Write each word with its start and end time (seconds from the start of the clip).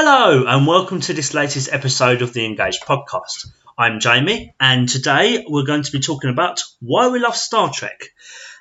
Hello, 0.00 0.44
and 0.46 0.64
welcome 0.64 1.00
to 1.00 1.12
this 1.12 1.34
latest 1.34 1.72
episode 1.72 2.22
of 2.22 2.32
the 2.32 2.44
Engaged 2.44 2.84
podcast. 2.84 3.48
I'm 3.76 3.98
Jamie, 3.98 4.54
and 4.60 4.88
today 4.88 5.44
we're 5.48 5.66
going 5.66 5.82
to 5.82 5.90
be 5.90 5.98
talking 5.98 6.30
about 6.30 6.62
why 6.78 7.08
we 7.08 7.18
love 7.18 7.34
Star 7.34 7.72
Trek. 7.72 8.00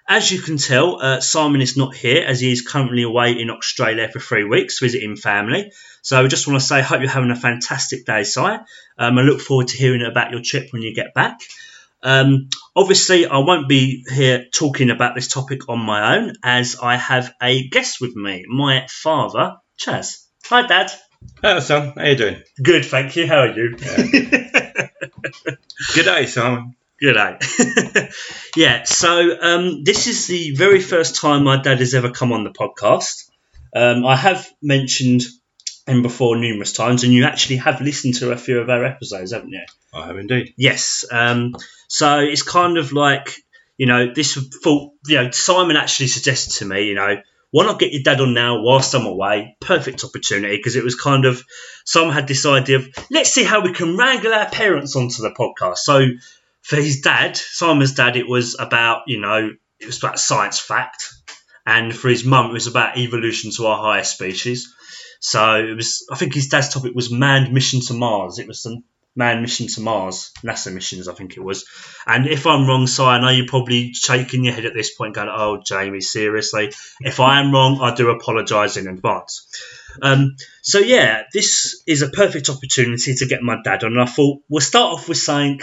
As 0.07 0.31
you 0.31 0.41
can 0.41 0.57
tell, 0.57 0.99
uh, 0.99 1.21
Simon 1.21 1.61
is 1.61 1.77
not 1.77 1.93
here 1.93 2.25
as 2.25 2.39
he 2.39 2.51
is 2.51 2.63
currently 2.63 3.03
away 3.03 3.39
in 3.39 3.51
Australia 3.51 4.09
for 4.11 4.19
three 4.19 4.45
weeks 4.45 4.79
visiting 4.79 5.15
family. 5.15 5.71
So 6.01 6.19
I 6.19 6.27
just 6.27 6.47
want 6.47 6.59
to 6.59 6.65
say, 6.65 6.81
hope 6.81 7.01
you're 7.01 7.09
having 7.11 7.29
a 7.29 7.35
fantastic 7.35 8.07
day, 8.07 8.23
Si. 8.23 8.41
Um, 8.41 8.65
I 8.97 9.21
look 9.21 9.39
forward 9.39 9.67
to 9.67 9.77
hearing 9.77 10.01
about 10.01 10.31
your 10.31 10.41
trip 10.41 10.73
when 10.73 10.81
you 10.81 10.95
get 10.95 11.13
back. 11.13 11.39
Um, 12.01 12.49
obviously, 12.75 13.27
I 13.27 13.37
won't 13.37 13.69
be 13.69 14.03
here 14.11 14.47
talking 14.51 14.89
about 14.89 15.13
this 15.13 15.27
topic 15.27 15.69
on 15.69 15.77
my 15.77 16.17
own 16.17 16.33
as 16.43 16.77
I 16.81 16.95
have 16.95 17.31
a 17.39 17.67
guest 17.67 18.01
with 18.01 18.15
me, 18.15 18.45
my 18.49 18.87
father, 18.89 19.57
Chas. 19.77 20.27
Hi, 20.45 20.65
Dad. 20.65 20.91
Hello, 21.41 21.59
son. 21.59 21.93
How 21.95 22.05
you 22.05 22.15
doing? 22.15 22.41
Good, 22.61 22.85
thank 22.85 23.15
you. 23.15 23.27
How 23.27 23.39
are 23.39 23.53
you? 23.53 23.75
Good 23.77 24.91
day, 26.05 26.25
Simon. 26.25 26.75
Good 26.99 27.13
day. 27.13 28.09
yeah, 28.55 28.83
so 28.83 29.37
um, 29.41 29.83
this 29.83 30.07
is 30.07 30.27
the 30.27 30.55
very 30.55 30.81
first 30.81 31.15
time 31.15 31.43
my 31.43 31.61
dad 31.61 31.79
has 31.79 31.93
ever 31.93 32.11
come 32.11 32.31
on 32.31 32.43
the 32.43 32.51
podcast. 32.51 33.29
Um, 33.75 34.05
I 34.05 34.15
have 34.15 34.47
mentioned 34.61 35.23
him 35.85 36.01
before 36.01 36.37
numerous 36.37 36.73
times, 36.73 37.03
and 37.03 37.13
you 37.13 37.25
actually 37.25 37.57
have 37.57 37.81
listened 37.81 38.15
to 38.15 38.31
a 38.31 38.37
few 38.37 38.59
of 38.59 38.69
our 38.69 38.83
episodes, 38.83 39.31
haven't 39.31 39.51
you? 39.51 39.65
I 39.93 40.07
have 40.07 40.17
indeed. 40.17 40.53
Yes. 40.57 41.05
Um, 41.11 41.55
so 41.87 42.19
it's 42.19 42.43
kind 42.43 42.77
of 42.77 42.93
like, 42.93 43.35
you 43.77 43.85
know, 43.85 44.13
this 44.13 44.37
thought, 44.63 44.93
you 45.07 45.15
know, 45.15 45.31
Simon 45.31 45.77
actually 45.77 46.07
suggested 46.07 46.59
to 46.59 46.65
me, 46.65 46.85
you 46.85 46.95
know, 46.95 47.17
why 47.51 47.65
not 47.65 47.79
get 47.79 47.93
your 47.93 48.03
dad 48.03 48.21
on 48.21 48.33
now 48.33 48.61
whilst 48.61 48.93
I'm 48.93 49.05
away? 49.05 49.55
Perfect 49.61 50.03
opportunity 50.03 50.57
because 50.57 50.75
it 50.75 50.83
was 50.83 50.95
kind 50.95 51.25
of, 51.25 51.41
Simon 51.85 52.13
had 52.13 52.27
this 52.27 52.45
idea 52.45 52.77
of, 52.77 52.87
let's 53.09 53.31
see 53.31 53.43
how 53.43 53.61
we 53.61 53.73
can 53.73 53.97
wrangle 53.97 54.33
our 54.33 54.49
parents 54.49 54.95
onto 54.95 55.21
the 55.21 55.31
podcast. 55.31 55.77
So 55.77 56.05
for 56.61 56.75
his 56.75 57.01
dad, 57.01 57.37
Simon's 57.37 57.93
dad, 57.93 58.17
it 58.17 58.27
was 58.27 58.57
about, 58.59 59.03
you 59.07 59.21
know, 59.21 59.49
it 59.79 59.85
was 59.85 59.99
about 59.99 60.19
science 60.19 60.59
fact. 60.59 61.13
And 61.65 61.95
for 61.95 62.09
his 62.09 62.23
mum, 62.23 62.49
it 62.49 62.53
was 62.53 62.67
about 62.67 62.97
evolution 62.97 63.51
to 63.57 63.67
our 63.67 63.77
higher 63.77 64.03
species. 64.03 64.73
So 65.19 65.55
it 65.55 65.75
was, 65.75 66.05
I 66.11 66.15
think 66.15 66.33
his 66.33 66.47
dad's 66.47 66.69
topic 66.69 66.93
was 66.95 67.11
manned 67.11 67.53
mission 67.53 67.81
to 67.81 67.93
Mars. 67.93 68.39
It 68.39 68.47
was 68.47 68.61
some 68.61 68.83
manned 69.17 69.41
mission 69.41 69.67
to 69.67 69.81
Mars, 69.81 70.31
NASA 70.43 70.73
missions, 70.73 71.07
I 71.07 71.13
think 71.13 71.35
it 71.35 71.43
was. 71.43 71.65
And 72.05 72.27
if 72.27 72.45
I'm 72.45 72.67
wrong, 72.67 72.87
Si, 72.87 73.03
I 73.03 73.19
know 73.19 73.29
you're 73.29 73.47
probably 73.47 73.93
shaking 73.93 74.45
your 74.45 74.53
head 74.53 74.65
at 74.65 74.73
this 74.73 74.93
point, 74.93 75.15
going, 75.15 75.29
"Oh, 75.29 75.61
Jamie, 75.63 76.01
seriously." 76.01 76.71
If 77.01 77.19
I 77.19 77.41
am 77.41 77.51
wrong, 77.51 77.79
I 77.81 77.95
do 77.95 78.09
apologise 78.09 78.77
in 78.77 78.87
advance. 78.87 79.47
Um, 80.01 80.35
so 80.61 80.79
yeah, 80.79 81.23
this 81.33 81.81
is 81.87 82.01
a 82.01 82.09
perfect 82.09 82.49
opportunity 82.49 83.15
to 83.15 83.25
get 83.25 83.41
my 83.41 83.57
dad 83.63 83.83
on. 83.83 83.93
And 83.93 84.01
I 84.01 84.05
thought 84.05 84.41
we'll 84.47 84.61
start 84.61 84.93
off 84.93 85.09
with 85.09 85.17
saying, 85.17 85.61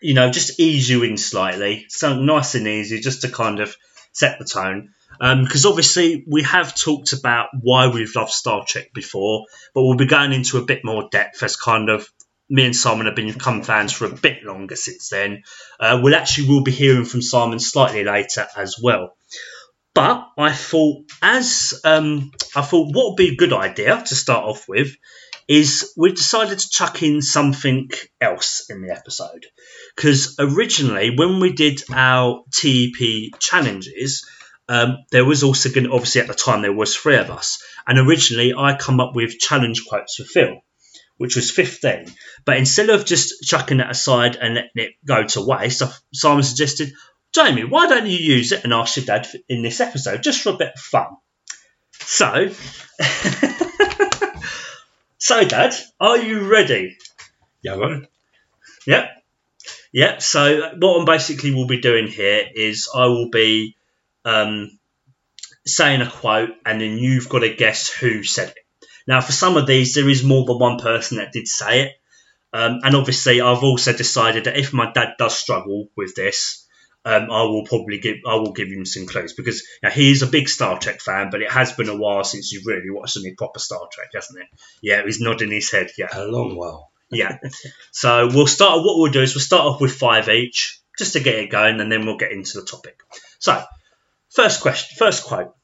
you 0.00 0.14
know, 0.14 0.30
just 0.30 0.58
ease 0.58 0.88
you 0.88 1.02
in 1.02 1.16
slightly, 1.16 1.86
something 1.88 2.26
nice 2.26 2.54
and 2.54 2.66
easy, 2.66 3.00
just 3.00 3.22
to 3.22 3.28
kind 3.28 3.60
of 3.60 3.76
set 4.12 4.38
the 4.38 4.44
tone. 4.44 4.90
Because 5.20 5.64
um, 5.64 5.70
obviously 5.70 6.24
we 6.26 6.42
have 6.42 6.74
talked 6.74 7.12
about 7.12 7.48
why 7.60 7.86
we've 7.86 8.14
loved 8.16 8.32
Star 8.32 8.64
Trek 8.66 8.92
before, 8.92 9.46
but 9.72 9.82
we'll 9.82 9.96
be 9.96 10.06
going 10.06 10.32
into 10.32 10.58
a 10.58 10.64
bit 10.64 10.84
more 10.84 11.08
depth 11.10 11.42
as 11.42 11.56
kind 11.56 11.88
of 11.88 12.08
me 12.54 12.66
and 12.66 12.76
Simon 12.76 13.06
have 13.06 13.16
become 13.16 13.64
fans 13.64 13.92
for 13.92 14.04
a 14.04 14.14
bit 14.14 14.44
longer 14.44 14.76
since 14.76 15.08
then. 15.08 15.42
Uh, 15.80 15.98
we'll 16.00 16.14
actually 16.14 16.48
will 16.48 16.62
be 16.62 16.70
hearing 16.70 17.04
from 17.04 17.20
Simon 17.20 17.58
slightly 17.58 18.04
later 18.04 18.46
as 18.56 18.76
well. 18.80 19.16
But 19.92 20.28
I 20.38 20.52
thought, 20.52 21.02
as 21.20 21.80
um, 21.84 22.30
I 22.54 22.62
thought, 22.62 22.94
what 22.94 23.10
would 23.10 23.16
be 23.16 23.30
a 23.30 23.36
good 23.36 23.52
idea 23.52 24.00
to 24.06 24.14
start 24.14 24.44
off 24.44 24.68
with 24.68 24.94
is 25.48 25.92
we've 25.96 26.14
decided 26.14 26.60
to 26.60 26.70
chuck 26.70 27.02
in 27.02 27.22
something 27.22 27.90
else 28.20 28.66
in 28.70 28.82
the 28.82 28.92
episode 28.92 29.44
because 29.96 30.36
originally 30.38 31.10
when 31.14 31.40
we 31.40 31.52
did 31.52 31.82
our 31.92 32.44
TEP 32.52 33.38
challenges. 33.40 34.24
Um, 34.66 35.04
there 35.10 35.26
was 35.26 35.42
also 35.42 35.68
going 35.68 35.90
obviously 35.90 36.22
at 36.22 36.26
the 36.26 36.32
time 36.32 36.62
there 36.62 36.72
was 36.72 36.96
three 36.96 37.16
of 37.16 37.30
us 37.30 37.62
and 37.86 37.98
originally 37.98 38.54
I 38.56 38.74
come 38.74 38.98
up 38.98 39.14
with 39.14 39.38
challenge 39.38 39.84
quotes 39.86 40.14
for 40.14 40.24
Phil 40.24 40.62
which 41.16 41.36
was 41.36 41.50
15. 41.50 42.06
But 42.44 42.56
instead 42.56 42.90
of 42.90 43.04
just 43.04 43.44
chucking 43.44 43.78
that 43.78 43.90
aside 43.90 44.36
and 44.36 44.54
letting 44.54 44.70
it 44.74 44.92
go 45.04 45.24
to 45.24 45.46
waste, 45.46 45.82
Simon 46.12 46.42
suggested, 46.42 46.92
Jamie, 47.34 47.64
why 47.64 47.88
don't 47.88 48.06
you 48.06 48.18
use 48.18 48.52
it 48.52 48.64
and 48.64 48.72
ask 48.72 48.96
your 48.96 49.06
dad 49.06 49.28
in 49.48 49.62
this 49.62 49.80
episode 49.80 50.22
just 50.22 50.42
for 50.42 50.50
a 50.50 50.56
bit 50.56 50.72
of 50.74 50.80
fun? 50.80 51.16
So, 52.00 52.50
so 55.18 55.44
Dad, 55.44 55.74
are 55.98 56.18
you 56.18 56.48
ready? 56.48 56.96
Yeah, 57.62 57.74
right. 57.74 58.06
Yep. 58.86 59.10
Yep. 59.92 60.22
So 60.22 60.72
what 60.78 60.98
I'm 60.98 61.06
basically 61.06 61.54
will 61.54 61.66
be 61.66 61.80
doing 61.80 62.08
here 62.08 62.46
is 62.54 62.88
I 62.94 63.06
will 63.06 63.30
be 63.30 63.76
um, 64.24 64.78
saying 65.66 66.02
a 66.02 66.10
quote, 66.10 66.50
and 66.66 66.80
then 66.80 66.98
you've 66.98 67.28
got 67.28 67.40
to 67.40 67.54
guess 67.54 67.90
who 67.90 68.22
said 68.22 68.50
it. 68.50 68.63
Now, 69.06 69.20
for 69.20 69.32
some 69.32 69.56
of 69.56 69.66
these, 69.66 69.94
there 69.94 70.08
is 70.08 70.24
more 70.24 70.44
than 70.44 70.58
one 70.58 70.78
person 70.78 71.18
that 71.18 71.32
did 71.32 71.46
say 71.46 71.82
it. 71.82 71.92
Um, 72.52 72.80
and 72.84 72.94
obviously, 72.94 73.40
I've 73.40 73.64
also 73.64 73.92
decided 73.92 74.44
that 74.44 74.56
if 74.56 74.72
my 74.72 74.90
dad 74.92 75.14
does 75.18 75.36
struggle 75.36 75.88
with 75.96 76.14
this, 76.14 76.66
um, 77.04 77.30
I 77.30 77.42
will 77.42 77.64
probably 77.66 77.98
give 77.98 78.16
I 78.26 78.36
will 78.36 78.52
give 78.52 78.68
him 78.68 78.86
some 78.86 79.06
clues 79.06 79.34
because 79.34 79.60
you 79.60 79.66
know, 79.82 79.90
he 79.90 80.10
is 80.10 80.22
a 80.22 80.26
big 80.26 80.48
Star 80.48 80.78
Trek 80.78 81.00
fan, 81.00 81.28
but 81.30 81.42
it 81.42 81.50
has 81.50 81.72
been 81.72 81.88
a 81.90 81.96
while 81.96 82.24
since 82.24 82.52
you've 82.52 82.64
really 82.64 82.90
watched 82.90 83.18
any 83.18 83.34
proper 83.34 83.58
Star 83.58 83.86
Trek, 83.92 84.08
hasn't 84.14 84.38
it? 84.40 84.46
Yeah, 84.80 85.02
he's 85.04 85.20
nodding 85.20 85.50
his 85.50 85.70
head. 85.70 85.90
Yeah, 85.98 86.08
A 86.12 86.24
long 86.24 86.56
while. 86.56 86.90
yeah. 87.10 87.38
So 87.92 88.28
we'll 88.28 88.46
start. 88.46 88.78
What 88.78 88.98
we'll 88.98 89.12
do 89.12 89.20
is 89.20 89.34
we'll 89.34 89.42
start 89.42 89.66
off 89.66 89.80
with 89.80 89.92
five 89.92 90.28
each, 90.28 90.80
just 90.96 91.12
to 91.12 91.20
get 91.20 91.34
it 91.40 91.50
going, 91.50 91.80
and 91.80 91.92
then 91.92 92.06
we'll 92.06 92.16
get 92.16 92.32
into 92.32 92.60
the 92.60 92.66
topic. 92.66 92.98
So, 93.38 93.62
first 94.30 94.62
question, 94.62 94.96
first 94.96 95.24
quote. 95.24 95.54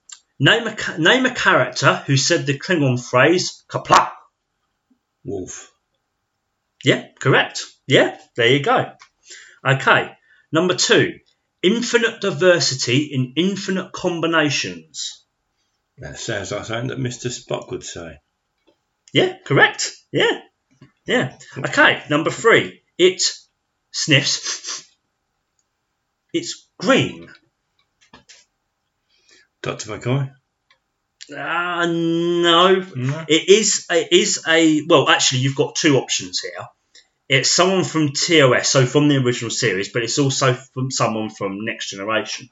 Name 0.43 0.67
a 0.67 0.99
name 0.99 1.27
a 1.27 1.34
character 1.34 2.03
who 2.06 2.17
said 2.17 2.47
the 2.47 2.59
Klingon 2.59 2.99
phrase 2.99 3.62
"Qapla'." 3.69 4.11
Worf. 5.23 5.71
Yeah, 6.83 7.09
correct. 7.19 7.67
Yeah, 7.87 8.19
there 8.37 8.49
you 8.49 8.62
go. 8.62 8.93
Okay, 9.62 10.17
number 10.51 10.75
two. 10.75 11.19
Infinite 11.62 12.23
diversity 12.23 13.11
in 13.12 13.34
infinite 13.37 13.93
combinations. 13.93 15.23
That 15.99 16.19
sounds 16.19 16.53
like 16.53 16.65
something 16.65 16.89
that 16.89 16.99
Mr. 16.99 17.28
Spock 17.28 17.71
would 17.71 17.84
say. 17.84 18.21
Yeah, 19.12 19.37
correct. 19.45 19.93
Yeah, 20.11 20.41
yeah. 21.05 21.37
Okay, 21.59 22.03
number 22.09 22.31
three. 22.31 22.83
It 22.97 23.22
sniffs. 23.91 24.89
It's 26.33 26.67
green. 26.78 27.28
Dr. 29.62 29.91
McCoy? 29.91 30.32
Ah, 31.37 31.87
no. 31.87 32.84
No. 32.94 33.25
It 33.28 33.48
is. 33.48 33.87
It 33.91 34.09
is 34.12 34.44
a. 34.48 34.82
Well, 34.87 35.09
actually, 35.09 35.41
you've 35.41 35.56
got 35.56 35.76
two 35.76 35.97
options 35.97 36.41
here. 36.41 36.66
It's 37.28 37.50
someone 37.50 37.84
from 37.84 38.12
TOS, 38.12 38.69
so 38.69 38.87
from 38.87 39.09
the 39.09 39.19
original 39.19 39.50
series, 39.50 39.93
but 39.93 40.03
it's 40.03 40.19
also 40.19 40.54
from 40.54 40.91
someone 40.91 41.31
from 41.31 41.65
Next 41.65 41.91
Generation. 41.91 42.48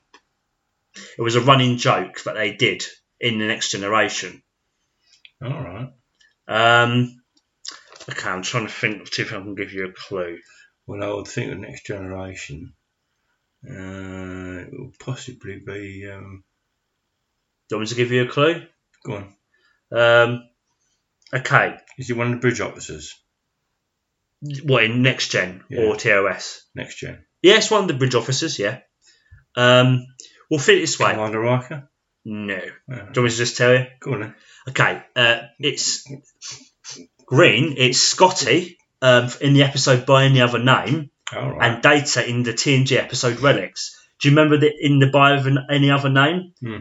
It 1.18 1.22
was 1.22 1.34
a 1.34 1.40
running 1.40 1.78
joke 1.78 2.22
that 2.24 2.34
they 2.34 2.52
did 2.52 2.84
in 3.18 3.38
the 3.38 3.46
Next 3.46 3.72
Generation. 3.72 4.42
All 5.42 5.50
right. 5.50 5.92
Um, 6.46 7.20
okay, 8.08 8.30
I'm 8.30 8.42
trying 8.42 8.66
to 8.66 8.72
think 8.72 9.12
see 9.12 9.22
if 9.22 9.32
I 9.32 9.36
can 9.36 9.54
give 9.54 9.72
you 9.72 9.86
a 9.86 9.92
clue. 9.92 10.38
Well, 10.86 11.02
I 11.02 11.12
would 11.12 11.26
think 11.26 11.50
the 11.50 11.56
next 11.56 11.86
generation 11.86 12.72
uh, 13.68 14.62
it 14.62 14.72
will 14.72 14.92
possibly 14.98 15.58
be. 15.58 16.08
Um, 16.08 16.44
Do 17.68 17.74
you 17.74 17.78
want 17.78 17.82
me 17.82 17.86
to 17.90 17.94
give 17.96 18.12
you 18.12 18.22
a 18.22 18.28
clue? 18.28 18.62
go 19.04 19.14
on. 19.14 19.34
Um, 19.92 20.48
okay, 21.32 21.76
Is 21.98 22.08
he 22.08 22.12
one 22.14 22.28
of 22.28 22.32
the 22.34 22.40
bridge 22.40 22.60
officers? 22.60 23.14
what 24.62 24.84
in 24.84 25.02
Next 25.02 25.28
Gen 25.30 25.64
Yeah. 25.68 25.82
or 25.82 25.96
TOS? 25.96 26.62
Next 26.74 26.96
gen. 27.00 27.24
Yes, 27.42 27.70
one 27.70 27.82
of 27.82 27.88
the 27.88 27.94
bridge 27.94 28.14
officers. 28.14 28.58
Yeah. 28.58 28.78
Um, 29.56 30.06
we'll 30.50 30.60
fit 30.60 30.78
it 30.78 30.82
this 30.82 30.98
way. 30.98 31.12
Commander 31.12 31.40
Riker? 31.40 31.90
No. 32.24 32.54
Uh, 32.54 32.58
Do 32.58 32.92
you 32.92 32.98
want 32.98 33.16
me 33.16 33.30
to 33.30 33.36
just 33.36 33.56
tell 33.56 33.72
you? 33.74 33.86
go 34.00 34.12
on 34.14 34.20
then. 34.20 34.34
Okay, 34.68 35.02
uh, 35.16 35.40
it's 35.58 36.04
Green. 37.26 37.74
It's 37.78 38.00
Scotty 38.00 38.78
um, 39.02 39.28
in 39.40 39.54
the 39.54 39.62
episode 39.62 40.06
by 40.06 40.24
any 40.24 40.40
other 40.40 40.58
name, 40.58 41.10
All 41.34 41.52
right. 41.56 41.72
and 41.72 41.82
Data 41.82 42.26
in 42.28 42.42
the 42.42 42.52
TNG 42.52 42.96
episode 42.96 43.40
Relics. 43.40 43.96
Do 44.20 44.28
you 44.28 44.36
remember 44.36 44.58
that 44.58 44.72
in 44.80 44.98
the 44.98 45.06
by 45.08 45.32
of 45.36 45.46
an- 45.46 45.66
any 45.70 45.90
other 45.90 46.08
name? 46.10 46.52
Hmm. 46.60 46.76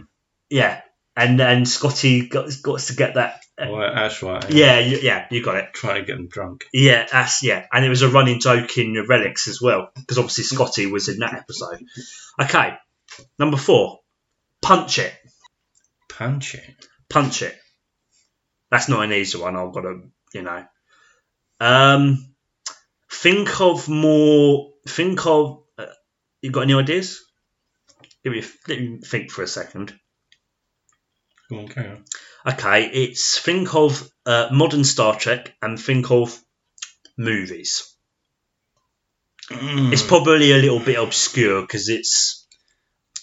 Yeah, 0.49 0.81
and 1.15 1.39
then 1.39 1.65
Scotty 1.65 2.27
got 2.27 2.49
got 2.63 2.79
to 2.79 2.95
get 2.95 3.15
that. 3.15 3.41
Oh, 3.59 3.79
that's 3.79 4.21
right. 4.21 4.49
Yeah, 4.51 4.79
you, 4.79 4.99
yeah, 5.01 5.25
you 5.31 5.43
got 5.43 5.55
it. 5.57 5.73
Try 5.73 5.99
to 5.99 6.05
get 6.05 6.17
him 6.17 6.27
drunk. 6.27 6.65
Yeah, 6.71 7.07
that's 7.11 7.41
yeah, 7.43 7.65
and 7.73 7.83
it 7.83 7.89
was 7.89 8.03
a 8.03 8.09
running 8.09 8.39
joke 8.39 8.77
in 8.77 8.93
the 8.93 9.03
Relics 9.03 9.47
as 9.47 9.59
well 9.61 9.89
because 9.95 10.17
obviously 10.19 10.43
Scotty 10.43 10.85
was 10.85 11.09
in 11.09 11.19
that 11.19 11.33
episode. 11.33 11.83
Okay, 12.39 12.75
number 13.39 13.57
four, 13.57 13.99
punch 14.61 14.99
it, 14.99 15.13
Punch 16.09 16.53
it. 16.55 16.75
punch 17.09 17.41
it. 17.41 17.57
That's 18.69 18.89
not 18.89 19.03
an 19.03 19.13
easy 19.13 19.39
one. 19.39 19.55
I've 19.55 19.73
got 19.73 19.81
to, 19.81 20.01
you 20.33 20.41
know. 20.43 20.65
Um, 21.59 22.33
think 23.11 23.59
of 23.61 23.87
more. 23.89 24.71
Think 24.87 25.25
of. 25.25 25.63
Uh, 25.77 25.85
you 26.41 26.51
got 26.51 26.61
any 26.61 26.73
ideas? 26.73 27.23
Give 28.23 28.33
me. 28.33 28.43
Let 28.67 28.79
me 28.79 28.99
think 29.03 29.31
for 29.31 29.41
a 29.41 29.47
second. 29.47 29.97
Go 31.49 31.59
on, 31.59 31.67
carry 31.67 31.89
on. 31.89 32.03
Okay, 32.45 32.85
it's 32.85 33.39
think 33.39 33.73
of 33.75 34.09
uh, 34.25 34.49
modern 34.51 34.83
Star 34.83 35.15
Trek 35.17 35.55
and 35.61 35.79
think 35.79 36.11
of 36.11 36.37
movies. 37.17 37.93
It's 39.49 40.03
probably 40.03 40.51
a 40.51 40.57
little 40.57 40.79
bit 40.79 40.97
obscure 40.99 41.61
because 41.61 41.87
it's 41.87 42.45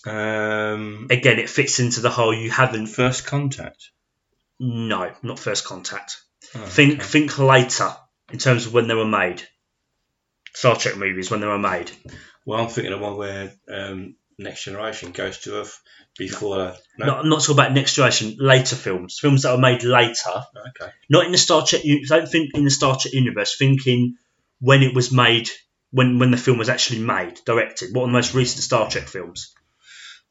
um, 0.07 1.09
again 1.11 1.39
it 1.39 1.51
fits 1.51 1.81
into 1.81 2.01
the 2.01 2.11
whole 2.11 2.33
you 2.35 2.51
haven't. 2.51 2.87
first 2.87 3.27
contact. 3.27 3.91
No, 4.61 5.13
not 5.23 5.39
First 5.39 5.65
Contact. 5.65 6.17
Oh, 6.55 6.61
Think 6.61 6.95
okay. 6.95 7.03
think 7.03 7.39
later 7.39 7.95
in 8.33 8.39
terms 8.39 8.67
of 8.67 8.73
when 8.73 8.87
they 8.87 8.95
were 8.95 9.05
made. 9.05 9.43
Star 10.55 10.77
Trek 10.77 10.97
movies 10.97 11.31
when 11.31 11.41
they 11.41 11.47
were 11.47 11.59
made. 11.59 11.91
Well, 12.47 12.61
I'm 12.61 12.69
thinking 12.69 12.93
of 12.93 13.01
one 13.01 13.17
where 13.17 13.53
um, 13.69 14.15
Next 14.39 14.65
Generation 14.65 15.13
goes 15.13 15.39
to 15.41 15.61
Earth 15.61 15.81
before. 16.19 16.75
No. 16.99 17.07
Not, 17.07 17.19
I'm 17.21 17.29
not 17.29 17.41
talking 17.41 17.55
about 17.55 17.73
next 17.73 17.95
generation. 17.95 18.37
Later 18.39 18.77
films, 18.77 19.19
films 19.21 19.43
that 19.43 19.53
were 19.53 19.61
made 19.61 19.83
later, 19.85 20.43
Okay. 20.71 20.93
not 21.09 21.27
in 21.27 21.33
the 21.33 21.39
Star 21.39 21.65
Trek. 21.67 21.83
Don't 22.09 22.29
think 22.29 22.51
in 22.55 22.65
the 22.65 22.71
Star 22.71 22.97
Trek 22.99 23.15
universe. 23.15 23.57
Thinking 23.57 24.17
when 24.61 24.83
it 24.83 24.95
was 24.95 25.13
made, 25.13 25.49
when 25.91 26.19
when 26.19 26.31
the 26.31 26.37
film 26.37 26.59
was 26.59 26.69
actually 26.69 27.01
made, 27.01 27.39
directed. 27.47 27.95
What 27.95 28.03
are 28.05 28.07
the 28.07 28.13
most 28.13 28.35
recent 28.35 28.63
Star 28.63 28.89
Trek 28.91 29.07
films? 29.09 29.55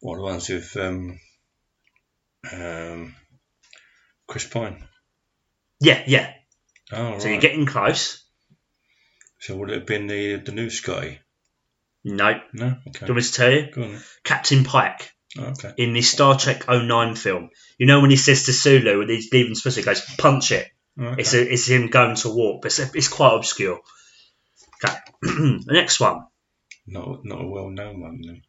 What 0.02 0.18
the 0.18 0.22
ones 0.24 0.50
with 0.50 0.76
um, 0.76 1.20
um, 2.52 3.16
Chris 4.28 4.48
Pine? 4.48 4.84
Yeah, 5.80 6.04
yeah. 6.08 6.34
Oh, 6.92 7.20
So 7.20 7.26
right. 7.26 7.32
you're 7.34 7.42
getting 7.42 7.66
close. 7.66 8.24
So 9.40 9.56
would 9.58 9.70
it 9.70 9.76
have 9.80 9.86
been 9.86 10.08
the 10.08 10.36
the 10.38 10.52
new 10.52 10.70
Scotty? 10.70 11.20
No. 12.04 12.28
Okay. 12.30 12.42
Do 12.54 12.58
No. 12.60 12.66
you 12.66 13.00
want 13.02 13.16
me 13.16 13.22
to 13.22 13.32
tell 13.34 13.52
you? 13.52 13.72
Go 13.72 13.84
on. 13.84 14.00
Captain 14.24 14.64
Pike 14.64 15.12
Oh, 15.38 15.44
okay. 15.46 15.74
in 15.78 15.94
the 15.94 16.02
Star 16.02 16.38
Trek 16.38 16.66
09 16.70 17.16
film. 17.16 17.50
You 17.78 17.86
know 17.88 18.02
when 18.02 18.12
he 18.12 18.18
says 18.18 18.44
to 18.46 18.54
Sulu, 18.54 19.00
when 19.00 19.10
he's 19.10 19.32
leaving 19.32 19.56
Space, 19.56 19.76
he 19.76 19.82
goes, 19.84 20.02
punch 20.18 20.52
it. 20.52 20.68
Oh, 21.00 21.06
okay. 21.06 21.22
It's, 21.22 21.34
a, 21.34 21.54
it's 21.54 21.68
him 21.68 21.88
going 21.88 22.16
to 22.18 22.30
warp. 22.30 22.66
It's, 22.66 22.80
it's 22.80 23.08
quite 23.08 23.34
obscure. 23.36 23.80
Okay. 24.84 24.96
the 25.22 25.64
next 25.68 26.00
one. 26.00 26.26
not 26.86 27.24
not 27.26 27.42
a 27.42 27.48
well 27.48 27.70
known 27.70 28.02
one 28.02 28.22
then. 28.22 28.42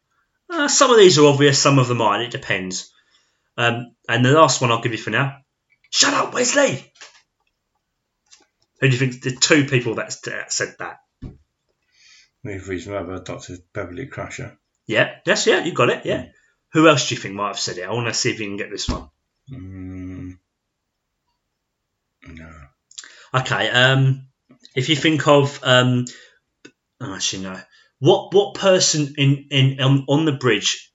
Uh, 0.50 0.68
some 0.68 0.90
of 0.90 0.98
these 0.98 1.18
are 1.18 1.26
obvious, 1.26 1.58
some 1.58 1.78
of 1.78 1.88
them 1.88 2.02
aren't. 2.02 2.24
It 2.24 2.30
depends. 2.32 2.92
Um, 3.56 3.94
and 4.08 4.24
the 4.24 4.32
last 4.32 4.60
one 4.60 4.70
I'll 4.70 4.82
give 4.82 4.92
you 4.92 4.98
for 4.98 5.10
now. 5.10 5.38
Shut 5.90 6.12
up, 6.12 6.34
Wesley! 6.34 6.92
Who 8.80 8.88
do 8.88 8.92
you 8.92 8.98
think 8.98 9.22
the 9.22 9.30
two 9.30 9.64
people 9.64 9.94
that 9.94 10.12
said 10.12 10.74
that? 10.80 10.96
With 12.44 12.66
his 12.66 12.86
mother, 12.86 13.18
Doctor 13.20 13.56
Beverly 13.72 14.06
Crusher. 14.06 14.58
Yeah, 14.86 15.16
yes, 15.24 15.46
yeah, 15.46 15.64
you 15.64 15.72
got 15.72 15.88
it, 15.88 16.04
yeah. 16.04 16.26
Who 16.74 16.88
else 16.88 17.08
do 17.08 17.14
you 17.14 17.20
think 17.20 17.34
might 17.34 17.48
have 17.48 17.58
said 17.58 17.78
it? 17.78 17.88
I 17.88 17.92
want 17.92 18.06
to 18.08 18.14
see 18.14 18.30
if 18.30 18.38
you 18.38 18.46
can 18.46 18.58
get 18.58 18.70
this 18.70 18.88
one. 18.88 19.08
Mm, 19.50 20.38
no. 22.28 22.50
Okay, 23.32 23.70
um, 23.70 24.26
if 24.74 24.88
you 24.88 24.96
think 24.96 25.26
of, 25.26 25.58
um, 25.62 26.04
oh, 27.00 27.14
actually 27.14 27.44
no, 27.44 27.60
what 27.98 28.34
what 28.34 28.54
person 28.54 29.14
in 29.16 29.46
in 29.50 29.80
um, 29.80 30.04
on 30.08 30.24
the 30.24 30.32
bridge 30.32 30.92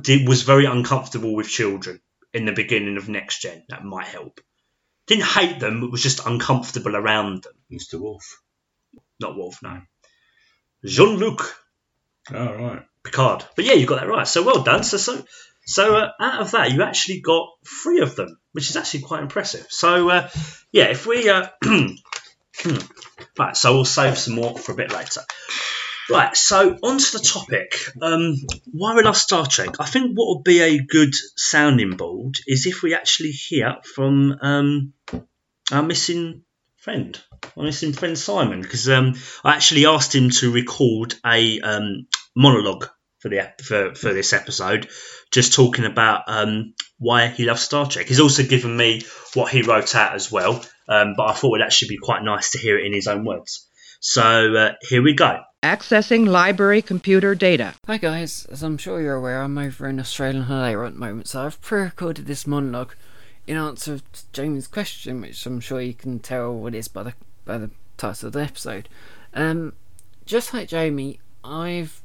did, 0.00 0.26
was 0.26 0.42
very 0.42 0.64
uncomfortable 0.64 1.34
with 1.34 1.48
children 1.48 2.00
in 2.32 2.44
the 2.44 2.52
beginning 2.52 2.96
of 2.96 3.08
Next 3.08 3.42
Gen? 3.42 3.64
That 3.68 3.84
might 3.84 4.06
help. 4.06 4.40
Didn't 5.06 5.24
hate 5.24 5.60
them, 5.60 5.80
but 5.80 5.90
was 5.90 6.02
just 6.02 6.26
uncomfortable 6.26 6.96
around 6.96 7.42
them. 7.42 7.52
Mr. 7.70 8.00
Worf. 8.00 8.40
Not 9.20 9.36
Worf, 9.36 9.62
no. 9.62 9.82
Jean 10.86 11.16
Luc 11.16 11.56
Oh, 12.32 12.54
right. 12.54 12.82
Picard. 13.04 13.44
But 13.54 13.64
yeah, 13.64 13.74
you 13.74 13.86
got 13.86 14.00
that 14.00 14.08
right. 14.08 14.26
So 14.26 14.42
well 14.42 14.62
done. 14.62 14.82
So 14.82 14.96
so 14.96 15.24
so 15.64 15.96
uh, 15.96 16.12
out 16.20 16.40
of 16.40 16.50
that, 16.52 16.72
you 16.72 16.82
actually 16.82 17.20
got 17.20 17.48
three 17.82 18.00
of 18.00 18.16
them, 18.16 18.38
which 18.52 18.70
is 18.70 18.76
actually 18.76 19.02
quite 19.02 19.22
impressive. 19.22 19.66
So 19.70 20.08
uh, 20.08 20.28
yeah, 20.72 20.86
if 20.86 21.06
we 21.06 21.28
uh, 21.28 21.48
right, 23.38 23.56
so 23.56 23.74
we'll 23.74 23.84
save 23.84 24.18
some 24.18 24.34
more 24.34 24.58
for 24.58 24.72
a 24.72 24.76
bit 24.76 24.92
later. 24.92 25.22
Right, 26.08 26.36
so 26.36 26.78
onto 26.84 27.18
the 27.18 27.24
topic. 27.24 27.80
Um, 28.00 28.36
why 28.70 28.94
we 28.94 29.02
love 29.02 29.16
Star 29.16 29.44
Trek? 29.44 29.80
I 29.80 29.86
think 29.86 30.16
what 30.16 30.36
would 30.36 30.44
be 30.44 30.60
a 30.60 30.78
good 30.78 31.12
sounding 31.36 31.96
board 31.96 32.38
is 32.46 32.66
if 32.66 32.82
we 32.82 32.94
actually 32.94 33.32
hear 33.32 33.76
from 33.82 34.36
um, 34.40 34.92
our 35.72 35.82
missing 35.82 36.42
friend, 36.76 37.20
our 37.56 37.64
missing 37.64 37.92
friend 37.92 38.18
Simon, 38.18 38.62
because 38.62 38.88
um, 38.88 39.14
I 39.44 39.54
actually 39.54 39.86
asked 39.86 40.14
him 40.14 40.30
to 40.30 40.52
record 40.52 41.14
a 41.24 41.60
um, 41.60 42.06
monologue 42.34 42.88
for 43.20 43.28
the 43.28 43.52
for, 43.62 43.94
for 43.94 44.12
this 44.12 44.32
episode, 44.32 44.88
just 45.32 45.54
talking 45.54 45.84
about 45.84 46.24
um, 46.26 46.74
why 46.98 47.28
he 47.28 47.44
loves 47.44 47.62
Star 47.62 47.88
Trek. 47.88 48.06
He's 48.06 48.20
also 48.20 48.42
given 48.42 48.76
me 48.76 49.02
what 49.34 49.50
he 49.50 49.62
wrote 49.62 49.94
out 49.94 50.14
as 50.14 50.30
well, 50.30 50.64
um, 50.88 51.14
but 51.16 51.24
I 51.24 51.32
thought 51.32 51.56
it'd 51.56 51.66
actually 51.66 51.88
be 51.88 51.98
quite 51.98 52.22
nice 52.22 52.50
to 52.50 52.58
hear 52.58 52.78
it 52.78 52.86
in 52.86 52.92
his 52.92 53.06
own 53.06 53.24
words. 53.24 53.68
So 54.00 54.54
uh, 54.54 54.72
here 54.82 55.02
we 55.02 55.14
go. 55.14 55.40
Accessing 55.62 56.28
library 56.28 56.82
computer 56.82 57.34
data. 57.34 57.74
Hi 57.86 57.96
guys, 57.96 58.46
as 58.46 58.62
I'm 58.62 58.78
sure 58.78 59.00
you're 59.00 59.14
aware, 59.14 59.42
I'm 59.42 59.58
over 59.58 59.88
in 59.88 59.98
Australian 59.98 60.44
holiday 60.44 60.76
right 60.76 60.88
at 60.88 60.92
the 60.92 61.00
moment, 61.00 61.28
so 61.28 61.44
I've 61.44 61.60
pre-recorded 61.60 62.26
this 62.26 62.46
monologue 62.46 62.94
in 63.46 63.56
answer 63.56 63.98
to 63.98 64.22
Jamie's 64.32 64.66
question, 64.66 65.20
which 65.20 65.46
I'm 65.46 65.60
sure 65.60 65.80
you 65.80 65.94
can 65.94 66.18
tell 66.18 66.54
what 66.54 66.74
it 66.74 66.78
is 66.78 66.88
by 66.88 67.02
the 67.04 67.14
by 67.44 67.58
the 67.58 67.70
title 67.96 68.28
of 68.28 68.32
the 68.32 68.42
episode. 68.42 68.88
Um, 69.34 69.74
just 70.24 70.52
like 70.52 70.68
Jamie, 70.68 71.20
I've 71.44 72.02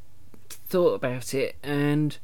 thought 0.49 0.93
about 0.93 1.33
it 1.33 1.55
and 1.63 2.17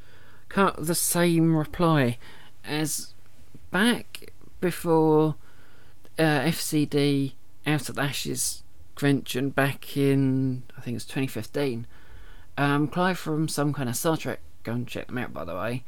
come 0.49 0.67
up 0.67 0.77
with 0.77 0.87
the 0.87 0.95
same 0.95 1.55
reply 1.55 2.17
as 2.63 3.13
back 3.71 4.31
before 4.61 5.35
uh, 6.19 6.21
FCD 6.21 7.33
Out 7.65 7.89
of 7.89 7.95
the 7.95 8.01
Ashes 8.01 8.63
convention 8.95 9.49
back 9.49 9.95
in 9.97 10.63
I 10.77 10.81
think 10.81 10.95
it's 10.95 11.05
2015. 11.05 11.87
Um, 12.57 12.87
Clive 12.87 13.19
from 13.19 13.47
some 13.47 13.73
kind 13.73 13.87
of 13.89 13.95
Star 13.95 14.17
Trek, 14.17 14.39
go 14.63 14.73
and 14.73 14.87
check 14.87 15.07
them 15.07 15.17
out 15.17 15.33
by 15.33 15.45
the 15.45 15.55
way, 15.55 15.83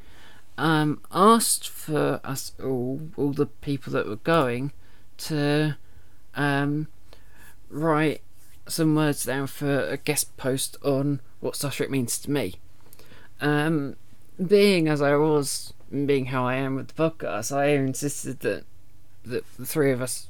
um, 0.59 1.01
asked 1.11 1.69
for 1.69 2.19
us 2.23 2.51
all, 2.61 3.01
all 3.15 3.31
the 3.31 3.45
people 3.45 3.93
that 3.93 4.07
were 4.07 4.17
going, 4.17 4.73
to 5.17 5.77
um, 6.35 6.87
write 7.69 8.21
some 8.67 8.93
words 8.93 9.23
down 9.23 9.47
for 9.47 9.87
a 9.87 9.97
guest 9.97 10.35
post 10.37 10.77
on 10.83 11.21
what 11.39 11.55
Star 11.55 11.71
Trek 11.71 11.89
means 11.89 12.19
to 12.19 12.31
me. 12.31 12.55
Um, 13.41 13.95
being 14.45 14.89
as 14.89 15.01
I 15.01 15.15
was, 15.15 15.73
being 15.91 16.25
how 16.25 16.45
I 16.45 16.55
am 16.55 16.75
with 16.75 16.89
the 16.89 17.09
podcast, 17.09 17.55
I 17.55 17.67
insisted 17.67 18.41
that, 18.41 18.65
that 19.23 19.45
the 19.57 19.65
three 19.65 19.91
of 19.91 20.01
us 20.01 20.27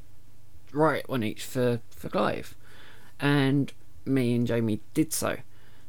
write 0.72 1.10
one 1.10 1.24
each 1.24 1.44
for, 1.44 1.82
for 1.90 2.10
Clive. 2.10 2.56
And 3.20 3.74
me 4.06 4.36
and 4.36 4.46
Jamie 4.46 4.82
did 4.94 5.12
so. 5.12 5.38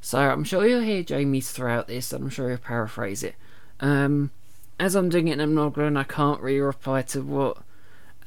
So 0.00 0.18
I'm 0.18 0.44
sure 0.44 0.66
you'll 0.66 0.80
hear 0.80 1.02
Jamie's 1.02 1.52
throughout 1.52 1.88
this, 1.88 2.10
and 2.12 2.24
I'm 2.24 2.30
sure 2.30 2.48
he'll 2.48 2.58
paraphrase 2.58 3.22
it. 3.22 3.34
Um, 3.80 4.30
as 4.78 4.94
I'm 4.94 5.08
doing 5.08 5.28
it 5.28 5.34
in 5.34 5.40
a 5.40 5.46
monologue, 5.46 5.96
I 5.96 6.04
can't 6.04 6.40
really 6.40 6.60
reply 6.60 7.02
to 7.02 7.22
what 7.22 7.58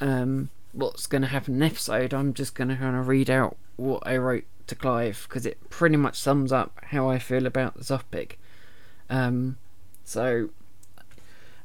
um, 0.01 0.50
what's 0.72 1.07
going 1.07 1.22
to 1.22 1.27
happen 1.27 1.55
in 1.55 1.60
the 1.60 1.65
episode. 1.67 2.13
I'm 2.13 2.33
just 2.33 2.55
going 2.55 2.69
to 2.69 2.75
kind 2.75 2.95
of 2.95 3.07
read 3.07 3.29
out 3.29 3.57
what 3.75 4.03
I 4.05 4.17
wrote 4.17 4.45
to 4.67 4.75
Clive 4.75 5.25
because 5.27 5.45
it 5.45 5.69
pretty 5.69 5.98
much 5.98 6.17
sums 6.17 6.51
up 6.51 6.79
how 6.86 7.10
I 7.10 7.19
feel 7.19 7.45
about 7.45 7.75
the 7.75 7.83
topic. 7.83 8.39
Um, 9.10 9.57
so, 10.03 10.50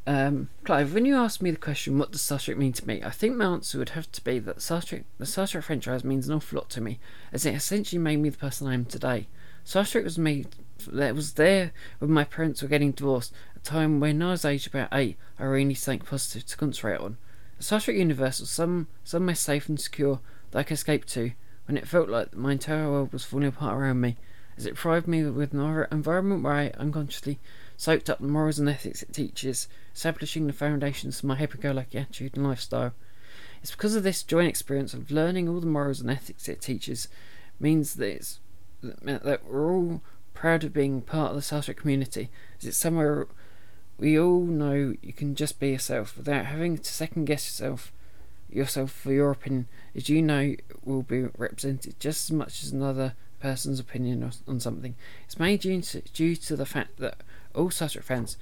um, 0.06 0.48
Clive, 0.64 0.94
when 0.94 1.04
you 1.04 1.16
asked 1.16 1.42
me 1.42 1.50
the 1.50 1.56
question, 1.56 1.98
"What 1.98 2.12
does 2.12 2.22
Star 2.22 2.38
Trek 2.38 2.56
mean 2.56 2.72
to 2.74 2.86
me?" 2.86 3.02
I 3.02 3.10
think 3.10 3.36
my 3.36 3.46
answer 3.46 3.78
would 3.78 3.90
have 3.90 4.10
to 4.12 4.24
be 4.24 4.38
that 4.40 4.62
Star 4.62 4.82
Trek, 4.82 5.04
the 5.18 5.26
Star 5.26 5.46
Trek 5.46 5.64
franchise, 5.64 6.04
means 6.04 6.28
an 6.28 6.34
awful 6.34 6.58
lot 6.58 6.70
to 6.70 6.80
me, 6.80 6.98
as 7.32 7.46
it 7.46 7.54
essentially 7.54 7.98
made 7.98 8.18
me 8.18 8.28
the 8.28 8.38
person 8.38 8.66
I 8.66 8.74
am 8.74 8.84
today. 8.84 9.26
Star 9.64 9.84
Trek 9.84 10.04
was 10.04 10.18
made. 10.18 10.48
That 10.86 11.14
was 11.14 11.34
there 11.34 11.72
when 11.98 12.10
my 12.10 12.24
parents 12.24 12.62
were 12.62 12.68
getting 12.68 12.92
divorced, 12.92 13.32
a 13.56 13.58
time 13.58 14.00
when 14.00 14.22
I 14.22 14.30
was 14.30 14.44
aged 14.44 14.68
about 14.68 14.88
eight. 14.92 15.16
I 15.38 15.44
really 15.44 15.74
sank 15.74 16.06
positive 16.06 16.46
to 16.46 16.56
concentrate 16.56 17.00
on. 17.00 17.16
The 17.56 17.64
Star 17.64 17.94
universe 17.94 18.40
was 18.40 18.50
some 18.50 18.86
somewhere 19.02 19.34
safe 19.34 19.68
and 19.68 19.80
secure 19.80 20.20
that 20.50 20.58
I 20.58 20.62
could 20.62 20.74
escape 20.74 21.04
to 21.06 21.32
when 21.66 21.76
it 21.76 21.88
felt 21.88 22.08
like 22.08 22.36
my 22.36 22.52
entire 22.52 22.88
world 22.88 23.12
was 23.12 23.24
falling 23.24 23.48
apart 23.48 23.76
around 23.76 24.00
me, 24.00 24.16
as 24.56 24.64
it 24.64 24.76
provided 24.76 25.08
me 25.08 25.24
with 25.24 25.52
an 25.52 25.86
environment 25.90 26.42
where 26.42 26.52
I 26.52 26.70
unconsciously 26.78 27.38
soaked 27.76 28.08
up 28.08 28.20
the 28.20 28.26
morals 28.26 28.58
and 28.58 28.68
ethics 28.68 29.02
it 29.02 29.12
teaches, 29.12 29.68
establishing 29.94 30.46
the 30.46 30.52
foundations 30.52 31.20
for 31.20 31.26
my 31.26 31.34
happy-go-lucky 31.34 31.98
attitude 31.98 32.36
and 32.36 32.46
lifestyle. 32.46 32.92
It's 33.60 33.72
because 33.72 33.96
of 33.96 34.04
this 34.04 34.22
joint 34.22 34.48
experience 34.48 34.94
of 34.94 35.10
learning 35.10 35.48
all 35.48 35.60
the 35.60 35.66
morals 35.66 36.00
and 36.00 36.10
ethics 36.10 36.48
it 36.48 36.60
teaches 36.60 37.08
means 37.60 37.94
that 37.94 38.38
that 38.80 39.44
we're 39.44 39.72
all 39.72 40.00
proud 40.38 40.62
of 40.62 40.72
being 40.72 41.00
part 41.00 41.30
of 41.30 41.36
the 41.36 41.42
Star 41.42 41.60
Trek 41.60 41.78
community. 41.78 42.30
As 42.60 42.68
it's 42.68 42.76
somewhere 42.76 43.26
we 43.98 44.16
all 44.16 44.42
know 44.42 44.94
you 45.02 45.12
can 45.12 45.34
just 45.34 45.58
be 45.58 45.70
yourself 45.70 46.16
without 46.16 46.46
having 46.46 46.78
to 46.78 46.84
second 46.84 47.24
guess 47.24 47.44
yourself 47.44 47.92
yourself 48.48 48.92
for 48.92 49.12
your 49.12 49.32
opinion, 49.32 49.66
as 49.96 50.08
you 50.08 50.22
know 50.22 50.54
will 50.84 51.02
be 51.02 51.22
represented 51.36 51.98
just 51.98 52.30
as 52.30 52.36
much 52.36 52.62
as 52.62 52.70
another 52.70 53.14
person's 53.40 53.80
opinion 53.80 54.22
on, 54.22 54.30
on 54.46 54.60
something. 54.60 54.94
It's 55.24 55.40
mainly 55.40 55.58
due 55.58 55.82
to, 55.82 56.00
due 56.02 56.36
to 56.36 56.54
the 56.54 56.64
fact 56.64 56.98
that 56.98 57.16
all 57.52 57.72
Star 57.72 57.88
Trek 57.88 58.04
fans, 58.04 58.36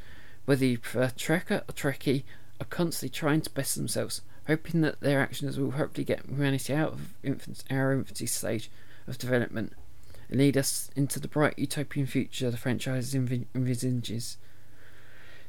whether 0.45 0.67
you 0.67 0.77
prefer 0.77 1.07
Trekker 1.07 1.63
or 1.63 1.73
Trekkie, 1.73 2.25
are 2.61 2.67
constantly 2.67 3.09
trying 3.09 3.41
to 3.41 3.51
best 3.51 3.75
themselves, 3.75 4.21
hoping 4.47 4.83
that 4.83 5.01
their 5.01 5.23
actions 5.23 5.59
will 5.59 5.71
hopefully 5.71 6.05
get 6.05 6.27
humanity 6.27 6.75
out 6.75 6.93
of 6.93 7.15
infant, 7.23 7.65
our 7.71 7.95
infancy 7.95 8.27
stage 8.27 8.71
of 9.09 9.17
development 9.17 9.73
and 10.29 10.39
lead 10.39 10.57
us 10.57 10.91
into 10.97 11.21
the 11.21 11.29
bright 11.29 11.59
utopian 11.59 12.07
future 12.07 12.51
the 12.51 12.57
franchise 12.57 13.15
envi- 13.15 13.47
envisages. 13.55 14.39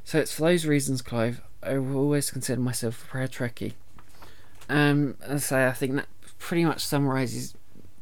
So 0.03 0.19
it's 0.19 0.33
for 0.33 0.43
those 0.43 0.65
reasons, 0.65 1.01
Clive, 1.01 1.41
I 1.61 1.77
will 1.77 1.97
always 1.97 2.31
consider 2.31 2.61
myself 2.61 3.03
a 3.03 3.07
proud 3.07 3.31
Trekkie. 3.31 3.73
Um, 4.69 5.15
I 5.27 5.37
say, 5.37 5.67
I 5.67 5.71
think 5.71 5.95
that 5.95 6.07
pretty 6.39 6.65
much 6.65 6.85
summarises 6.85 7.55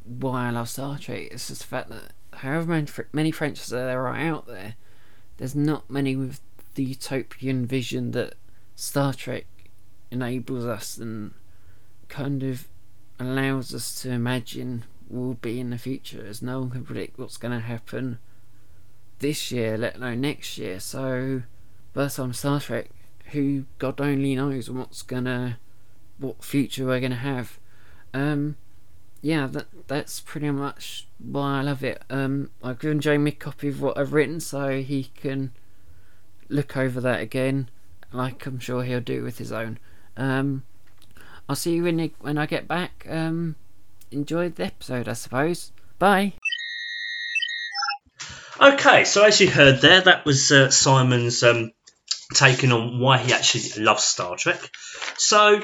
why 0.04 0.48
I 0.48 0.50
love 0.50 0.68
Star 0.68 0.98
Trek. 0.98 1.28
It's 1.30 1.48
just 1.48 1.62
the 1.62 1.66
fact 1.66 1.90
that 1.90 2.12
however 2.38 2.84
many 3.12 3.30
franchises 3.30 3.70
there 3.70 4.06
are 4.06 4.14
out 4.14 4.46
there, 4.46 4.74
there's 5.38 5.54
not 5.54 5.90
many 5.90 6.16
with 6.16 6.40
the 6.74 6.84
utopian 6.84 7.66
vision 7.66 8.12
that 8.12 8.34
Star 8.74 9.12
Trek 9.12 9.46
enables 10.10 10.64
us 10.64 10.98
and 10.98 11.32
kind 12.08 12.42
of 12.42 12.68
allows 13.18 13.74
us 13.74 14.00
to 14.02 14.10
imagine 14.10 14.84
will 15.08 15.34
be 15.34 15.60
in 15.60 15.70
the 15.70 15.78
future, 15.78 16.24
as 16.26 16.42
no 16.42 16.60
one 16.60 16.70
can 16.70 16.84
predict 16.84 17.18
what's 17.18 17.36
going 17.36 17.52
to 17.52 17.66
happen 17.66 18.18
this 19.18 19.50
year, 19.50 19.76
let 19.76 19.96
alone 19.96 20.20
next 20.20 20.58
year. 20.58 20.80
So, 20.80 21.42
the 21.92 22.08
time 22.08 22.32
Star 22.32 22.60
Trek, 22.60 22.90
who 23.32 23.64
God 23.78 24.00
only 24.00 24.36
knows 24.36 24.70
what's 24.70 25.02
gonna, 25.02 25.58
what 26.18 26.44
future 26.44 26.86
we're 26.86 27.00
gonna 27.00 27.16
have. 27.16 27.58
Um, 28.12 28.56
yeah, 29.22 29.46
that 29.48 29.66
that's 29.88 30.20
pretty 30.20 30.50
much 30.50 31.06
why 31.18 31.58
I 31.58 31.62
love 31.62 31.82
it. 31.82 32.02
Um, 32.10 32.50
I've 32.62 32.78
given 32.78 33.00
Jamie 33.00 33.30
a 33.30 33.34
copy 33.34 33.68
of 33.68 33.80
what 33.80 33.98
I've 33.98 34.12
written 34.12 34.40
so 34.40 34.80
he 34.82 35.10
can 35.16 35.52
look 36.48 36.76
over 36.76 37.00
that 37.00 37.20
again, 37.20 37.68
like 38.12 38.46
I'm 38.46 38.58
sure 38.58 38.84
he'll 38.84 39.00
do 39.00 39.24
with 39.24 39.38
his 39.38 39.52
own. 39.52 39.78
Um, 40.16 40.64
I'll 41.48 41.56
see 41.56 41.74
you 41.74 41.84
when 41.84 41.98
he, 41.98 42.14
when 42.20 42.38
I 42.38 42.46
get 42.46 42.68
back. 42.68 43.06
Um, 43.08 43.56
enjoy 44.10 44.50
the 44.50 44.64
episode, 44.64 45.08
I 45.08 45.14
suppose. 45.14 45.72
Bye. 45.98 46.34
Okay, 48.60 49.04
so 49.04 49.24
as 49.24 49.40
you 49.40 49.50
heard 49.50 49.80
there, 49.80 50.00
that 50.00 50.24
was 50.24 50.50
uh, 50.50 50.70
Simon's 50.70 51.42
um, 51.42 51.72
taking 52.32 52.72
on 52.72 52.98
why 52.98 53.18
he 53.18 53.32
actually 53.32 53.82
loves 53.82 54.04
Star 54.04 54.36
Trek. 54.36 54.58
So, 55.18 55.60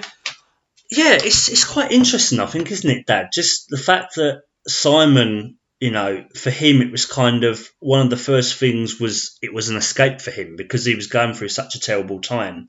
yeah, 0.90 1.14
it's 1.14 1.48
it's 1.48 1.64
quite 1.64 1.90
interesting, 1.90 2.40
I 2.40 2.46
think, 2.46 2.70
isn't 2.70 2.90
it, 2.90 3.06
Dad? 3.06 3.30
Just 3.32 3.68
the 3.68 3.78
fact 3.78 4.16
that 4.16 4.42
Simon, 4.66 5.56
you 5.80 5.90
know, 5.90 6.24
for 6.34 6.50
him, 6.50 6.82
it 6.82 6.92
was 6.92 7.06
kind 7.06 7.44
of 7.44 7.66
one 7.80 8.00
of 8.00 8.10
the 8.10 8.16
first 8.16 8.58
things 8.58 9.00
was 9.00 9.38
it 9.40 9.54
was 9.54 9.70
an 9.70 9.76
escape 9.76 10.20
for 10.20 10.30
him 10.30 10.56
because 10.56 10.84
he 10.84 10.94
was 10.94 11.06
going 11.06 11.32
through 11.32 11.48
such 11.48 11.74
a 11.74 11.80
terrible 11.80 12.20
time 12.20 12.68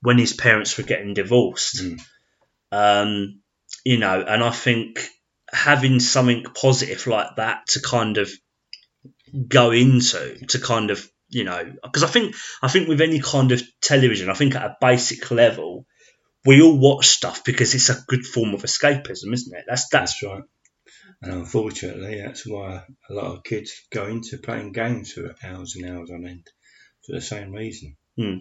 when 0.00 0.18
his 0.18 0.32
parents 0.32 0.78
were 0.78 0.84
getting 0.84 1.14
divorced. 1.14 1.82
Mm. 1.82 2.00
Um, 2.70 3.40
you 3.86 3.98
know, 3.98 4.20
and 4.20 4.42
I 4.42 4.50
think 4.50 5.08
having 5.48 6.00
something 6.00 6.42
positive 6.42 7.06
like 7.06 7.36
that 7.36 7.68
to 7.68 7.80
kind 7.80 8.18
of 8.18 8.28
go 9.46 9.70
into, 9.70 10.44
to 10.48 10.58
kind 10.58 10.90
of, 10.90 11.08
you 11.28 11.44
know, 11.44 11.72
because 11.84 12.02
I 12.02 12.08
think 12.08 12.34
I 12.60 12.66
think 12.66 12.88
with 12.88 13.00
any 13.00 13.20
kind 13.20 13.52
of 13.52 13.62
television, 13.80 14.28
I 14.28 14.34
think 14.34 14.56
at 14.56 14.64
a 14.64 14.76
basic 14.80 15.30
level, 15.30 15.86
we 16.44 16.62
all 16.62 16.76
watch 16.76 17.06
stuff 17.06 17.44
because 17.44 17.76
it's 17.76 17.88
a 17.88 18.02
good 18.08 18.26
form 18.26 18.54
of 18.54 18.62
escapism, 18.62 19.32
isn't 19.32 19.56
it? 19.56 19.66
That's 19.68 19.88
that's 19.88 20.18
That's 20.20 20.32
right. 20.32 20.42
And 21.22 21.32
unfortunately, 21.34 22.20
that's 22.20 22.44
why 22.44 22.82
a 23.08 23.14
lot 23.14 23.36
of 23.36 23.44
kids 23.44 23.72
go 23.92 24.08
into 24.08 24.38
playing 24.38 24.72
games 24.72 25.12
for 25.12 25.32
hours 25.44 25.76
and 25.76 25.88
hours 25.88 26.10
on 26.10 26.26
end 26.26 26.48
for 27.06 27.12
the 27.12 27.20
same 27.20 27.52
reason. 27.52 27.96
Hmm. 28.18 28.38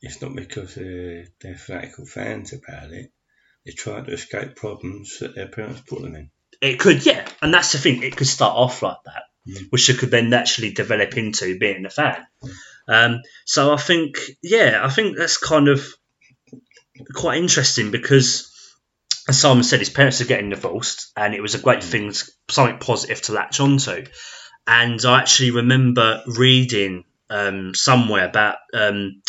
It's 0.00 0.20
not 0.20 0.34
because 0.34 0.76
uh, 0.76 1.26
they're 1.40 1.54
fanatical 1.54 2.06
fans 2.06 2.52
about 2.52 2.90
it. 2.90 3.12
They're 3.70 3.94
trying 3.94 4.04
to 4.06 4.12
escape 4.12 4.56
problems 4.56 5.18
that 5.20 5.34
their 5.34 5.48
parents 5.48 5.82
put 5.88 6.02
them 6.02 6.16
in. 6.16 6.30
it 6.60 6.78
could, 6.78 7.06
yeah, 7.06 7.26
and 7.40 7.54
that's 7.54 7.72
the 7.72 7.78
thing. 7.78 8.02
It 8.02 8.16
could 8.16 8.26
start 8.26 8.56
off 8.56 8.82
like 8.82 8.98
that, 9.04 9.22
Mm. 9.48 9.70
which 9.70 9.88
it 9.88 9.98
could 9.98 10.10
then 10.10 10.28
naturally 10.28 10.72
develop 10.72 11.16
into 11.16 11.58
being 11.58 11.86
a 11.86 11.90
fan. 11.90 12.26
Um, 12.86 13.22
so 13.46 13.72
I 13.72 13.76
think, 13.78 14.18
yeah, 14.42 14.80
I 14.84 14.90
think 14.90 15.16
that's 15.16 15.38
kind 15.38 15.68
of 15.68 15.86
quite 17.14 17.38
interesting 17.38 17.90
because, 17.90 18.50
as 19.28 19.40
Simon 19.40 19.62
said, 19.62 19.78
his 19.78 19.88
parents 19.88 20.20
are 20.20 20.26
getting 20.26 20.50
divorced, 20.50 21.12
and 21.16 21.34
it 21.34 21.40
was 21.40 21.54
a 21.54 21.58
great 21.60 21.82
thing, 21.82 22.12
something 22.50 22.78
positive 22.78 23.22
to 23.22 23.32
latch 23.32 23.60
onto. 23.60 24.04
And 24.66 25.02
I 25.04 25.20
actually 25.20 25.52
remember 25.52 26.22
reading 26.26 27.04
um, 27.30 27.74
somewhere 27.74 28.28
about 28.28 28.58
um, 28.74 29.22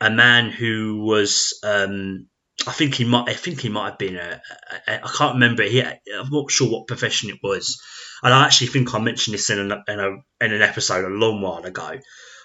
a 0.00 0.10
man 0.10 0.50
who 0.50 1.00
was. 1.04 1.58
Um, 1.64 2.28
I 2.66 2.72
think 2.72 2.94
he 2.94 3.04
might. 3.04 3.28
I 3.28 3.34
think 3.34 3.60
he 3.60 3.68
might 3.68 3.90
have 3.90 3.98
been 3.98 4.16
a. 4.16 4.40
a, 4.70 4.92
a 4.92 5.04
I 5.04 5.10
can't 5.16 5.34
remember. 5.34 5.62
He. 5.62 5.82
I'm 5.82 6.30
not 6.30 6.50
sure 6.50 6.70
what 6.70 6.86
profession 6.86 7.30
it 7.30 7.38
was, 7.42 7.80
and 8.22 8.32
I 8.32 8.44
actually 8.44 8.68
think 8.68 8.94
I 8.94 8.98
mentioned 8.98 9.34
this 9.34 9.50
in 9.50 9.58
an 9.58 9.84
in, 9.88 10.00
a, 10.00 10.10
in 10.44 10.52
an 10.52 10.62
episode 10.62 11.04
a 11.04 11.08
long 11.08 11.40
while 11.40 11.64
ago. 11.64 11.98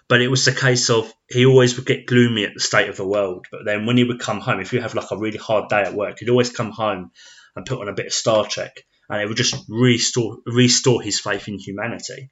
But 0.10 0.22
it 0.22 0.30
was 0.30 0.46
the 0.46 0.54
case 0.54 0.90
of 0.90 1.12
he 1.30 1.46
always 1.46 1.76
would 1.76 1.86
get 1.86 2.06
gloomy 2.06 2.46
at 2.46 2.54
the 2.54 2.62
state 2.62 2.90
of 2.90 2.96
the 2.96 3.08
world. 3.08 3.46
But 3.52 3.62
then 3.66 3.86
when 3.86 3.98
he 3.98 4.06
would 4.06 4.22
come 4.22 4.40
home, 4.40 4.62
if 4.62 4.72
you 4.72 4.82
have 4.82 4.96
like 4.96 5.12
a 5.12 5.18
really 5.18 5.38
hard 5.38 5.70
day 5.70 5.82
at 5.82 5.94
work, 5.94 6.20
he'd 6.20 6.30
always 6.30 6.50
come 6.50 6.72
home 6.72 7.12
and 7.56 7.66
put 7.66 7.82
on 7.82 7.90
a 7.90 7.94
bit 7.94 8.06
of 8.08 8.14
Star 8.14 8.46
Trek, 8.46 8.84
and 9.10 9.22
it 9.22 9.28
would 9.28 9.38
just 9.38 9.56
restore 9.68 10.38
restore 10.46 11.02
his 11.02 11.20
faith 11.20 11.48
in 11.48 11.60
humanity. 11.60 12.32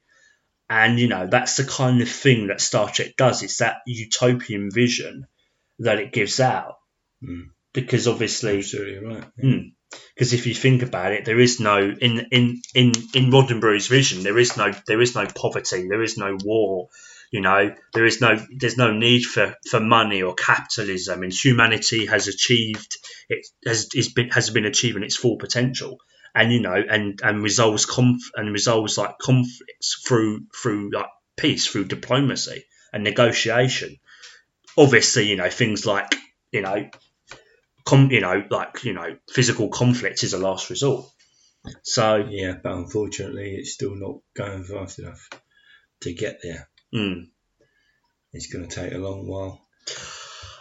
And 0.68 0.98
you 0.98 1.08
know 1.08 1.28
that's 1.30 1.56
the 1.56 1.64
kind 1.64 2.00
of 2.00 2.08
thing 2.08 2.48
that 2.48 2.60
Star 2.60 2.90
Trek 2.90 3.14
does. 3.16 3.42
It's 3.42 3.58
that 3.58 3.76
utopian 3.86 4.70
vision 4.72 5.26
that 5.80 6.00
it 6.00 6.12
gives 6.12 6.40
out. 6.40 6.76
Mm. 7.22 7.50
Because 7.76 8.08
obviously, 8.08 8.56
Absolutely 8.56 9.06
right. 9.06 9.24
Because 9.36 10.30
hmm. 10.30 10.36
if 10.36 10.46
you 10.46 10.54
think 10.54 10.82
about 10.82 11.12
it, 11.12 11.26
there 11.26 11.38
is 11.38 11.60
no 11.60 11.78
in 11.78 12.26
in 12.30 12.62
in 12.74 12.92
in 13.12 13.30
Roddenberry's 13.30 13.86
vision. 13.86 14.22
There 14.22 14.38
is 14.38 14.56
no 14.56 14.72
there 14.86 15.02
is 15.02 15.14
no 15.14 15.26
poverty. 15.26 15.86
There 15.86 16.02
is 16.02 16.16
no 16.16 16.38
war. 16.42 16.88
You 17.30 17.42
know, 17.42 17.74
there 17.92 18.06
is 18.06 18.22
no 18.22 18.38
there's 18.58 18.78
no 18.78 18.94
need 18.94 19.24
for, 19.24 19.54
for 19.68 19.78
money 19.78 20.22
or 20.22 20.32
capitalism. 20.34 21.22
And 21.22 21.30
humanity 21.30 22.06
has 22.06 22.28
achieved 22.28 22.96
it 23.28 23.46
has 23.66 23.90
is 23.94 24.10
been 24.10 24.30
has 24.30 24.48
been 24.48 24.64
achieving 24.64 25.02
its 25.02 25.16
full 25.16 25.36
potential. 25.36 25.98
And 26.34 26.50
you 26.50 26.62
know, 26.62 26.82
and 26.88 27.20
and 27.22 27.42
resolves 27.42 27.84
conf 27.84 28.22
and 28.34 28.54
resolves 28.54 28.96
like 28.96 29.18
conflicts 29.18 30.02
through 30.06 30.46
through 30.62 30.92
like 30.94 31.10
peace, 31.36 31.66
through 31.66 31.88
diplomacy 31.88 32.64
and 32.90 33.04
negotiation. 33.04 33.98
Obviously, 34.78 35.26
you 35.26 35.36
know 35.36 35.50
things 35.50 35.84
like 35.84 36.14
you 36.52 36.62
know 36.62 36.88
com- 37.86 38.10
you 38.10 38.20
know, 38.20 38.44
like 38.50 38.84
you 38.84 38.92
know, 38.92 39.16
physical 39.30 39.68
conflict 39.70 40.22
is 40.24 40.34
a 40.34 40.38
last 40.38 40.68
resort. 40.70 41.06
So, 41.82 42.16
Yeah, 42.28 42.54
but 42.62 42.72
unfortunately, 42.74 43.54
it's 43.56 43.72
still 43.72 43.94
not 43.96 44.18
going 44.36 44.62
fast 44.64 44.98
enough 44.98 45.28
to 46.02 46.12
get 46.12 46.40
there. 46.42 46.68
mm. 46.94 47.28
It's 48.32 48.52
going 48.52 48.68
to 48.68 48.74
take 48.74 48.92
a 48.92 48.98
long 48.98 49.26
while. 49.26 49.60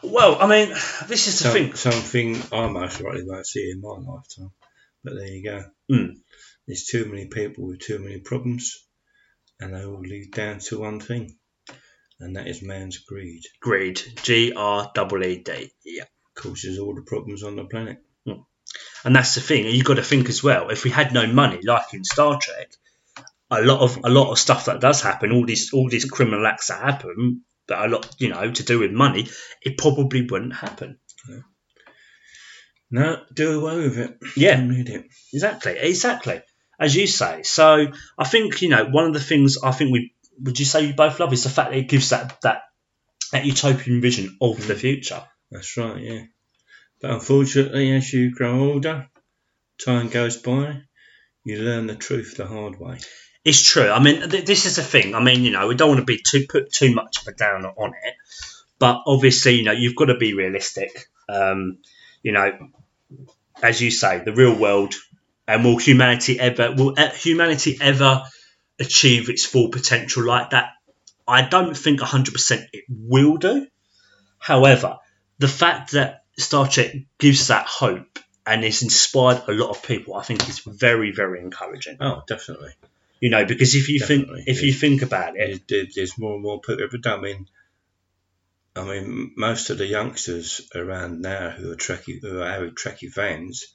well, 0.01 0.37
I 0.41 0.47
mean, 0.47 0.69
this 1.07 1.27
is 1.27 1.39
the 1.39 1.43
Some, 1.45 1.53
thing. 1.53 1.73
something 1.73 2.41
I 2.51 2.67
most 2.69 3.01
likely 3.01 3.23
won't 3.25 3.45
see 3.45 3.69
in 3.71 3.81
my 3.81 3.97
lifetime. 3.97 4.51
But 5.03 5.15
there 5.15 5.27
you 5.27 5.43
go. 5.43 5.63
Mm. 5.91 6.15
There's 6.67 6.85
too 6.85 7.05
many 7.05 7.27
people 7.27 7.67
with 7.67 7.79
too 7.81 7.99
many 7.99 8.19
problems, 8.19 8.83
and 9.59 9.73
they 9.75 9.83
all 9.85 9.99
lead 10.01 10.31
down 10.31 10.59
to 10.59 10.79
one 10.79 10.99
thing, 10.99 11.37
and 12.19 12.35
that 12.37 12.47
is 12.47 12.63
man's 12.63 12.97
greed. 12.99 13.43
Greed, 13.59 14.01
G 14.23 14.53
R 14.55 14.91
E 14.97 15.25
E 15.27 15.37
D. 15.43 15.71
Yeah, 15.83 16.05
Causes 16.35 16.79
all 16.79 16.93
the 16.93 17.01
problems 17.01 17.43
on 17.43 17.55
the 17.55 17.65
planet. 17.65 17.97
Hmm. 18.25 18.41
and 19.03 19.15
that's 19.15 19.35
the 19.35 19.41
thing. 19.41 19.65
And 19.65 19.75
you've 19.75 19.85
got 19.85 19.95
to 19.95 20.03
think 20.03 20.29
as 20.29 20.43
well. 20.43 20.69
If 20.69 20.83
we 20.83 20.89
had 20.89 21.13
no 21.13 21.27
money, 21.27 21.59
like 21.63 21.93
in 21.93 22.03
Star 22.03 22.39
Trek, 22.39 22.71
a 23.51 23.61
lot 23.61 23.81
of 23.81 23.99
a 24.03 24.09
lot 24.09 24.31
of 24.31 24.39
stuff 24.39 24.65
that 24.65 24.81
does 24.81 25.01
happen, 25.01 25.31
all 25.31 25.45
these 25.45 25.71
all 25.73 25.89
these 25.89 26.05
criminal 26.05 26.45
acts 26.45 26.67
that 26.67 26.81
happen, 26.81 27.43
that 27.67 27.85
a 27.85 27.87
lot, 27.87 28.15
you 28.19 28.29
know, 28.29 28.51
to 28.51 28.63
do 28.63 28.79
with 28.79 28.91
money, 28.91 29.27
it 29.61 29.77
probably 29.77 30.25
wouldn't 30.25 30.55
happen. 30.55 30.99
No, 32.91 33.17
do 33.33 33.59
away 33.59 33.77
with 33.77 33.97
it. 33.97 34.17
Yeah. 34.37 34.61
Need 34.61 34.89
it. 34.89 35.05
Exactly, 35.33 35.75
exactly. 35.77 36.41
As 36.79 36.95
you 36.95 37.07
say. 37.07 37.43
So 37.43 37.87
I 38.17 38.23
think 38.25 38.61
you 38.61 38.69
know 38.69 38.85
one 38.85 39.05
of 39.05 39.13
the 39.13 39.19
things 39.19 39.57
I 39.63 39.71
think 39.71 39.91
we 39.91 40.13
would 40.39 40.59
you 40.59 40.65
say 40.65 40.85
you 40.85 40.93
both 40.93 41.19
love 41.19 41.33
is 41.33 41.43
the 41.43 41.49
fact 41.49 41.71
that 41.71 41.77
it 41.77 41.89
gives 41.89 42.09
that 42.09 42.39
that 42.41 42.63
that 43.31 43.45
utopian 43.45 44.01
vision 44.01 44.37
of 44.41 44.65
the 44.67 44.73
hmm. 44.73 44.79
future. 44.79 45.23
That's 45.55 45.77
right, 45.77 46.01
yeah. 46.01 46.23
But 47.01 47.11
unfortunately, 47.11 47.91
as 47.93 48.11
you 48.11 48.35
grow 48.35 48.71
older, 48.71 49.07
time 49.83 50.09
goes 50.09 50.35
by, 50.35 50.81
you 51.45 51.59
learn 51.59 51.87
the 51.87 51.95
truth 51.95 52.35
the 52.35 52.45
hard 52.45 52.77
way. 52.77 52.99
It's 53.45 53.63
true. 53.63 53.89
I 53.89 54.03
mean, 54.03 54.29
th- 54.29 54.45
this 54.45 54.65
is 54.65 54.75
the 54.75 54.83
thing. 54.83 55.15
I 55.15 55.23
mean, 55.23 55.43
you 55.43 55.51
know, 55.51 55.69
we 55.69 55.75
don't 55.75 55.87
want 55.87 56.01
to 56.01 56.05
be 56.05 56.21
too 56.21 56.45
put 56.49 56.73
too 56.73 56.93
much 56.93 57.21
of 57.21 57.27
a 57.27 57.37
down 57.37 57.63
on 57.63 57.91
it, 57.91 58.15
but 58.79 59.03
obviously, 59.07 59.53
you 59.55 59.63
know, 59.63 59.71
you've 59.71 59.95
got 59.95 60.05
to 60.05 60.17
be 60.17 60.33
realistic. 60.33 60.91
Um, 61.29 61.77
you 62.21 62.33
know, 62.33 62.51
as 63.63 63.81
you 63.81 63.91
say, 63.91 64.19
the 64.25 64.33
real 64.33 64.57
world, 64.57 64.93
and 65.47 65.63
will 65.63 65.77
humanity 65.77 66.37
ever 66.37 66.73
will 66.73 66.95
humanity 67.13 67.77
ever 67.79 68.23
achieve 68.77 69.29
its 69.29 69.45
full 69.45 69.69
potential 69.69 70.25
like 70.25 70.49
that? 70.49 70.71
I 71.25 71.43
don't 71.43 71.77
think 71.77 72.01
100% 72.01 72.65
it 72.73 72.83
will 72.89 73.37
do. 73.37 73.67
However, 74.37 74.97
the 75.37 75.47
fact 75.47 75.91
that 75.91 76.23
Star 76.37 76.67
Trek 76.67 76.95
gives 77.19 77.47
that 77.47 77.65
hope 77.65 78.19
and 78.45 78.63
it's 78.63 78.81
inspired 78.81 79.43
a 79.47 79.51
lot 79.53 79.69
of 79.69 79.83
people, 79.83 80.15
I 80.15 80.23
think 80.23 80.47
is 80.47 80.59
very, 80.59 81.11
very 81.11 81.39
encouraging. 81.41 81.97
Oh, 81.99 82.21
definitely. 82.27 82.71
You 83.21 83.29
know, 83.29 83.45
because 83.45 83.73
if 83.75 83.89
you 83.89 83.99
Definitely, 83.99 84.43
think 84.43 84.47
if 84.49 84.61
yeah. 84.61 84.67
you 84.67 84.73
think 84.73 85.01
about 85.01 85.35
it, 85.37 85.47
There's, 85.47 85.59
there- 85.67 85.91
there's 85.95 86.17
more 86.19 86.33
and 86.35 86.43
more 86.43 86.59
people 86.61 86.87
day. 86.99 87.09
I 87.09 87.19
mean, 87.21 87.47
I 88.75 88.83
mean, 88.83 89.31
most 89.37 89.69
of 89.69 89.77
the 89.77 89.85
youngsters 89.87 90.61
around 90.75 91.21
now 91.21 91.49
who 91.49 91.71
are 91.71 91.75
Trekkie, 91.77 92.19
who 92.21 92.39
are 92.41 92.45
avid 92.45 92.75
Trekkie 92.75 93.11
fans, 93.11 93.65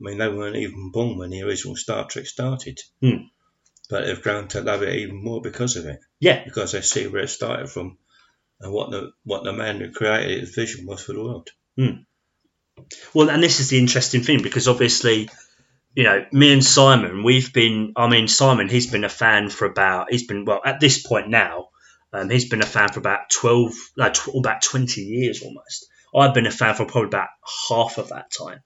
I 0.00 0.04
mean, 0.04 0.18
they 0.18 0.28
weren't 0.28 0.56
even 0.56 0.90
born 0.92 1.18
when 1.18 1.30
the 1.30 1.42
original 1.42 1.76
Star 1.76 2.06
Trek 2.06 2.26
started. 2.26 2.80
Hmm. 3.00 3.26
But 3.90 4.06
they've 4.06 4.20
grown 4.22 4.48
to 4.48 4.62
love 4.62 4.82
it 4.82 4.94
even 4.96 5.22
more 5.22 5.40
because 5.40 5.76
of 5.76 5.86
it, 5.86 6.00
yeah, 6.18 6.42
because 6.44 6.72
they 6.72 6.80
see 6.80 7.06
where 7.06 7.22
it 7.22 7.28
started 7.28 7.68
from, 7.70 7.98
and 8.60 8.72
what 8.72 8.90
the 8.90 9.12
what 9.24 9.44
the 9.44 9.52
man 9.52 9.80
who 9.80 9.92
created 9.92 10.42
its 10.42 10.54
vision 10.54 10.86
was 10.86 11.02
for 11.02 11.12
the 11.12 11.22
world. 11.22 11.50
Well, 13.14 13.30
and 13.30 13.42
this 13.42 13.60
is 13.60 13.68
the 13.68 13.78
interesting 13.78 14.22
thing 14.22 14.42
because 14.42 14.68
obviously, 14.68 15.28
you 15.94 16.04
know, 16.04 16.26
me 16.32 16.52
and 16.52 16.64
Simon, 16.64 17.24
we've 17.24 17.52
been. 17.52 17.92
I 17.96 18.08
mean, 18.08 18.28
Simon, 18.28 18.68
he's 18.68 18.90
been 18.90 19.04
a 19.04 19.08
fan 19.08 19.48
for 19.48 19.66
about. 19.66 20.10
He's 20.10 20.26
been 20.26 20.44
well 20.44 20.60
at 20.64 20.80
this 20.80 21.06
point 21.06 21.28
now. 21.28 21.68
Um, 22.12 22.30
he's 22.30 22.48
been 22.48 22.62
a 22.62 22.66
fan 22.66 22.88
for 22.90 23.00
about 23.00 23.30
twelve, 23.30 23.72
no, 23.96 24.10
tw- 24.10 24.36
about 24.36 24.62
twenty 24.62 25.02
years 25.02 25.42
almost. 25.42 25.86
I've 26.14 26.34
been 26.34 26.46
a 26.46 26.50
fan 26.50 26.74
for 26.74 26.86
probably 26.86 27.08
about 27.08 27.28
half 27.68 27.98
of 27.98 28.08
that 28.10 28.30
time. 28.30 28.60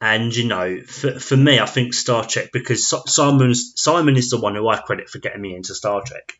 And 0.00 0.34
you 0.34 0.46
know, 0.46 0.80
for, 0.82 1.18
for 1.18 1.36
me, 1.36 1.58
I 1.58 1.66
think 1.66 1.92
Star 1.92 2.24
Trek 2.24 2.50
because 2.52 2.88
Si- 2.88 3.02
Simon's 3.06 3.72
Simon 3.76 4.16
is 4.16 4.30
the 4.30 4.40
one 4.40 4.54
who 4.54 4.68
I 4.68 4.76
credit 4.76 5.08
for 5.08 5.18
getting 5.18 5.40
me 5.40 5.56
into 5.56 5.74
Star 5.74 6.02
Trek. 6.04 6.34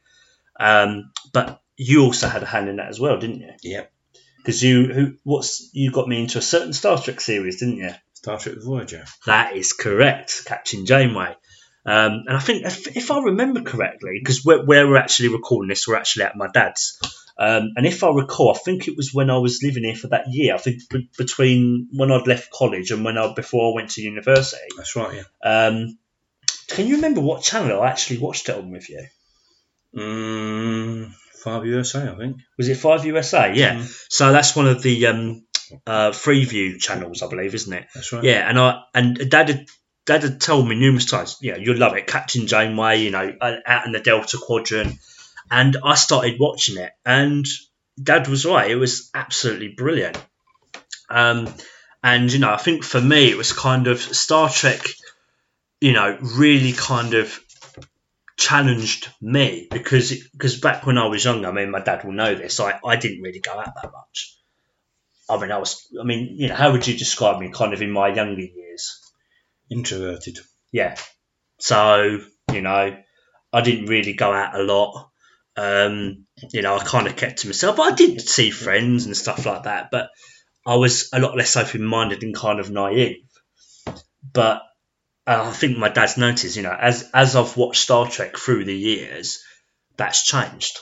Um, 0.61 1.13
but 1.33 1.61
you 1.79 2.03
also 2.03 2.29
had 2.29 2.43
a 2.43 2.47
hand 2.47 2.69
in 2.69 2.77
that 2.77 2.89
as 2.89 3.01
well, 3.01 3.19
didn't 3.19 3.41
you? 3.41 3.53
Yep. 3.63 3.93
Because 4.39 4.63
you, 4.63 4.93
who, 4.93 5.15
what's 5.23 5.71
you 5.73 5.91
got 5.91 6.09
me 6.09 6.21
into 6.21 6.39
a 6.39 6.43
certain 6.43 6.73
Star 6.73 7.01
Trek 7.01 7.21
series, 7.21 7.61
didn't 7.61 7.79
you? 7.79 7.91
Star 8.13 8.39
Trek 8.39 8.57
Voyager. 8.63 9.05
That 9.27 9.57
is 9.57 9.73
correct, 9.73 10.43
Captain 10.45 10.85
Janeway. 10.85 11.37
Um, 11.87 12.25
and 12.27 12.37
I 12.37 12.41
think, 12.41 12.67
if, 12.67 12.97
if 12.97 13.11
I 13.11 13.21
remember 13.21 13.63
correctly, 13.63 14.19
because 14.21 14.45
where, 14.45 14.65
where 14.65 14.87
we're 14.87 14.97
actually 14.97 15.29
recording 15.29 15.69
this, 15.69 15.87
we're 15.87 15.97
actually 15.97 16.25
at 16.25 16.37
my 16.37 16.49
dad's. 16.53 16.99
Um, 17.39 17.71
and 17.77 17.87
if 17.87 18.03
I 18.03 18.11
recall, 18.11 18.51
I 18.51 18.59
think 18.59 18.89
it 18.89 18.97
was 18.97 19.15
when 19.15 19.31
I 19.31 19.39
was 19.39 19.63
living 19.63 19.85
here 19.85 19.95
for 19.95 20.09
that 20.09 20.25
year. 20.29 20.55
I 20.55 20.59
think 20.59 20.83
b- 20.91 21.09
between 21.17 21.89
when 21.93 22.11
I'd 22.11 22.27
left 22.27 22.51
college 22.51 22.91
and 22.91 23.05
when 23.05 23.17
I 23.17 23.33
before 23.33 23.71
I 23.71 23.75
went 23.77 23.91
to 23.91 24.03
university. 24.03 24.61
That's 24.77 24.97
right. 24.97 25.23
Yeah. 25.45 25.67
Um, 25.67 25.99
can 26.69 26.89
you 26.89 26.97
remember 26.97 27.21
what 27.21 27.43
channel 27.43 27.81
I 27.81 27.89
actually 27.89 28.19
watched 28.19 28.49
it 28.49 28.57
on 28.57 28.71
with 28.71 28.91
you? 28.91 29.07
Mm, 29.97 31.13
Five 31.39 31.67
USA, 31.67 32.09
I 32.09 32.17
think. 32.17 32.39
Was 32.57 32.69
it 32.69 32.77
Five 32.77 33.05
USA? 33.07 33.53
Yeah. 33.55 33.77
Mm. 33.77 34.07
So 34.11 34.33
that's 34.33 34.57
one 34.57 34.67
of 34.67 34.83
the 34.83 35.07
um, 35.07 35.47
uh, 35.87 36.11
Freeview 36.11 36.79
channels, 36.79 37.23
I 37.23 37.29
believe, 37.29 37.55
isn't 37.55 37.73
it? 37.73 37.87
That's 37.95 38.13
right. 38.13 38.25
Yeah, 38.25 38.49
and 38.49 38.59
I 38.59 38.83
and 38.95 39.31
Dad 39.31 39.49
had 39.49 39.67
Dad 40.07 40.23
had 40.23 40.41
told 40.41 40.67
me 40.67 40.75
numerous 40.75 41.05
times, 41.05 41.37
know, 41.53 41.59
you'll 41.59 41.77
love 41.77 41.95
it, 41.95 42.07
Captain 42.07 42.47
Janeway, 42.47 43.03
you 43.03 43.11
know, 43.11 43.31
uh, 43.41 43.57
out 43.67 43.87
in 43.87 43.93
the 43.93 44.01
Delta 44.01 44.39
Quadrant, 44.41 44.95
and 45.51 45.77
I 45.85 45.95
started 45.97 46.37
watching 46.41 46.79
it, 46.79 46.91
and 47.05 47.47
Dad 48.03 48.29
was 48.29 48.47
right, 48.47 48.71
it 48.71 48.77
was 48.77 49.11
absolutely 49.15 49.69
brilliant. 49.69 50.17
Um, 51.11 51.53
and 52.03 52.33
you 52.33 52.39
know, 52.39 52.53
I 52.53 52.57
think 52.57 52.85
for 52.85 53.01
me, 53.01 53.31
it 53.31 53.37
was 53.37 53.53
kind 53.53 53.87
of 53.87 54.01
Star 54.01 54.49
Trek, 54.49 54.81
you 55.81 55.93
know, 55.93 56.17
really 56.21 56.73
kind 56.73 57.15
of 57.15 57.39
challenged 58.39 59.13
me 59.21 59.67
because 59.71 60.11
because 60.33 60.61
back 60.61 60.87
when 60.87 60.97
I 60.97 61.07
was 61.07 61.25
younger, 61.25 61.49
I 61.49 61.53
mean, 61.53 61.71
my 61.71 61.81
dad 61.81 62.05
will 62.05 62.13
know 62.13 62.35
this, 62.35 62.61
I, 62.61 62.79
I 62.85 62.97
didn't 62.97 63.23
really 63.23 63.41
go 63.41 63.53
out 63.53 63.75
that 63.75 63.93
much. 63.93 64.37
I 65.29 65.37
mean, 65.39 65.53
I 65.53 65.59
was, 65.59 65.87
I 66.01 66.05
mean, 66.05 66.37
you 66.39 66.49
know, 66.49 66.55
how 66.55 66.73
would 66.73 66.87
you 66.87 66.97
describe 66.97 67.39
me 67.41 67.51
kind 67.53 67.75
of 67.75 67.83
in 67.83 67.91
my 67.91 68.09
younger 68.09 68.41
years? 68.41 68.99
Introverted. 69.71 70.39
yeah. 70.73 70.97
So, 71.59 72.21
you 72.53 72.63
know, 72.63 72.97
I 73.53 73.61
didn't 73.61 73.87
really 73.87 74.15
go 74.15 74.33
out 74.33 74.59
a 74.59 74.63
lot. 74.63 75.11
Um, 75.57 76.25
you 76.53 76.63
know, 76.63 76.77
I 76.77 76.85
kind 76.85 77.09
of 77.09 77.17
kept 77.17 77.41
to 77.41 77.49
myself, 77.49 77.77
but 77.77 77.93
I 77.93 77.97
did 77.97 78.21
see 78.23 78.51
friends 78.51 79.05
and 79.05 79.17
stuff 79.17 79.45
like 79.45 79.65
that. 79.65 79.91
But 79.91 80.09
I 80.65 80.77
was 80.77 81.11
a 81.13 81.21
lot 81.21 81.37
less 81.37 81.57
open 81.57 81.83
minded 81.83 82.23
and 82.23 82.35
kind 82.35 82.61
of 82.61 82.71
naive. 82.71 83.17
But 84.33 84.63
Uh, 85.29 85.51
I 85.51 85.53
think 85.53 85.77
my 85.77 85.91
dad's 85.91 86.17
noticed, 86.17 86.57
you 86.57 86.63
know, 86.63 86.73
as 86.73 87.11
as 87.13 87.37
I've 87.37 87.55
watched 87.55 87.83
Star 87.83 88.09
Trek 88.09 88.39
through 88.39 88.65
the 88.65 88.75
years, 88.75 89.45
that's 89.99 90.25
changed. 90.25 90.79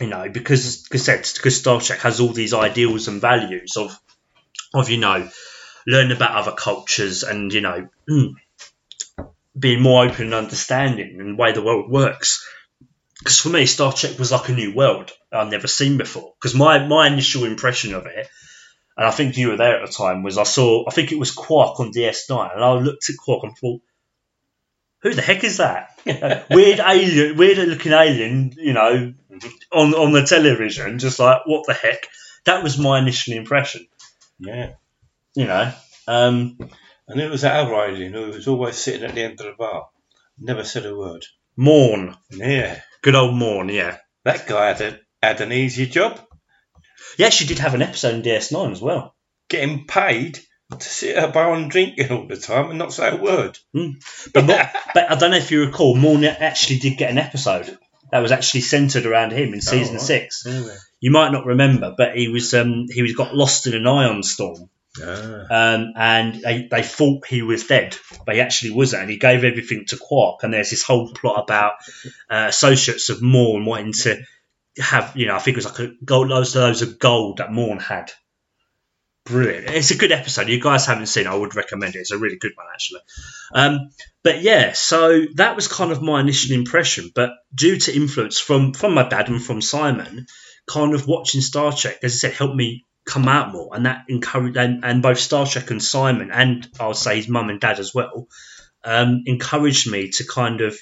You 0.00 0.08
know, 0.08 0.28
because 0.28 0.88
because 0.88 1.32
because 1.34 1.58
Star 1.58 1.80
Trek 1.80 2.00
has 2.00 2.18
all 2.18 2.32
these 2.32 2.54
ideals 2.54 3.06
and 3.06 3.20
values 3.20 3.76
of 3.76 3.96
of 4.74 4.90
you 4.90 4.98
know 4.98 5.30
learning 5.86 6.16
about 6.16 6.32
other 6.32 6.56
cultures 6.56 7.22
and 7.22 7.52
you 7.52 7.60
know 7.60 7.88
mm, 8.10 8.34
being 9.56 9.80
more 9.80 10.06
open 10.06 10.26
and 10.26 10.34
understanding 10.34 11.20
and 11.20 11.38
the 11.38 11.40
way 11.40 11.52
the 11.52 11.62
world 11.62 11.88
works. 11.88 12.44
Because 13.20 13.38
for 13.38 13.50
me, 13.50 13.66
Star 13.66 13.92
Trek 13.92 14.18
was 14.18 14.32
like 14.32 14.48
a 14.48 14.52
new 14.52 14.74
world 14.74 15.12
I'd 15.30 15.52
never 15.52 15.68
seen 15.68 15.98
before. 15.98 16.32
Because 16.40 16.56
my, 16.56 16.84
my 16.84 17.06
initial 17.06 17.44
impression 17.44 17.94
of 17.94 18.06
it, 18.06 18.28
and 18.96 19.06
I 19.06 19.10
think 19.10 19.36
you 19.36 19.48
were 19.48 19.56
there 19.56 19.80
at 19.80 19.86
the 19.86 19.92
time, 19.92 20.22
was 20.22 20.38
I 20.38 20.42
saw, 20.44 20.84
I 20.86 20.90
think 20.90 21.12
it 21.12 21.18
was 21.18 21.30
Quark 21.30 21.80
on 21.80 21.92
DS9, 21.92 22.54
and 22.54 22.64
I 22.64 22.72
looked 22.74 23.08
at 23.08 23.16
Quark 23.16 23.44
and 23.44 23.56
thought, 23.56 23.80
who 25.00 25.14
the 25.14 25.22
heck 25.22 25.42
is 25.44 25.56
that? 25.56 25.96
weird 26.50 26.78
alien, 26.80 27.36
weird 27.36 27.58
looking 27.58 27.92
alien, 27.92 28.52
you 28.56 28.72
know, 28.72 29.12
on, 29.72 29.94
on 29.94 30.12
the 30.12 30.22
television, 30.22 30.98
just 30.98 31.18
like, 31.18 31.40
what 31.46 31.66
the 31.66 31.74
heck? 31.74 32.06
That 32.44 32.62
was 32.62 32.78
my 32.78 32.98
initial 32.98 33.34
impression, 33.34 33.86
Yeah. 34.38 34.74
you 35.34 35.46
know. 35.46 35.72
Um, 36.06 36.58
And 37.08 37.20
it 37.20 37.30
was 37.30 37.42
that 37.42 37.56
other 37.56 37.74
alien 37.74 38.12
who 38.12 38.26
was 38.28 38.46
always 38.48 38.76
sitting 38.76 39.02
at 39.04 39.14
the 39.14 39.22
end 39.22 39.40
of 39.40 39.46
the 39.46 39.54
bar. 39.58 39.88
Never 40.38 40.64
said 40.64 40.86
a 40.86 40.96
word. 40.96 41.24
Morn. 41.56 42.16
Yeah. 42.30 42.80
Good 43.02 43.14
old 43.16 43.34
Morn, 43.34 43.68
yeah. 43.68 43.98
That 44.24 44.46
guy 44.46 44.68
had, 44.72 44.80
a, 44.80 45.00
had 45.22 45.40
an 45.40 45.52
easy 45.52 45.86
job. 45.86 46.20
Yeah, 47.18 47.30
she 47.30 47.46
did 47.46 47.58
have 47.58 47.74
an 47.74 47.82
episode 47.82 48.14
in 48.14 48.22
DS9 48.22 48.72
as 48.72 48.80
well. 48.80 49.14
Getting 49.48 49.86
paid 49.86 50.38
to 50.70 50.88
sit 50.88 51.16
at 51.16 51.28
a 51.28 51.32
bar 51.32 51.52
and 51.54 51.70
drinking 51.70 52.10
all 52.10 52.26
the 52.26 52.36
time 52.36 52.70
and 52.70 52.78
not 52.78 52.92
say 52.92 53.10
a 53.10 53.16
word. 53.16 53.58
But, 53.72 54.44
Mo- 54.46 54.64
but 54.94 55.10
I 55.10 55.14
don't 55.16 55.30
know 55.30 55.36
if 55.36 55.50
you 55.50 55.64
recall, 55.66 55.94
Morn 55.94 56.24
actually 56.24 56.78
did 56.78 56.96
get 56.98 57.10
an 57.10 57.18
episode 57.18 57.76
that 58.10 58.20
was 58.20 58.32
actually 58.32 58.60
centered 58.62 59.06
around 59.06 59.32
him 59.32 59.54
in 59.54 59.60
season 59.60 59.94
right. 59.94 60.02
six. 60.02 60.46
You 61.00 61.10
might 61.10 61.32
not 61.32 61.46
remember, 61.46 61.94
but 61.96 62.16
he 62.16 62.28
was 62.28 62.54
um, 62.54 62.86
he 62.88 63.02
was 63.02 63.14
got 63.14 63.34
lost 63.34 63.66
in 63.66 63.74
an 63.74 63.86
ion 63.86 64.22
storm, 64.22 64.68
Ah. 65.02 65.46
um, 65.74 65.92
and 65.96 66.34
they, 66.42 66.68
they 66.70 66.82
thought 66.82 67.26
he 67.26 67.40
was 67.42 67.66
dead, 67.66 67.96
but 68.26 68.34
he 68.34 68.40
actually 68.42 68.72
wasn't. 68.72 69.02
And 69.02 69.10
he 69.10 69.16
gave 69.16 69.42
everything 69.44 69.86
to 69.88 69.96
Quark, 69.96 70.42
and 70.42 70.52
there's 70.52 70.70
this 70.70 70.82
whole 70.84 71.12
plot 71.12 71.42
about 71.42 71.72
uh, 72.30 72.46
associates 72.48 73.08
of 73.08 73.22
Morn 73.22 73.64
wanting 73.64 73.94
to 73.94 74.22
have, 74.78 75.16
you 75.16 75.26
know, 75.26 75.36
I 75.36 75.38
think 75.38 75.56
it 75.56 75.64
was 75.64 75.78
like 75.78 75.90
a 75.90 75.92
gold, 76.04 76.28
loads, 76.28 76.54
loads 76.56 76.82
of 76.82 76.98
gold 76.98 77.38
that 77.38 77.52
Morn 77.52 77.78
had. 77.78 78.10
Brilliant! 79.24 79.68
It's 79.68 79.92
a 79.92 79.96
good 79.96 80.10
episode. 80.10 80.48
You 80.48 80.60
guys 80.60 80.86
haven't 80.86 81.06
seen, 81.06 81.28
I 81.28 81.34
would 81.34 81.54
recommend 81.54 81.94
it. 81.94 82.00
It's 82.00 82.10
a 82.10 82.18
really 82.18 82.38
good 82.38 82.52
one, 82.56 82.66
actually. 82.72 83.00
Um, 83.54 83.90
but 84.24 84.42
yeah, 84.42 84.72
so 84.72 85.22
that 85.36 85.54
was 85.54 85.68
kind 85.68 85.92
of 85.92 86.02
my 86.02 86.20
initial 86.20 86.56
impression. 86.56 87.12
But 87.14 87.30
due 87.54 87.76
to 87.76 87.94
influence 87.94 88.40
from 88.40 88.72
from 88.72 88.94
my 88.94 89.08
dad 89.08 89.28
and 89.28 89.40
from 89.40 89.62
Simon, 89.62 90.26
kind 90.66 90.92
of 90.94 91.06
watching 91.06 91.40
Star 91.40 91.72
Trek, 91.72 91.98
as 92.02 92.14
I 92.14 92.16
said, 92.16 92.32
helped 92.32 92.56
me 92.56 92.84
come 93.06 93.28
out 93.28 93.52
more, 93.52 93.70
and 93.74 93.86
that 93.86 94.06
encouraged 94.08 94.56
and, 94.56 94.84
and 94.84 95.02
both 95.02 95.20
Star 95.20 95.46
Trek 95.46 95.70
and 95.70 95.82
Simon, 95.82 96.32
and 96.32 96.68
I 96.80 96.88
would 96.88 96.96
say 96.96 97.16
his 97.16 97.28
mum 97.28 97.48
and 97.48 97.60
dad 97.60 97.78
as 97.78 97.94
well, 97.94 98.26
um, 98.82 99.22
encouraged 99.26 99.88
me 99.88 100.10
to 100.10 100.24
kind 100.26 100.60
of 100.62 100.76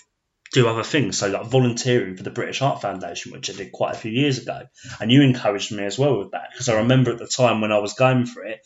do 0.52 0.68
other 0.68 0.82
things. 0.82 1.18
So 1.18 1.28
like 1.28 1.46
volunteering 1.46 2.16
for 2.16 2.22
the 2.22 2.30
British 2.30 2.58
Heart 2.58 2.82
Foundation, 2.82 3.32
which 3.32 3.50
I 3.50 3.52
did 3.54 3.72
quite 3.72 3.94
a 3.94 3.98
few 3.98 4.10
years 4.10 4.38
ago, 4.38 4.62
and 5.00 5.10
you 5.10 5.22
encouraged 5.22 5.72
me 5.72 5.84
as 5.84 5.98
well 5.98 6.18
with 6.18 6.32
that 6.32 6.50
because 6.52 6.68
I 6.68 6.78
remember 6.78 7.12
at 7.12 7.18
the 7.18 7.26
time 7.26 7.60
when 7.60 7.72
I 7.72 7.78
was 7.78 7.94
going 7.94 8.26
for 8.26 8.44
it, 8.44 8.60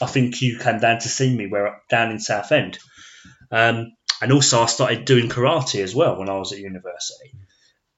I 0.00 0.06
think 0.06 0.40
you 0.40 0.58
came 0.58 0.78
down 0.78 0.98
to 1.00 1.08
see 1.08 1.34
me 1.34 1.46
where 1.46 1.80
down 1.90 2.10
in 2.10 2.20
Southend. 2.20 2.78
Um, 3.50 3.92
and 4.22 4.32
also, 4.32 4.60
I 4.60 4.66
started 4.66 5.04
doing 5.06 5.28
karate 5.28 5.82
as 5.82 5.94
well 5.94 6.18
when 6.18 6.28
I 6.28 6.36
was 6.36 6.52
at 6.52 6.58
university. 6.58 7.32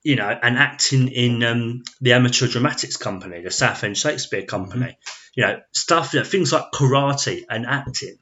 You 0.03 0.17
know, 0.17 0.27
and 0.27 0.57
acting 0.57 1.07
in 1.07 1.43
um, 1.43 1.83
the 2.01 2.13
Amateur 2.13 2.47
Dramatics 2.47 2.97
Company, 2.97 3.41
the 3.41 3.51
Southend 3.51 3.97
Shakespeare 3.97 4.45
Company. 4.45 4.97
You 5.35 5.45
know, 5.45 5.59
stuff, 5.71 6.13
you 6.13 6.19
know, 6.19 6.25
things 6.25 6.51
like 6.51 6.71
karate 6.73 7.43
and 7.49 7.65
acting. 7.65 8.17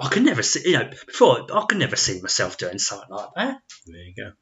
I 0.00 0.08
could 0.08 0.24
never 0.24 0.42
see, 0.42 0.62
you 0.64 0.72
know, 0.78 0.90
before 1.06 1.46
I 1.52 1.64
could 1.66 1.78
never 1.78 1.96
see 1.96 2.20
myself 2.20 2.56
doing 2.56 2.78
something 2.78 3.10
like 3.10 3.28
that. 3.36 3.60
There 3.86 4.02
you 4.02 4.14
go. 4.16 4.32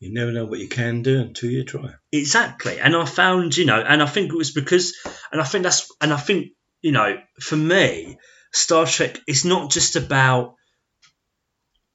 You 0.00 0.12
never 0.12 0.32
know 0.32 0.44
what 0.44 0.58
you 0.58 0.68
can 0.68 1.02
do 1.02 1.20
until 1.20 1.50
you 1.50 1.64
try. 1.64 1.94
Exactly. 2.12 2.78
And 2.78 2.94
I 2.94 3.04
found, 3.06 3.56
you 3.56 3.64
know, 3.64 3.80
and 3.80 4.02
I 4.02 4.06
think 4.06 4.32
it 4.32 4.36
was 4.36 4.50
because, 4.50 4.94
and 5.32 5.40
I 5.40 5.44
think 5.44 5.64
that's, 5.64 5.90
and 6.00 6.12
I 6.12 6.18
think, 6.18 6.48
you 6.82 6.92
know, 6.92 7.18
for 7.40 7.56
me, 7.56 8.18
Star 8.52 8.86
Trek 8.86 9.18
is 9.26 9.44
not 9.44 9.70
just 9.70 9.96
about 9.96 10.54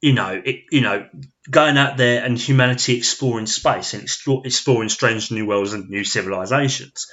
you 0.02 0.14
know 0.14 0.42
it, 0.44 0.62
you 0.72 0.82
know 0.82 1.08
going 1.50 1.78
out 1.78 1.98
there 1.98 2.24
and 2.24 2.38
humanity 2.38 2.96
exploring 2.98 3.48
space 3.48 3.94
and 3.94 4.04
explore, 4.04 4.46
exploring 4.46 4.90
strange 4.90 5.32
new 5.32 5.46
worlds 5.46 5.74
and 5.74 5.90
new 5.90 6.04
civilizations, 6.04 7.08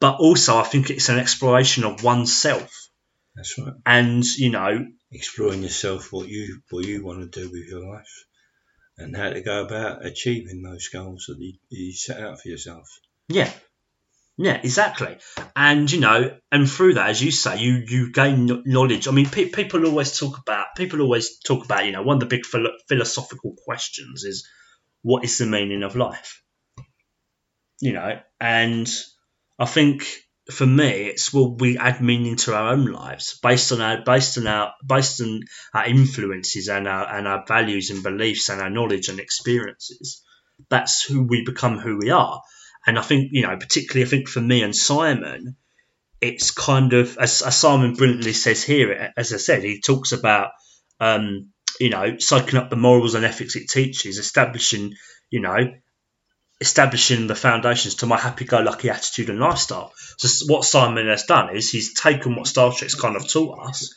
but 0.00 0.16
also 0.16 0.56
I 0.58 0.62
think 0.64 0.90
it's 0.90 1.08
an 1.08 1.18
exploration 1.18 1.84
of 1.84 2.02
oneself 2.02 2.70
That's 3.34 3.58
right. 3.58 3.72
and 3.86 4.24
you 4.24 4.50
know 4.50 4.86
Exploring 5.12 5.62
yourself, 5.62 6.12
what 6.12 6.28
you 6.28 6.62
what 6.70 6.86
you 6.86 7.04
want 7.04 7.20
to 7.20 7.40
do 7.40 7.50
with 7.50 7.66
your 7.68 7.86
life, 7.86 8.24
and 8.96 9.16
how 9.16 9.30
to 9.30 9.42
go 9.42 9.64
about 9.64 10.06
achieving 10.06 10.62
those 10.62 10.88
goals 10.88 11.26
that 11.28 11.38
you, 11.38 11.54
you 11.68 11.92
set 11.92 12.20
out 12.20 12.40
for 12.40 12.48
yourself. 12.48 12.88
Yeah. 13.28 13.52
Yeah, 14.38 14.58
exactly. 14.62 15.18
And 15.54 15.90
you 15.92 16.00
know, 16.00 16.38
and 16.50 16.68
through 16.68 16.94
that, 16.94 17.10
as 17.10 17.22
you 17.22 17.30
say, 17.30 17.58
you 17.58 17.84
you 17.86 18.12
gain 18.12 18.62
knowledge. 18.64 19.06
I 19.06 19.10
mean, 19.10 19.26
pe- 19.26 19.50
people 19.50 19.84
always 19.86 20.18
talk 20.18 20.38
about 20.38 20.74
people 20.74 21.02
always 21.02 21.38
talk 21.40 21.64
about 21.64 21.84
you 21.84 21.92
know 21.92 22.02
one 22.02 22.16
of 22.16 22.20
the 22.20 22.26
big 22.34 22.46
philo- 22.46 22.78
philosophical 22.88 23.54
questions 23.64 24.24
is 24.24 24.48
what 25.02 25.24
is 25.24 25.36
the 25.36 25.46
meaning 25.46 25.82
of 25.82 25.96
life? 25.96 26.42
You 27.80 27.92
know, 27.92 28.20
and 28.40 28.90
I 29.58 29.66
think 29.66 30.06
for 30.52 30.66
me, 30.66 31.06
it's 31.06 31.32
will 31.32 31.56
we 31.56 31.78
add 31.78 32.00
meaning 32.00 32.36
to 32.36 32.54
our 32.54 32.72
own 32.72 32.86
lives 32.86 33.38
based 33.42 33.72
on 33.72 33.80
our 33.80 34.02
based 34.04 34.38
on 34.38 34.46
our 34.46 34.72
based 34.86 35.20
on 35.20 35.40
our 35.74 35.86
influences 35.86 36.68
and 36.68 36.86
our 36.86 37.06
and 37.18 37.26
our 37.26 37.44
values 37.46 37.90
and 37.90 38.02
beliefs 38.02 38.48
and 38.48 38.60
our 38.60 38.70
knowledge 38.70 39.08
and 39.08 39.18
experiences. 39.18 40.22
That's 40.70 41.04
who 41.04 41.24
we 41.24 41.44
become, 41.44 41.78
who 41.78 41.98
we 41.98 42.10
are. 42.10 42.40
And 42.86 42.98
I 42.98 43.02
think, 43.02 43.28
you 43.32 43.42
know, 43.42 43.56
particularly 43.56 44.06
I 44.06 44.08
think 44.08 44.28
for 44.28 44.40
me 44.40 44.62
and 44.62 44.74
Simon, 44.74 45.56
it's 46.20 46.50
kind 46.50 46.92
of, 46.92 47.16
as, 47.18 47.42
as 47.42 47.56
Simon 47.56 47.94
brilliantly 47.94 48.32
says 48.32 48.62
here, 48.62 49.12
as 49.16 49.32
I 49.32 49.36
said, 49.36 49.62
he 49.62 49.80
talks 49.80 50.12
about, 50.12 50.50
um, 51.00 51.50
you 51.80 51.90
know, 51.90 52.18
soaking 52.18 52.58
up 52.58 52.70
the 52.70 52.76
morals 52.76 53.14
and 53.14 53.24
ethics 53.24 53.56
it 53.56 53.68
teaches, 53.68 54.18
establishing, 54.18 54.94
you 55.30 55.40
know, 55.40 55.72
establishing 56.62 57.26
the 57.26 57.34
foundations 57.34 57.96
to 57.96 58.06
my 58.06 58.16
happy-go-lucky 58.16 58.88
attitude 58.88 59.28
and 59.28 59.40
lifestyle. 59.40 59.92
So 60.16 60.28
what 60.46 60.64
Simon 60.64 61.08
has 61.08 61.24
done 61.24 61.54
is 61.54 61.70
he's 61.70 62.00
taken 62.00 62.36
what 62.36 62.46
Star 62.46 62.72
Trek's 62.72 62.94
kind 62.94 63.16
of 63.16 63.28
taught 63.28 63.68
us, 63.68 63.94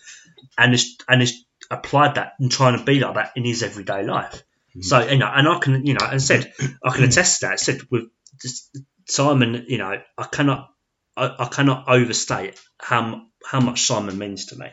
and 0.57 0.73
is 0.73 0.97
and 1.07 1.21
is 1.21 1.45
applied 1.69 2.15
that 2.15 2.33
and 2.39 2.51
trying 2.51 2.77
to 2.77 2.83
be 2.83 2.99
like 2.99 3.13
that 3.15 3.31
in 3.35 3.45
his 3.45 3.61
everyday 3.61 4.03
life. 4.03 4.43
Mm-hmm. 4.71 4.81
So 4.81 4.99
you 5.07 5.17
know, 5.17 5.31
and 5.31 5.47
I 5.47 5.59
can, 5.59 5.85
you 5.85 5.93
know, 5.93 6.05
as 6.05 6.29
I 6.29 6.39
said, 6.39 6.53
I 6.83 6.91
can 6.91 7.03
attest 7.03 7.39
to 7.39 7.45
that. 7.45 7.53
I 7.53 7.55
said 7.57 7.81
with 7.91 8.05
just 8.41 8.77
Simon, 9.07 9.65
you 9.67 9.77
know, 9.77 10.01
I 10.17 10.23
cannot, 10.23 10.69
I, 11.15 11.35
I 11.39 11.45
cannot 11.45 11.85
overstate 11.87 12.59
how 12.79 13.21
how 13.45 13.59
much 13.59 13.83
Simon 13.83 14.17
means 14.17 14.47
to 14.47 14.57
me, 14.57 14.67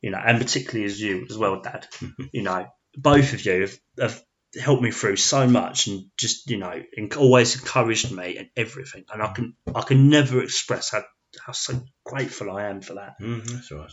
you 0.00 0.10
know, 0.10 0.22
and 0.24 0.38
particularly 0.38 0.86
as 0.86 0.98
you 0.98 1.26
as 1.28 1.36
well, 1.36 1.60
Dad. 1.60 1.86
Mm-hmm. 2.00 2.24
you 2.32 2.42
know, 2.42 2.66
both 2.96 3.34
of 3.34 3.44
you 3.44 3.60
have, 3.60 3.78
have 4.00 4.24
helped 4.58 4.82
me 4.82 4.90
through 4.90 5.16
so 5.16 5.46
much 5.46 5.86
and 5.86 6.06
just 6.16 6.50
you 6.50 6.58
know, 6.58 6.82
always 7.16 7.56
encouraged 7.56 8.10
me 8.12 8.36
and 8.38 8.48
everything, 8.56 9.04
and 9.12 9.22
I 9.22 9.32
can 9.32 9.54
I 9.74 9.82
can 9.82 10.08
never 10.08 10.42
express 10.42 10.90
how 10.90 11.02
how 11.44 11.52
so 11.52 11.80
grateful 12.04 12.50
I 12.50 12.64
am 12.64 12.80
for 12.80 12.94
that. 12.94 13.20
Mm, 13.20 13.44
that's 13.44 13.70
right. 13.70 13.90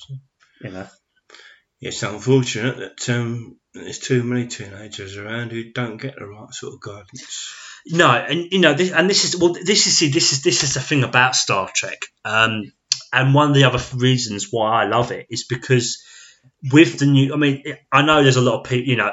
You 0.61 0.71
know, 0.71 0.87
It's 1.81 2.01
unfortunate 2.01 2.77
that 2.77 3.09
um, 3.15 3.59
there's 3.73 3.99
too 3.99 4.23
many 4.23 4.47
teenagers 4.47 5.17
around 5.17 5.51
who 5.51 5.71
don't 5.71 5.97
get 5.97 6.15
the 6.17 6.25
right 6.25 6.51
sort 6.51 6.73
of 6.73 6.81
guidance. 6.81 7.53
No, 7.85 8.09
and 8.09 8.51
you 8.51 8.59
know, 8.59 8.73
this, 8.73 8.91
and 8.91 9.09
this 9.09 9.23
is 9.23 9.37
well, 9.37 9.53
this 9.53 9.87
is 9.87 9.97
see, 9.97 10.09
this 10.09 10.33
is 10.33 10.41
this 10.41 10.63
is 10.63 10.73
the 10.73 10.81
thing 10.81 11.03
about 11.03 11.35
Star 11.35 11.69
Trek, 11.73 11.99
um, 12.25 12.71
and 13.13 13.33
one 13.33 13.49
of 13.49 13.55
the 13.55 13.65
other 13.65 13.81
reasons 13.95 14.47
why 14.51 14.83
I 14.83 14.87
love 14.87 15.11
it 15.11 15.27
is 15.29 15.45
because 15.45 16.03
with 16.71 16.99
the 16.99 17.05
new, 17.05 17.33
I 17.33 17.37
mean, 17.37 17.63
I 17.91 18.01
know 18.01 18.23
there's 18.23 18.37
a 18.37 18.41
lot 18.41 18.59
of 18.59 18.65
people, 18.65 18.89
you 18.89 18.97
know, 18.97 19.11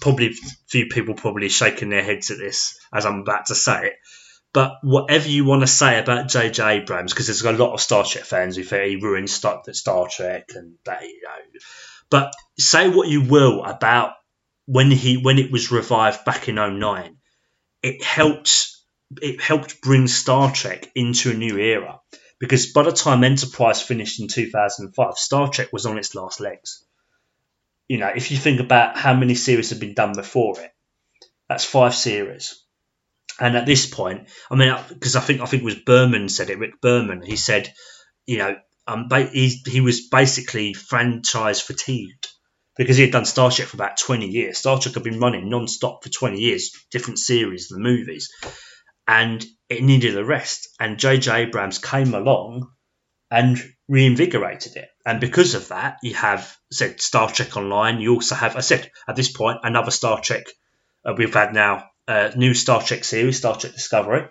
probably 0.00 0.34
few 0.68 0.86
people 0.86 1.14
probably 1.14 1.48
shaking 1.48 1.90
their 1.90 2.02
heads 2.02 2.30
at 2.30 2.38
this 2.38 2.78
as 2.92 3.06
I'm 3.06 3.20
about 3.20 3.46
to 3.46 3.54
say 3.54 3.88
it, 3.88 3.94
but 4.52 4.74
whatever 4.82 5.28
you 5.28 5.44
want 5.44 5.62
to 5.62 5.66
say 5.66 5.98
about 5.98 6.28
J.J. 6.28 6.62
Abrams, 6.62 7.12
because 7.12 7.26
there's 7.26 7.42
a 7.42 7.52
lot 7.52 7.74
of 7.74 7.80
Star 7.80 8.04
Trek 8.04 8.24
fans 8.24 8.56
who 8.56 8.64
think 8.64 8.84
he 8.84 8.96
ruined 8.96 9.30
Star, 9.30 9.62
Star 9.72 10.08
Trek 10.08 10.50
and 10.54 10.74
that, 10.84 11.02
you 11.02 11.20
know, 11.22 11.60
but 12.10 12.32
say 12.58 12.88
what 12.88 13.08
you 13.08 13.22
will 13.22 13.62
about 13.64 14.12
when 14.66 14.90
he 14.90 15.16
when 15.16 15.38
it 15.38 15.50
was 15.50 15.70
revived 15.70 16.24
back 16.24 16.48
in 16.48 16.56
09 16.56 17.16
it 17.82 18.02
helped 18.02 18.70
it 19.22 19.40
helped 19.40 19.80
bring 19.80 20.06
Star 20.06 20.52
Trek 20.52 20.90
into 20.94 21.30
a 21.30 21.34
new 21.34 21.58
era 21.58 22.00
because 22.38 22.72
by 22.72 22.82
the 22.82 22.92
time 22.92 23.24
Enterprise 23.24 23.82
finished 23.82 24.20
in 24.20 24.28
2005, 24.28 25.18
Star 25.18 25.48
Trek 25.48 25.72
was 25.72 25.86
on 25.86 25.98
its 25.98 26.14
last 26.14 26.40
legs. 26.40 26.84
You 27.88 27.98
know, 27.98 28.12
if 28.14 28.30
you 28.30 28.36
think 28.36 28.60
about 28.60 28.96
how 28.96 29.14
many 29.14 29.34
series 29.34 29.70
have 29.70 29.80
been 29.80 29.94
done 29.94 30.12
before 30.14 30.60
it, 30.60 30.70
that's 31.48 31.64
five 31.64 31.94
series. 31.94 32.62
And 33.40 33.56
at 33.56 33.66
this 33.66 33.86
point, 33.86 34.28
I 34.50 34.56
mean, 34.56 34.76
because 34.88 35.16
I 35.16 35.20
think 35.20 35.40
I 35.40 35.46
think 35.46 35.62
it 35.62 35.66
was 35.66 35.76
Berman 35.76 36.28
said 36.28 36.50
it, 36.50 36.58
Rick 36.58 36.80
Berman. 36.80 37.22
He 37.22 37.36
said, 37.36 37.72
you 38.26 38.38
know, 38.38 38.56
um, 38.86 39.08
he 39.32 39.48
he 39.66 39.80
was 39.80 40.08
basically 40.08 40.74
franchise 40.74 41.60
fatigued 41.60 42.28
because 42.76 42.96
he 42.96 43.02
had 43.02 43.12
done 43.12 43.24
Star 43.24 43.50
Trek 43.50 43.68
for 43.68 43.76
about 43.76 43.98
20 43.98 44.26
years. 44.26 44.58
Star 44.58 44.78
Trek 44.78 44.94
had 44.94 45.04
been 45.04 45.20
running 45.20 45.48
non-stop 45.48 46.02
for 46.02 46.10
20 46.10 46.38
years, 46.38 46.72
different 46.90 47.18
series, 47.18 47.68
the 47.68 47.78
movies, 47.78 48.30
and 49.08 49.44
it 49.68 49.82
needed 49.82 50.16
a 50.16 50.24
rest. 50.24 50.68
And 50.78 50.98
J.J. 50.98 51.32
Abrams 51.46 51.78
came 51.78 52.14
along 52.14 52.70
and 53.30 53.58
reinvigorated 53.88 54.76
it. 54.76 54.88
And 55.04 55.20
because 55.20 55.54
of 55.54 55.68
that, 55.68 55.98
you 56.02 56.14
have 56.14 56.54
said 56.70 57.00
Star 57.00 57.28
Trek 57.30 57.56
Online. 57.56 58.00
You 58.00 58.14
also 58.14 58.34
have, 58.34 58.56
I 58.56 58.60
said 58.60 58.90
at 59.08 59.16
this 59.16 59.30
point, 59.32 59.58
another 59.62 59.90
Star 59.90 60.20
Trek. 60.20 60.44
Uh, 61.04 61.14
we've 61.16 61.34
had 61.34 61.52
now 61.54 61.84
a 62.06 62.36
new 62.36 62.54
Star 62.54 62.82
Trek 62.82 63.04
series, 63.04 63.38
Star 63.38 63.56
Trek 63.56 63.72
Discovery, 63.72 64.26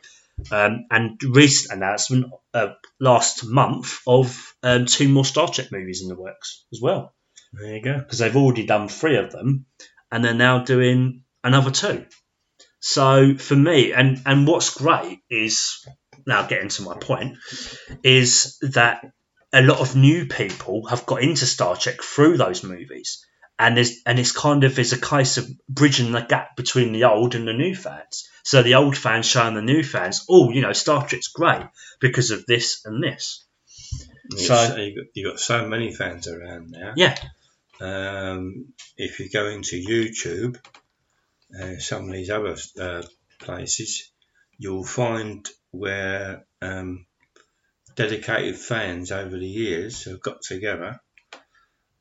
um, 0.52 0.86
and 0.92 1.20
recent 1.24 1.76
announcement 1.78 2.26
uh, 2.54 2.70
last 3.00 3.46
month 3.46 3.98
of 4.08 4.54
um, 4.64 4.86
two 4.86 5.10
more 5.10 5.26
Star 5.26 5.48
Trek 5.48 5.72
movies 5.72 6.02
in 6.02 6.08
the 6.10 6.16
works 6.20 6.66
as 6.72 6.80
well 6.82 7.14
There 7.54 7.76
you 7.76 7.82
go. 7.84 7.98
because 7.98 8.20
they've 8.20 8.36
already 8.36 8.66
done 8.66 8.88
three 8.90 9.18
of 9.18 9.32
them 9.32 9.66
and 10.12 10.24
they're 10.24 10.34
now 10.36 10.64
doing 10.64 11.24
another 11.44 11.72
two. 11.72 12.06
So 12.88 13.36
for 13.36 13.56
me, 13.56 13.92
and 13.92 14.22
and 14.26 14.48
what's 14.48 14.70
great 14.74 15.20
is 15.30 15.86
now 16.26 16.48
getting 16.48 16.70
to 16.70 16.84
my 16.84 16.96
point 16.98 17.38
is 18.02 18.58
that 18.62 19.02
a 19.52 19.62
lot 19.62 19.80
of 19.82 19.98
new 19.98 20.26
people 20.28 20.86
have 20.88 21.06
got 21.06 21.22
into 21.22 21.46
Star 21.46 21.76
Trek 21.76 22.02
through 22.02 22.38
those 22.38 22.64
movies, 22.64 23.26
and 23.60 23.76
there's 23.76 23.98
and 24.06 24.18
it's 24.18 24.32
kind 24.32 24.64
of 24.64 24.80
is 24.80 24.94
a 24.94 25.02
case 25.02 25.36
of 25.36 25.50
bridging 25.68 26.14
the 26.14 26.22
gap 26.22 26.56
between 26.56 26.94
the 26.94 27.04
old 27.04 27.36
and 27.36 27.46
the 27.46 27.52
new 27.52 27.76
fans. 27.76 28.30
So 28.46 28.64
the 28.64 28.76
old 28.76 28.96
fans 28.98 29.26
showing 29.26 29.56
the 29.56 29.62
new 29.62 29.84
fans, 29.84 30.24
oh, 30.30 30.50
you 30.52 30.62
know, 30.62 30.72
Star 30.72 31.06
Trek's 31.06 31.28
great 31.28 31.66
because 32.00 32.32
of 32.32 32.46
this 32.46 32.86
and 32.86 33.04
this. 33.04 33.44
It's- 34.32 34.48
So- 34.48 34.78
you've, 34.78 34.96
got, 34.96 35.06
you've 35.14 35.32
got 35.34 35.40
so 35.42 35.68
many 35.68 35.94
fans 35.94 36.30
around 36.30 36.72
now. 36.72 36.94
Yeah. 36.96 37.18
Um, 37.82 38.74
if 38.96 39.20
you 39.20 39.30
go 39.30 39.48
into 39.48 39.76
YouTube, 39.76 40.58
uh, 41.60 41.78
some 41.80 42.06
of 42.06 42.12
these 42.12 42.30
other 42.30 42.56
uh, 42.80 43.04
places, 43.40 44.12
you'll 44.58 44.84
find 44.86 45.48
where 45.72 46.46
um, 46.62 47.06
dedicated 47.96 48.56
fans 48.58 49.12
over 49.12 49.38
the 49.38 49.48
years 49.48 50.06
have 50.06 50.22
got 50.22 50.42
together 50.42 51.00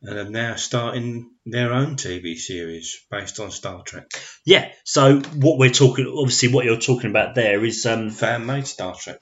and 0.03 0.19
are 0.19 0.31
now 0.31 0.55
starting 0.57 1.31
their 1.45 1.73
own 1.73 1.97
TV 1.97 2.37
series 2.37 2.97
based 3.11 3.41
on 3.41 3.51
Star 3.51 3.83
Trek. 3.83 4.07
Yeah. 4.45 4.71
So 4.85 5.21
what 5.21 5.59
we're 5.59 5.71
talking, 5.71 6.07
obviously, 6.07 6.53
what 6.53 6.65
you're 6.65 6.77
talking 6.79 7.11
about 7.11 7.35
there 7.35 7.65
is 7.65 7.85
um, 7.87 8.11
Fan 8.11 8.47
made 8.47 8.67
Star 8.67 8.95
Trek 8.95 9.21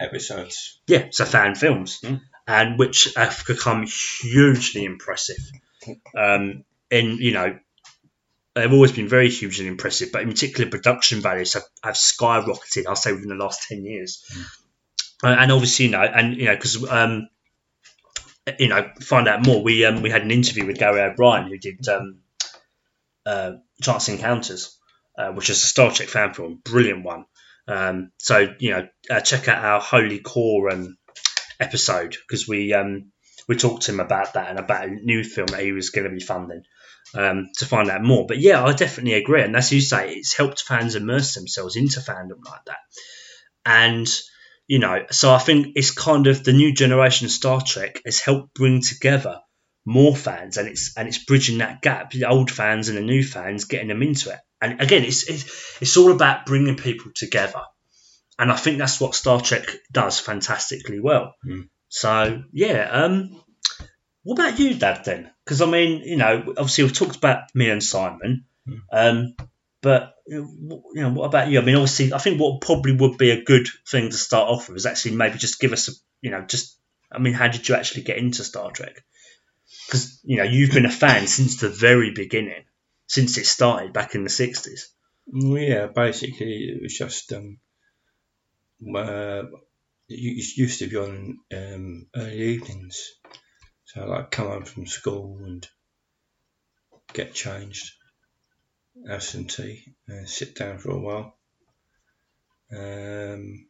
episodes. 0.00 0.80
Yeah, 0.86 1.08
so 1.10 1.24
fan 1.24 1.54
films, 1.54 2.00
Mm. 2.02 2.20
and 2.46 2.78
which 2.78 3.14
have 3.16 3.42
become 3.46 3.86
hugely 3.86 4.84
impressive. 4.84 5.38
Um, 6.16 6.64
and 6.90 7.18
you 7.18 7.32
know, 7.32 7.58
they've 8.54 8.72
always 8.72 8.92
been 8.92 9.08
very 9.08 9.30
huge 9.30 9.58
and 9.58 9.68
impressive, 9.68 10.10
but 10.12 10.22
in 10.22 10.28
particular, 10.28 10.70
production 10.70 11.20
values 11.20 11.54
have, 11.54 11.64
have 11.82 11.94
skyrocketed. 11.94 12.86
I'll 12.88 12.96
say 12.96 13.12
within 13.12 13.28
the 13.28 13.34
last 13.34 13.66
ten 13.68 13.84
years, 13.84 14.24
uh, 15.22 15.28
and 15.28 15.52
obviously, 15.52 15.86
you 15.86 15.90
know, 15.90 16.02
and 16.02 16.36
you 16.36 16.46
know, 16.46 16.54
because 16.54 16.88
um, 16.88 17.28
you 18.58 18.68
know, 18.68 18.90
find 19.00 19.28
out 19.28 19.44
more. 19.44 19.62
We 19.62 19.84
um, 19.84 20.02
we 20.02 20.10
had 20.10 20.22
an 20.22 20.30
interview 20.30 20.66
with 20.66 20.78
Gary 20.78 21.00
O'Brien 21.00 21.48
who 21.48 21.58
did 21.58 21.86
um, 21.88 22.18
uh, 23.26 23.52
Chance 23.82 24.08
Encounters, 24.08 24.78
uh, 25.18 25.32
which 25.32 25.50
is 25.50 25.62
a 25.62 25.66
Star 25.66 25.90
Trek 25.90 26.08
fan 26.08 26.34
film, 26.34 26.60
brilliant 26.64 27.04
one. 27.04 27.26
Um, 27.66 28.12
so 28.18 28.54
you 28.58 28.70
know, 28.70 28.88
uh, 29.10 29.20
check 29.20 29.48
out 29.48 29.64
our 29.64 29.80
Holy 29.80 30.20
Core 30.20 30.70
um, 30.70 30.96
episode 31.58 32.16
because 32.28 32.46
we 32.46 32.72
um, 32.72 33.10
we 33.48 33.56
talked 33.56 33.84
to 33.84 33.92
him 33.92 34.00
about 34.00 34.34
that 34.34 34.50
and 34.50 34.58
about 34.58 34.86
a 34.86 34.90
new 34.90 35.24
film 35.24 35.46
that 35.48 35.62
he 35.62 35.72
was 35.72 35.90
going 35.90 36.04
to 36.04 36.14
be 36.14 36.20
funding 36.20 36.62
um, 37.14 37.50
to 37.58 37.66
find 37.66 37.90
out 37.90 38.02
more. 38.02 38.26
But 38.26 38.38
yeah, 38.38 38.64
I 38.64 38.72
definitely 38.72 39.14
agree, 39.14 39.42
and 39.42 39.56
as 39.56 39.72
you 39.72 39.80
say, 39.80 40.14
it's 40.14 40.36
helped 40.36 40.62
fans 40.62 40.94
immerse 40.94 41.34
themselves 41.34 41.76
into 41.76 42.00
fandom 42.00 42.44
like 42.44 42.64
that. 42.66 42.78
And 43.64 44.08
you 44.66 44.78
know, 44.78 45.04
so 45.10 45.32
I 45.32 45.38
think 45.38 45.72
it's 45.76 45.90
kind 45.90 46.26
of 46.26 46.42
the 46.42 46.52
new 46.52 46.72
generation 46.72 47.26
of 47.26 47.30
Star 47.30 47.60
Trek 47.60 48.00
has 48.04 48.20
helped 48.20 48.54
bring 48.54 48.80
together 48.80 49.40
more 49.84 50.16
fans, 50.16 50.56
and 50.56 50.68
it's 50.68 50.96
and 50.96 51.06
it's 51.06 51.22
bridging 51.22 51.58
that 51.58 51.82
gap. 51.82 52.10
The 52.10 52.24
old 52.24 52.50
fans 52.50 52.88
and 52.88 52.96
the 52.96 53.02
new 53.02 53.22
fans, 53.22 53.66
getting 53.66 53.88
them 53.88 54.02
into 54.02 54.30
it. 54.30 54.38
And 54.60 54.80
again, 54.80 55.04
it's 55.04 55.28
it's, 55.28 55.78
it's 55.82 55.96
all 55.96 56.12
about 56.12 56.46
bringing 56.46 56.76
people 56.76 57.12
together, 57.14 57.60
and 58.38 58.50
I 58.50 58.56
think 58.56 58.78
that's 58.78 59.00
what 59.00 59.14
Star 59.14 59.40
Trek 59.40 59.66
does 59.92 60.18
fantastically 60.18 61.00
well. 61.00 61.34
Mm. 61.46 61.68
So 61.88 62.42
yeah, 62.52 62.88
um, 62.90 63.42
what 64.22 64.38
about 64.38 64.58
you, 64.58 64.74
Dad? 64.74 65.04
Then, 65.04 65.30
because 65.44 65.60
I 65.60 65.66
mean, 65.66 66.02
you 66.02 66.16
know, 66.16 66.54
obviously 66.56 66.84
we've 66.84 66.92
talked 66.92 67.16
about 67.16 67.54
me 67.54 67.70
and 67.70 67.82
Simon, 67.82 68.44
Mm. 68.66 68.80
um, 68.92 69.36
but 69.82 70.14
you 70.26 70.80
know, 70.94 71.12
what 71.12 71.26
about 71.26 71.50
you? 71.50 71.60
I 71.60 71.62
mean, 71.62 71.74
obviously, 71.76 72.14
I 72.14 72.18
think 72.18 72.40
what 72.40 72.62
probably 72.62 72.92
would 72.92 73.18
be 73.18 73.30
a 73.30 73.44
good 73.44 73.68
thing 73.86 74.08
to 74.08 74.16
start 74.16 74.48
off 74.48 74.68
with 74.68 74.78
is 74.78 74.86
actually 74.86 75.16
maybe 75.16 75.36
just 75.36 75.60
give 75.60 75.74
us 75.74 75.88
a, 75.88 75.92
you 76.22 76.30
know, 76.30 76.40
just, 76.46 76.78
I 77.12 77.18
mean, 77.18 77.34
how 77.34 77.48
did 77.48 77.68
you 77.68 77.74
actually 77.74 78.04
get 78.04 78.16
into 78.16 78.42
Star 78.42 78.70
Trek? 78.70 79.04
Because 79.86 80.18
you 80.24 80.38
know, 80.38 80.44
you've 80.44 80.72
been 80.72 80.86
a 80.86 80.90
fan 80.90 81.26
since 81.26 81.60
the 81.60 81.68
very 81.68 82.12
beginning, 82.12 82.64
since 83.06 83.36
it 83.36 83.44
started 83.44 83.92
back 83.92 84.14
in 84.14 84.24
the 84.24 84.30
'60s. 84.30 84.80
Well, 85.26 85.58
yeah, 85.58 85.86
basically 85.86 86.74
it 86.74 86.82
was 86.82 86.96
just 86.96 87.30
um, 87.34 87.58
uh, 88.96 89.42
it 90.08 90.14
it 90.14 90.56
used 90.56 90.78
to 90.78 90.86
be 90.86 90.96
on 90.96 91.38
um, 91.54 92.06
early 92.16 92.38
evenings, 92.54 93.12
so 93.94 94.04
like 94.06 94.30
come 94.30 94.48
home 94.48 94.64
from 94.64 94.86
school 94.86 95.38
and 95.44 95.66
get 97.12 97.32
changed, 97.32 97.92
have 99.08 99.22
some 99.22 99.44
tea, 99.44 99.94
and 100.08 100.28
sit 100.28 100.56
down 100.56 100.78
for 100.78 100.90
a 100.90 100.98
while. 100.98 101.36
Um, 102.72 103.66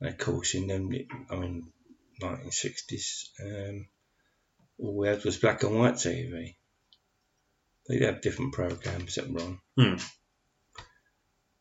and 0.00 0.10
of 0.10 0.18
course, 0.18 0.54
in 0.54 0.66
them, 0.66 0.90
I 1.30 1.36
mean, 1.36 1.72
1960s, 2.20 3.28
um, 3.40 3.88
all 4.78 4.96
we 4.96 5.08
had 5.08 5.24
was 5.24 5.38
black 5.38 5.62
and 5.62 5.78
white 5.78 5.94
TV. 5.94 6.54
They 7.88 8.04
had 8.04 8.20
different 8.20 8.52
programs 8.52 9.14
that 9.14 9.30
were 9.30 9.40
on 9.40 9.60
Hmm. 9.76 9.96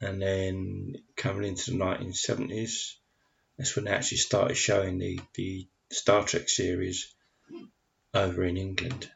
and 0.02 0.22
then 0.22 0.96
coming 1.16 1.48
into 1.48 1.72
the 1.72 1.78
1970s, 1.78 2.96
that's 3.58 3.76
when 3.76 3.86
they 3.86 3.92
actually 3.92 4.18
started 4.18 4.58
showing 4.58 4.98
the, 4.98 5.20
the 5.36 5.68
Star 5.90 6.26
Trek 6.26 6.50
series 6.50 7.14
over 8.18 8.44
in 8.44 8.58
England. 8.58 9.10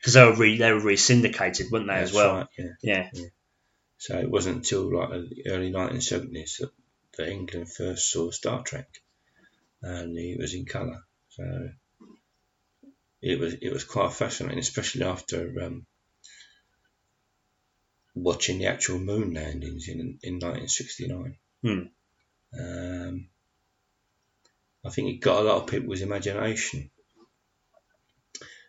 Because 0.00 0.14
they 0.14 0.24
were 0.24 0.34
re, 0.34 0.58
they 0.58 0.72
were 0.72 0.80
re-syndicated, 0.80 1.70
weren't 1.70 1.88
they, 1.88 1.94
as 1.94 2.12
well? 2.12 2.34
right, 2.36 2.46
yeah. 2.56 3.10
Yeah. 3.12 3.26
So 3.98 4.16
it 4.18 4.30
wasn't 4.30 4.58
until 4.58 4.94
like 4.94 5.10
the 5.10 5.46
early 5.48 5.72
1970s 5.72 6.58
that, 6.58 6.70
that 7.16 7.28
England 7.28 7.72
first 7.72 8.10
saw 8.10 8.30
Star 8.30 8.62
Trek, 8.62 8.88
and 9.82 10.16
it 10.16 10.38
was 10.38 10.54
in 10.54 10.66
colour. 10.66 11.02
So 11.30 11.70
it 13.20 13.40
was 13.40 13.54
it 13.54 13.72
was 13.72 13.84
quite 13.84 14.12
fascinating, 14.12 14.60
especially 14.60 15.02
after 15.02 15.52
um, 15.62 15.86
watching 18.14 18.58
the 18.58 18.66
actual 18.66 19.00
moon 19.00 19.34
landings 19.34 19.88
in 19.88 20.18
in 20.22 20.34
1969. 20.34 21.36
Hmm. 21.62 21.80
Um, 22.58 23.28
I 24.84 24.90
think 24.90 25.08
it 25.08 25.20
got 25.20 25.40
a 25.40 25.44
lot 25.44 25.62
of 25.62 25.66
people's 25.66 26.02
imagination. 26.02 26.90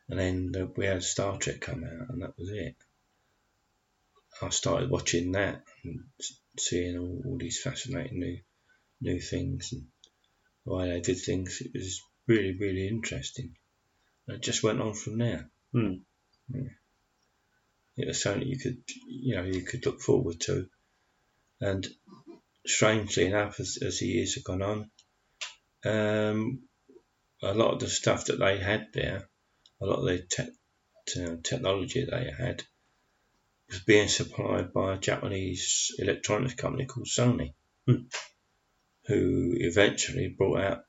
And 0.10 0.20
then 0.20 0.54
uh, 0.60 0.66
we 0.76 0.86
had 0.86 1.04
Star 1.04 1.38
Trek 1.38 1.62
come 1.62 1.84
out, 1.84 2.10
and 2.10 2.22
that 2.24 2.38
was 2.38 2.50
it. 2.50 2.76
I 4.42 4.50
started 4.50 4.90
watching 4.90 5.34
that 5.34 5.64
and 5.84 6.06
seeing 6.58 6.98
all, 6.98 7.22
all 7.26 7.38
these 7.38 7.62
fascinating 7.62 8.20
new 8.20 8.40
new 9.02 9.20
things 9.20 9.72
and 9.72 9.86
why 10.64 10.88
they 10.88 11.00
did 11.02 11.20
things. 11.20 11.62
It 11.62 11.72
was 11.74 12.02
really, 12.28 12.58
really 12.58 12.88
interesting. 12.88 13.56
And 14.28 14.38
it 14.38 14.44
just 14.44 14.64
went 14.64 14.82
on 14.82 14.94
from 14.94 15.18
there. 15.18 15.50
Hmm. 15.72 15.94
Yeah. 16.50 16.70
It 17.98 18.08
was 18.08 18.22
something 18.22 18.48
you 18.48 18.58
could, 18.58 18.78
you 19.08 19.36
know, 19.36 19.44
you 19.44 19.62
could 19.62 19.86
look 19.86 20.02
forward 20.02 20.40
to. 20.42 20.68
And 21.62 21.88
strangely 22.66 23.26
enough, 23.26 23.60
as, 23.60 23.78
as 23.82 24.00
the 24.00 24.08
years 24.08 24.36
have 24.36 24.44
gone 24.44 24.62
on, 24.62 24.92
um, 25.86 26.60
a 27.42 27.54
lot 27.54 27.74
of 27.74 27.80
the 27.80 27.88
stuff 27.88 28.26
that 28.26 28.40
they 28.40 28.58
had 28.58 28.88
there, 28.94 29.29
a 29.82 29.86
lot 29.86 30.00
of 30.00 30.06
the 30.06 30.20
te- 30.30 30.52
te- 31.08 31.42
technology 31.44 32.06
they 32.10 32.32
had, 32.38 32.64
was 33.70 33.80
being 33.82 34.08
supplied 34.08 34.74
by 34.74 34.96
a 34.96 34.98
Japanese 35.00 35.92
electronics 36.00 36.56
company 36.56 36.86
called 36.86 37.08
Sony, 37.08 37.54
Hmm. 37.88 38.04
who 39.08 39.54
eventually 39.56 40.28
brought 40.30 40.62
out 40.62 40.84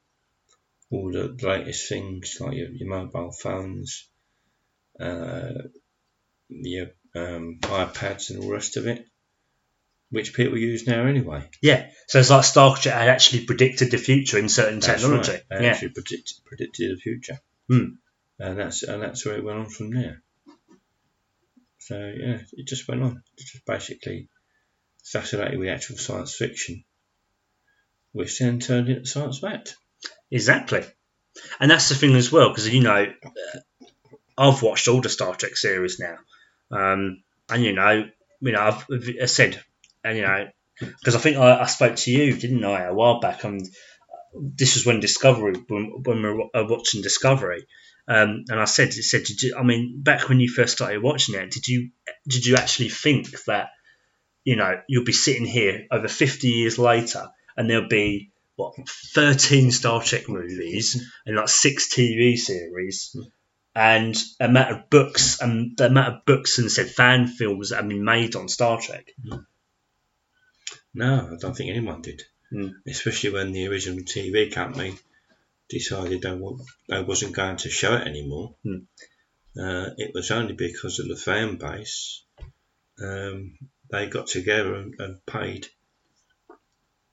all 0.90 1.12
the 1.12 1.28
latest 1.42 1.88
things 1.88 2.36
like 2.40 2.56
your, 2.56 2.68
your 2.70 2.88
mobile 2.88 3.32
phones, 3.32 4.08
uh, 4.98 5.52
your 6.48 6.88
um, 7.14 7.58
iPads, 7.62 8.30
and 8.30 8.40
all 8.40 8.48
the 8.48 8.54
rest 8.54 8.76
of 8.76 8.86
it, 8.88 9.06
which 10.10 10.34
people 10.34 10.58
use 10.58 10.86
now 10.86 11.06
anyway. 11.06 11.48
Yeah. 11.62 11.90
So 12.08 12.18
it's 12.18 12.30
like 12.30 12.44
Star 12.44 12.76
Trek 12.76 12.94
had 12.94 13.08
actually 13.08 13.44
predicted 13.46 13.90
the 13.92 13.98
future 13.98 14.38
in 14.38 14.48
certain 14.48 14.80
That's 14.80 15.00
technology. 15.02 15.30
right. 15.32 15.42
They 15.48 15.64
Yeah. 15.64 15.70
actually 15.72 15.90
predicted, 15.90 16.36
predicted 16.44 16.96
the 16.96 17.00
future. 17.00 17.40
Hmm. 17.68 17.84
And 18.40 18.58
that's 18.58 18.82
and 18.82 19.02
that's 19.02 19.24
where 19.26 19.36
it 19.36 19.44
went 19.44 19.58
on 19.58 19.68
from 19.68 19.90
there. 19.90 20.22
So 21.78 21.96
yeah, 21.96 22.38
it 22.52 22.66
just 22.66 22.88
went 22.88 23.02
on. 23.02 23.22
It 23.36 23.44
just 23.44 23.66
basically 23.66 24.28
fascinated 25.04 25.58
with 25.58 25.68
actual 25.68 25.98
science 25.98 26.34
fiction, 26.34 26.84
which 28.12 28.38
then 28.38 28.58
turned 28.58 28.88
into 28.88 29.06
science 29.06 29.40
fact. 29.40 29.76
Exactly. 30.30 30.84
And 31.58 31.70
that's 31.70 31.88
the 31.90 31.94
thing 31.94 32.14
as 32.16 32.32
well, 32.32 32.48
because 32.48 32.68
you 32.68 32.82
know, 32.82 33.12
I've 34.38 34.62
watched 34.62 34.88
all 34.88 35.02
the 35.02 35.10
Star 35.10 35.34
Trek 35.34 35.56
series 35.56 36.00
now, 36.00 36.16
um, 36.70 37.22
and 37.50 37.62
you 37.62 37.74
know, 37.74 38.08
you 38.40 38.52
know, 38.52 38.60
I've, 38.60 38.86
i 39.22 39.26
said, 39.26 39.62
and 40.02 40.16
you 40.16 40.22
know, 40.22 40.48
because 40.78 41.14
I 41.14 41.18
think 41.18 41.36
I, 41.36 41.60
I 41.60 41.66
spoke 41.66 41.96
to 41.96 42.10
you, 42.10 42.34
didn't 42.34 42.64
I, 42.64 42.84
a 42.84 42.94
while 42.94 43.20
back, 43.20 43.44
and 43.44 43.68
this 44.34 44.76
was 44.76 44.86
when 44.86 45.00
Discovery, 45.00 45.54
when, 45.68 46.02
when 46.02 46.22
we 46.22 46.30
were 46.30 46.48
watching 46.54 47.02
Discovery, 47.02 47.66
um, 48.10 48.44
and 48.48 48.58
I 48.58 48.64
said, 48.64 48.92
said, 48.92 49.22
did 49.22 49.40
you, 49.40 49.54
I 49.56 49.62
mean, 49.62 50.02
back 50.02 50.28
when 50.28 50.40
you 50.40 50.48
first 50.48 50.72
started 50.72 51.00
watching 51.00 51.36
it, 51.36 51.52
did 51.52 51.68
you 51.68 51.90
did 52.28 52.44
you 52.44 52.56
actually 52.56 52.88
think 52.88 53.30
that, 53.44 53.70
you 54.42 54.56
know, 54.56 54.80
you'll 54.88 55.04
be 55.04 55.12
sitting 55.12 55.44
here 55.44 55.86
over 55.92 56.08
fifty 56.08 56.48
years 56.48 56.76
later, 56.76 57.28
and 57.56 57.70
there'll 57.70 57.86
be 57.88 58.32
what 58.56 58.74
13 59.14 59.70
Star 59.70 60.02
Trek 60.02 60.28
movies 60.28 61.08
and 61.24 61.36
like 61.36 61.48
six 61.48 61.94
TV 61.94 62.36
series 62.36 63.16
and 63.76 64.16
a 64.40 64.46
amount 64.46 64.72
of 64.72 64.90
books 64.90 65.40
and 65.40 65.76
the 65.76 65.86
amount 65.86 66.12
of 66.12 66.24
books 66.24 66.58
and 66.58 66.68
said 66.68 66.90
fan 66.90 67.28
films 67.28 67.70
that 67.70 67.76
have 67.76 67.88
been 67.88 68.04
made 68.04 68.34
on 68.34 68.48
Star 68.48 68.80
Trek. 68.80 69.08
No, 70.92 71.28
I 71.32 71.36
don't 71.36 71.56
think 71.56 71.70
anyone 71.70 72.02
did. 72.02 72.24
Hmm. 72.50 72.70
Especially 72.88 73.30
when 73.30 73.52
the 73.52 73.68
original 73.68 74.02
TV 74.02 74.52
company 74.52 74.96
decided 75.70 76.22
they, 76.22 76.34
wa- 76.34 76.58
they 76.88 77.02
wasn't 77.02 77.34
going 77.34 77.56
to 77.58 77.70
show 77.70 77.94
it 77.94 78.06
anymore. 78.06 78.54
Hmm. 78.62 78.78
Uh, 79.58 79.90
it 79.96 80.12
was 80.14 80.30
only 80.30 80.52
because 80.52 80.98
of 80.98 81.08
the 81.08 81.16
fan 81.16 81.56
base. 81.56 82.22
Um, 83.02 83.56
they 83.90 84.06
got 84.08 84.26
together 84.26 84.74
and, 84.74 84.94
and 84.98 85.26
paid, 85.26 85.66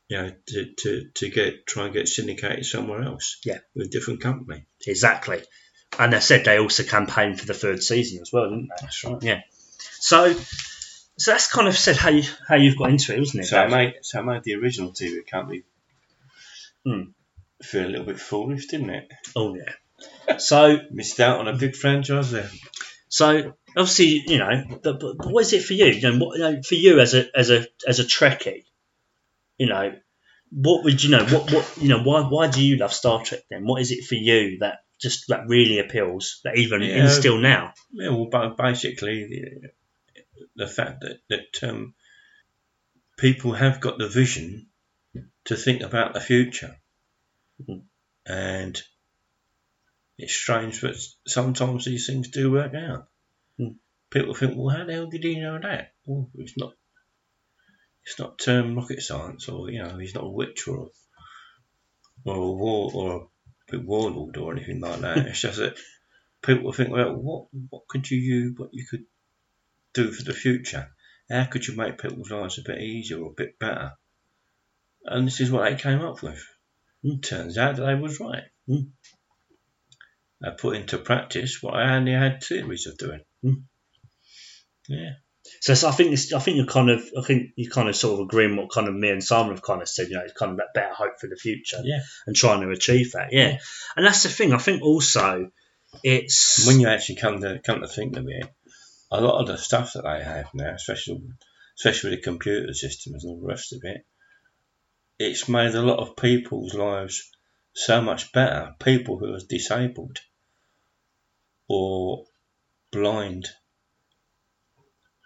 you 0.09 0.17
know, 0.17 0.31
to, 0.47 0.73
to, 0.77 1.09
to 1.15 1.29
get 1.29 1.65
try 1.65 1.85
and 1.85 1.93
get 1.93 2.07
syndicated 2.07 2.65
somewhere 2.65 3.01
else. 3.03 3.39
Yeah. 3.43 3.59
with 3.75 3.87
a 3.87 3.89
different 3.89 4.21
company. 4.21 4.65
Exactly. 4.85 5.41
And 5.97 6.13
they 6.13 6.19
said 6.19 6.45
they 6.45 6.59
also 6.59 6.83
campaigned 6.83 7.39
for 7.39 7.45
the 7.47 7.53
third 7.53 7.81
season 7.81 8.21
as 8.21 8.31
well, 8.31 8.49
didn't 8.49 8.69
they? 8.69 8.75
That's 8.81 9.03
right. 9.03 9.43
So, 9.99 10.33
so 11.17 11.31
that's 11.31 11.51
kind 11.51 11.67
of 11.67 11.75
said 11.77 11.97
how 11.97 12.09
you 12.09 12.23
how 12.47 12.55
you've 12.55 12.77
got 12.77 12.89
into 12.91 13.15
it, 13.15 13.19
wasn't 13.19 13.43
it? 13.45 13.47
So 13.47 13.61
Dave? 13.61 13.71
made 13.71 13.93
so 14.01 14.19
it 14.19 14.23
made 14.25 14.43
the 14.43 14.55
original 14.55 14.91
TV 14.91 15.25
company 15.25 15.63
Hmm. 16.85 17.01
Feel 17.61 17.85
a 17.85 17.89
little 17.89 18.05
bit 18.05 18.19
foolish, 18.19 18.67
didn't 18.67 18.89
it? 18.91 19.11
oh 19.35 19.55
yeah. 19.55 20.37
So 20.37 20.77
Missed 20.91 21.19
out 21.19 21.39
on 21.39 21.47
a 21.47 21.57
big 21.57 21.75
franchise 21.75 22.31
there. 22.31 22.49
So 23.09 23.53
obviously, 23.75 24.23
you 24.27 24.37
know, 24.37 24.63
but, 24.83 24.99
but 24.99 25.15
what 25.31 25.41
is 25.41 25.53
it 25.53 25.63
for 25.63 25.73
you? 25.73 25.85
You 25.85 26.01
know, 26.11 26.25
what, 26.25 26.37
you 26.37 26.43
know, 26.43 26.61
for 26.61 26.75
you 26.75 26.99
as 26.99 27.13
a 27.13 27.25
as 27.35 27.49
a 27.49 27.65
as 27.87 27.99
a 27.99 28.03
Trekkie, 28.03 28.65
you 29.57 29.67
know, 29.67 29.95
what 30.51 30.83
would 30.83 31.01
you 31.03 31.09
know? 31.11 31.25
What 31.25 31.51
what 31.51 31.77
you 31.79 31.89
know? 31.89 32.03
Why 32.03 32.21
why 32.21 32.47
do 32.47 32.63
you 32.63 32.77
love 32.77 32.93
Star 32.93 33.23
Trek 33.23 33.41
then? 33.49 33.65
What 33.65 33.81
is 33.81 33.91
it 33.91 34.03
for 34.05 34.15
you 34.15 34.59
that 34.59 34.79
just 34.99 35.27
that 35.29 35.47
really 35.47 35.79
appeals 35.79 36.41
that 36.43 36.57
even 36.57 36.81
Yeah. 36.81 37.03
in 37.03 37.09
still 37.09 37.37
now? 37.37 37.73
Yeah, 37.91 38.09
well, 38.09 38.53
basically, 38.57 39.27
the, 39.27 39.69
the 40.55 40.67
fact 40.67 41.01
that, 41.01 41.19
that 41.29 41.69
um, 41.69 41.93
people 43.17 43.53
have 43.53 43.79
got 43.79 43.97
the 43.97 44.07
vision 44.07 44.67
to 45.45 45.55
think 45.55 45.81
about 45.81 46.13
the 46.13 46.21
future. 46.21 46.75
And 48.25 48.81
it's 50.17 50.33
strange, 50.33 50.81
but 50.81 50.95
sometimes 51.25 51.85
these 51.85 52.07
things 52.07 52.29
do 52.29 52.51
work 52.51 52.73
out. 52.73 53.07
Mm. 53.59 53.75
People 54.09 54.33
think, 54.33 54.53
well, 54.55 54.75
how 54.75 54.85
the 54.85 54.93
hell 54.93 55.07
did 55.07 55.23
he 55.23 55.39
know 55.39 55.59
that? 55.61 55.93
Well, 56.05 56.29
it's 56.35 56.57
not. 56.57 56.73
It's 58.05 58.19
not 58.19 58.47
um, 58.47 58.75
rocket 58.75 59.01
science, 59.01 59.49
or 59.49 59.69
you 59.69 59.83
know, 59.83 59.97
he's 59.97 60.15
not 60.15 60.23
a 60.23 60.29
witch 60.29 60.67
or 60.67 60.89
or 62.25 62.35
a 62.35 62.51
war 62.51 62.91
or 62.93 63.29
a 63.73 63.79
warlord 63.79 64.37
or 64.37 64.53
anything 64.53 64.79
like 64.79 65.01
that. 65.01 65.17
it's 65.27 65.41
just 65.41 65.59
that 65.59 65.77
people 66.41 66.71
think, 66.71 66.89
well, 66.89 67.13
what 67.15 67.47
what 67.69 67.87
could 67.87 68.09
you 68.09 68.53
what 68.57 68.69
you 68.71 68.85
could 68.89 69.05
do 69.93 70.11
for 70.11 70.23
the 70.23 70.33
future? 70.33 70.89
How 71.29 71.45
could 71.45 71.67
you 71.67 71.75
make 71.75 72.01
people's 72.01 72.31
lives 72.31 72.57
a 72.57 72.61
bit 72.61 72.81
easier 72.81 73.19
or 73.19 73.31
a 73.31 73.35
bit 73.35 73.59
better? 73.59 73.93
And 75.03 75.27
this 75.27 75.41
is 75.41 75.51
what 75.51 75.69
they 75.69 75.75
came 75.75 76.01
up 76.01 76.21
with. 76.23 76.43
Mm. 77.07 77.21
Turns 77.21 77.57
out 77.57 77.77
that 77.77 77.85
they 77.85 77.95
was 77.95 78.19
right. 78.19 78.43
Mm. 78.69 78.89
They 80.41 80.49
put 80.57 80.75
into 80.75 80.97
practice 80.97 81.61
what 81.61 81.75
I 81.75 81.95
only 81.95 82.11
had 82.11 82.43
theories 82.43 82.87
of 82.87 82.97
doing. 82.97 83.21
Mm. 83.43 83.63
Yeah. 84.87 85.11
So, 85.61 85.73
so 85.73 85.87
I 85.87 85.91
think 85.91 86.11
it's, 86.11 86.33
I 86.33 86.39
think 86.39 86.57
you 86.57 86.65
kind 86.65 86.89
of 86.89 87.01
I 87.17 87.21
think 87.21 87.51
you 87.55 87.69
kind 87.69 87.87
of 87.87 87.95
sort 87.95 88.19
of 88.19 88.25
agreeing 88.25 88.57
what 88.57 88.71
kind 88.71 88.87
of 88.87 88.93
me 88.93 89.09
and 89.09 89.23
Simon 89.23 89.51
have 89.51 89.63
kind 89.63 89.81
of 89.81 89.87
said. 89.87 90.09
You 90.09 90.15
know, 90.15 90.23
it's 90.23 90.33
kind 90.33 90.51
of 90.51 90.57
that 90.57 90.73
better 90.73 90.93
hope 90.93 91.19
for 91.19 91.27
the 91.27 91.37
future. 91.37 91.79
Yeah. 91.83 91.99
And 92.25 92.35
trying 92.35 92.61
to 92.61 92.69
achieve 92.69 93.13
that. 93.13 93.29
Yeah. 93.31 93.57
And 93.95 94.05
that's 94.05 94.23
the 94.23 94.29
thing. 94.29 94.53
I 94.53 94.57
think 94.57 94.83
also 94.83 95.49
it's 96.03 96.67
when 96.67 96.79
you 96.79 96.87
actually 96.87 97.15
come 97.15 97.41
to 97.41 97.59
come 97.65 97.81
to 97.81 97.87
think 97.87 98.17
of 98.17 98.25
it, 98.27 98.47
a 99.11 99.21
lot 99.21 99.39
of 99.41 99.47
the 99.47 99.57
stuff 99.57 99.93
that 99.93 100.03
they 100.03 100.23
have 100.23 100.47
now, 100.53 100.73
especially 100.73 101.21
especially 101.77 102.11
with 102.11 102.19
the 102.19 102.23
computer 102.23 102.73
systems 102.73 103.23
and 103.23 103.31
all 103.31 103.39
the 103.39 103.47
rest 103.47 103.73
of 103.73 103.79
it, 103.83 104.05
it's 105.19 105.49
made 105.49 105.73
a 105.75 105.81
lot 105.81 105.99
of 105.99 106.15
people's 106.15 106.73
lives 106.73 107.31
so 107.73 108.01
much 108.01 108.31
better. 108.31 108.75
People 108.79 109.17
who 109.17 109.33
are 109.33 109.39
disabled 109.39 110.19
or 111.67 112.25
blind, 112.91 113.47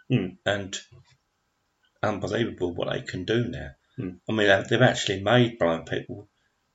Hmm. 0.10 0.28
and 0.46 0.78
unbelievable 2.04 2.74
what 2.74 2.92
they 2.92 3.02
can 3.02 3.24
do 3.26 3.48
now. 3.48 3.72
Hmm. 3.96 4.10
I 4.28 4.32
mean, 4.34 4.48
they've- 4.48 4.68
they've 4.68 4.82
actually 4.82 5.22
made 5.22 5.60
blind 5.60 5.86
people 5.86 6.28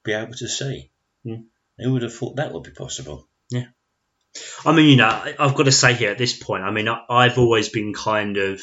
be 0.04 0.12
able 0.12 0.34
to 0.34 0.48
see. 0.48 0.90
Hmm. 1.24 1.42
Who 1.78 1.92
would 1.92 2.02
have 2.02 2.14
thought 2.14 2.36
that 2.36 2.52
would 2.52 2.62
be 2.62 2.70
possible? 2.70 3.28
Yeah. 3.50 3.66
I 4.64 4.72
mean, 4.72 4.86
you 4.86 4.96
know, 4.96 5.34
I've 5.38 5.54
got 5.54 5.64
to 5.64 5.72
say 5.72 5.94
here 5.94 6.10
at 6.10 6.18
this 6.18 6.38
point, 6.38 6.62
I 6.64 6.70
mean, 6.70 6.88
I've 6.88 7.38
always 7.38 7.68
been 7.68 7.92
kind 7.94 8.36
of, 8.36 8.62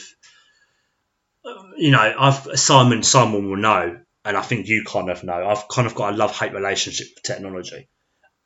you 1.78 1.92
know, 1.92 2.16
I've 2.18 2.60
Simon 2.60 3.04
Simon 3.04 3.50
will 3.50 3.58
know, 3.58 4.00
and 4.26 4.38
I 4.38 4.42
think 4.42 4.68
you 4.68 4.84
kind 4.86 5.10
of 5.10 5.24
know. 5.24 5.48
I've 5.48 5.68
kind 5.68 5.88
of 5.88 5.96
got 5.96 6.14
a 6.14 6.18
love 6.18 6.38
hate 6.38 6.54
relationship 6.54 7.08
with 7.16 7.24
technology. 7.24 7.88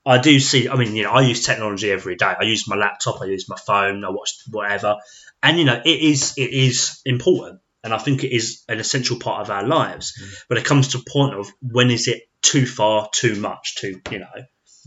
I 0.05 0.19
do 0.19 0.39
see. 0.39 0.69
I 0.69 0.75
mean, 0.75 0.95
you 0.95 1.03
know, 1.03 1.11
I 1.11 1.21
use 1.21 1.45
technology 1.45 1.91
every 1.91 2.15
day. 2.15 2.33
I 2.39 2.43
use 2.43 2.67
my 2.67 2.77
laptop. 2.77 3.21
I 3.21 3.25
use 3.25 3.49
my 3.49 3.57
phone. 3.57 4.05
I 4.05 4.09
watch 4.09 4.37
whatever, 4.49 4.97
and 5.43 5.59
you 5.59 5.65
know, 5.65 5.81
it 5.83 5.99
is 5.99 6.33
it 6.37 6.49
is 6.49 7.01
important, 7.05 7.59
and 7.83 7.93
I 7.93 7.97
think 7.97 8.23
it 8.23 8.33
is 8.33 8.63
an 8.69 8.79
essential 8.79 9.19
part 9.19 9.41
of 9.41 9.51
our 9.51 9.67
lives. 9.67 10.13
Mm. 10.19 10.43
But 10.47 10.57
it 10.59 10.65
comes 10.65 10.89
to 10.89 10.99
a 10.99 11.11
point 11.11 11.35
of 11.35 11.51
when 11.61 11.91
is 11.91 12.07
it 12.07 12.23
too 12.41 12.65
far, 12.65 13.09
too 13.11 13.35
much, 13.35 13.75
too 13.75 13.99
you 14.09 14.19
know. 14.19 14.37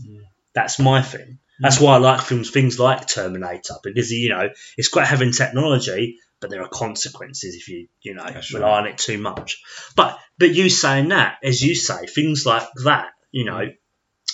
Mm. 0.03 0.21
That's 0.55 0.79
my 0.79 1.03
thing. 1.03 1.37
That's 1.59 1.77
mm. 1.77 1.83
why 1.83 1.95
I 1.95 1.97
like 1.97 2.21
films, 2.21 2.49
things 2.49 2.79
like 2.79 3.07
Terminator, 3.07 3.75
because 3.83 4.11
you 4.11 4.29
know 4.29 4.49
it's 4.75 4.87
great 4.87 5.07
having 5.07 5.31
technology, 5.31 6.17
but 6.41 6.49
there 6.49 6.61
are 6.63 6.67
consequences 6.67 7.55
if 7.55 7.69
you 7.69 7.87
you 8.01 8.15
know 8.15 8.25
That's 8.25 8.53
rely 8.53 8.67
right. 8.67 8.77
on 8.79 8.87
it 8.87 8.97
too 8.97 9.17
much. 9.19 9.61
But 9.95 10.19
but 10.37 10.53
you 10.53 10.69
saying 10.69 11.09
that, 11.09 11.37
as 11.43 11.61
you 11.61 11.75
say, 11.75 12.07
things 12.07 12.45
like 12.45 12.67
that, 12.83 13.11
you 13.31 13.45
know, 13.45 13.69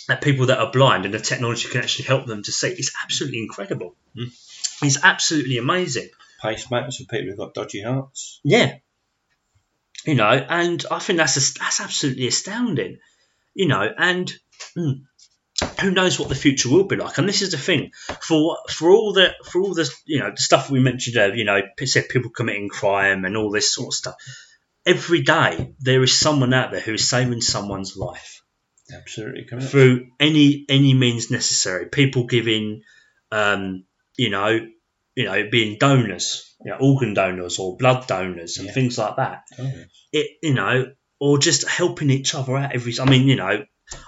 that 0.08 0.22
people 0.22 0.48
that 0.48 0.60
are 0.60 0.72
blind 0.72 1.06
and 1.06 1.14
the 1.14 1.20
technology 1.20 1.68
can 1.68 1.82
actually 1.82 2.06
help 2.06 2.26
them 2.26 2.42
to 2.44 2.52
see, 2.52 2.70
is 2.70 2.94
absolutely 3.04 3.40
incredible. 3.40 3.96
Mm. 4.18 4.32
It's 4.82 5.04
absolutely 5.04 5.58
amazing. 5.58 6.10
Pacemakers 6.42 6.98
for 6.98 7.06
people 7.06 7.28
who've 7.28 7.38
got 7.38 7.54
dodgy 7.54 7.82
hearts. 7.82 8.40
Yeah. 8.44 8.76
You 10.06 10.16
know, 10.16 10.30
and 10.30 10.84
I 10.90 11.00
think 11.00 11.18
that's 11.18 11.54
that's 11.54 11.82
absolutely 11.82 12.28
astounding. 12.28 13.00
You 13.54 13.68
know, 13.68 13.92
and 13.98 14.32
mm, 14.78 15.02
who 15.80 15.92
knows 15.92 16.20
what 16.20 16.30
the 16.30 16.36
future 16.36 16.70
will 16.70 16.86
be 16.86 16.96
like? 16.96 17.18
And 17.18 17.28
this 17.28 17.42
is 17.42 17.52
the 17.52 17.58
thing 17.58 17.92
for 18.22 18.58
for 18.70 18.90
all 18.92 19.14
the 19.14 19.34
for 19.52 19.62
all 19.62 19.74
the 19.74 19.90
you 20.06 20.20
know 20.20 20.32
the 20.32 20.42
stuff 20.42 20.70
we 20.70 20.80
mentioned 20.80 21.18
earlier. 21.18 21.36
You 21.36 21.46
know, 21.46 21.62
said 21.86 22.10
people 22.10 22.32
committing 22.32 22.70
crime 22.70 23.26
and 23.26 23.38
all 23.38 23.52
this 23.52 23.74
sort 23.74 23.88
of 23.88 23.94
stuff. 23.94 24.16
Every 24.86 25.22
day 25.22 25.74
there 25.80 26.02
is 26.04 26.18
someone 26.18 26.54
out 26.54 26.72
there 26.72 26.80
who 26.82 26.94
is 26.94 27.10
saving 27.10 27.42
someone's 27.42 27.98
life 27.98 28.42
Absolutely 28.94 29.44
correct. 29.44 29.68
through 29.68 30.08
any 30.20 30.66
any 30.70 30.94
means 30.94 31.30
necessary. 31.30 31.88
People 31.88 32.26
giving, 32.26 32.84
um, 33.32 33.84
you 34.18 34.30
know, 34.30 34.66
you 35.16 35.24
know, 35.26 35.50
being 35.52 35.78
donors, 35.78 36.56
you 36.64 36.72
know, 36.72 36.78
organ 36.80 37.14
donors 37.14 37.60
or 37.60 37.76
blood 37.76 38.08
donors 38.08 38.58
and 38.58 38.68
Yeah. 38.68 38.74
things 38.74 38.98
like 38.98 39.18
that. 39.18 39.44
Oh, 39.60 39.64
yes. 39.64 39.88
It, 40.14 40.28
you 40.42 40.54
know, 40.54 40.92
or 41.20 41.38
just 41.38 41.68
helping 41.68 42.10
each 42.10 42.34
other 42.34 42.56
out 42.56 42.74
every. 42.74 42.94
I 43.00 43.06
mean, 43.10 43.28
you 43.28 43.36
know, 43.36 43.66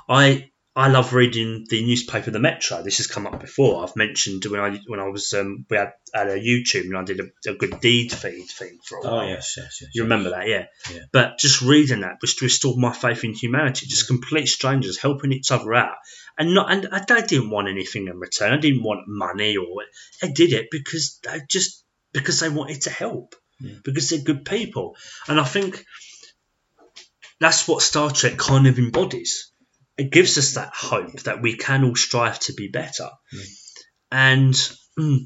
I 0.07 0.49
I 0.79 0.87
love 0.87 1.13
reading 1.13 1.65
the 1.69 1.85
newspaper 1.85 2.31
The 2.31 2.39
Metro. 2.39 2.81
This 2.81 2.99
has 2.99 3.07
come 3.07 3.27
up 3.27 3.41
before. 3.41 3.83
I've 3.83 3.97
mentioned 3.97 4.45
when 4.45 4.61
I 4.61 4.79
when 4.87 5.01
I 5.01 5.09
was 5.09 5.33
um, 5.33 5.65
we 5.69 5.75
had 5.75 5.91
at 6.13 6.27
a 6.27 6.35
YouTube 6.35 6.85
and 6.85 6.97
I 6.97 7.03
did 7.03 7.19
a, 7.19 7.51
a 7.51 7.53
good 7.53 7.81
deed 7.81 8.13
feed 8.13 8.47
thing 8.47 8.77
for 8.85 8.99
a 8.99 9.01
Oh, 9.03 9.21
yes, 9.27 9.55
yes, 9.57 9.79
yes. 9.81 9.89
You 9.93 10.03
remember 10.03 10.29
that, 10.29 10.47
yeah. 10.47 10.65
Yeah. 10.89 11.01
But 11.11 11.37
just 11.37 11.61
reading 11.61 11.99
that 12.01 12.19
was 12.21 12.35
to 12.35 12.45
restore 12.45 12.77
my 12.77 12.93
faith 12.93 13.25
in 13.25 13.33
humanity. 13.33 13.87
Just 13.87 14.07
complete 14.07 14.47
strangers 14.47 14.97
helping 14.97 15.33
each 15.33 15.51
other 15.51 15.73
out, 15.73 15.97
and 16.37 16.53
not 16.53 16.71
and 16.71 16.87
I 16.93 17.03
I 17.09 17.21
didn't 17.21 17.49
want 17.49 17.67
anything 17.67 18.07
in 18.07 18.17
return. 18.17 18.53
I 18.53 18.57
didn't 18.57 18.83
want 18.83 19.01
money 19.05 19.57
or 19.57 19.83
I 20.23 20.27
did 20.27 20.53
it 20.53 20.67
because 20.71 21.19
they 21.23 21.41
just 21.49 21.83
because 22.13 22.39
they 22.39 22.49
wanted 22.49 22.83
to 22.83 22.89
help 22.89 23.35
Yeah. 23.59 23.75
because 23.83 24.09
they're 24.09 24.23
good 24.31 24.45
people, 24.45 24.95
and 25.27 25.41
I 25.41 25.43
think 25.43 25.83
that's 27.41 27.67
what 27.67 27.81
Star 27.81 28.11
Trek 28.11 28.37
kind 28.37 28.65
of 28.65 28.79
embodies. 28.79 29.51
It 29.99 30.11
gives 30.11 30.37
us 30.37 30.53
that 30.53 30.71
hope 30.73 31.19
that 31.23 31.41
we 31.41 31.55
can 31.57 31.83
all 31.83 31.95
strive 31.95 32.39
to 32.41 32.53
be 32.53 32.67
better, 32.69 33.09
Yeah. 33.31 33.43
and 34.11 34.53
mm, 34.97 35.19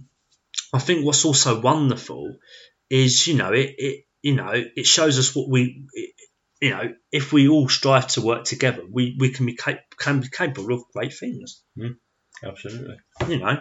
I 0.74 0.80
think 0.80 1.06
what's 1.06 1.26
also 1.26 1.60
wonderful 1.62 2.36
is 2.90 3.28
you 3.28 3.36
know 3.36 3.52
it, 3.54 3.76
it 3.78 4.06
you 4.22 4.36
know 4.36 4.52
it 4.54 4.86
shows 4.86 5.20
us 5.20 5.36
what 5.36 5.48
we 5.50 5.86
it, 5.94 6.12
you 6.62 6.70
know 6.72 6.94
if 7.12 7.32
we 7.34 7.48
all 7.48 7.70
strive 7.70 8.08
to 8.08 8.22
work 8.22 8.44
together 8.46 8.84
we, 8.92 9.16
we 9.20 9.30
can 9.30 9.46
be 9.46 9.56
cap- 9.56 9.96
can 9.98 10.20
be 10.22 10.28
capable 10.30 10.74
of 10.74 10.84
great 10.94 11.14
things 11.14 11.62
Absolutely. 12.44 12.98
you 13.30 13.40
know 13.40 13.58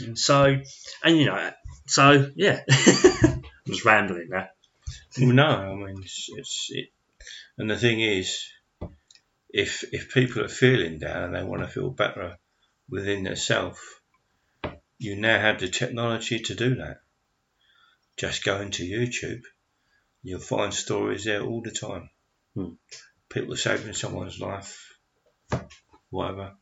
Yeah. 0.00 0.14
so 0.14 0.56
and 1.04 1.16
you 1.18 1.26
know 1.26 1.50
so 1.86 2.30
yeah 2.36 2.60
I 2.68 3.40
was 3.66 3.84
rambling 3.84 4.28
there 4.30 4.50
Well, 5.18 5.28
no, 5.32 5.44
I 5.46 5.74
mean, 5.74 5.96
it's, 6.02 6.28
it's 6.36 6.68
it, 6.70 6.86
and 7.58 7.70
the 7.70 7.76
thing 7.76 8.00
is, 8.00 8.28
if 9.54 9.84
if 9.92 10.12
people 10.12 10.42
are 10.42 10.48
feeling 10.48 10.98
down 10.98 11.22
and 11.22 11.34
they 11.34 11.44
want 11.44 11.62
to 11.62 11.68
feel 11.68 11.90
better 11.90 12.38
within 12.90 13.22
themselves, 13.22 13.78
you 14.98 15.14
now 15.16 15.38
have 15.38 15.60
the 15.60 15.68
technology 15.68 16.40
to 16.40 16.54
do 16.56 16.74
that. 16.76 16.98
Just 18.16 18.44
go 18.44 18.60
into 18.60 18.82
YouTube, 18.82 19.42
you'll 20.24 20.40
find 20.40 20.74
stories 20.74 21.24
there 21.24 21.42
all 21.42 21.62
the 21.62 21.70
time. 21.70 22.10
Hmm. 22.54 22.74
People 23.28 23.56
saving 23.56 23.94
someone's 23.94 24.40
life, 24.40 24.92
whatever. 26.10 26.52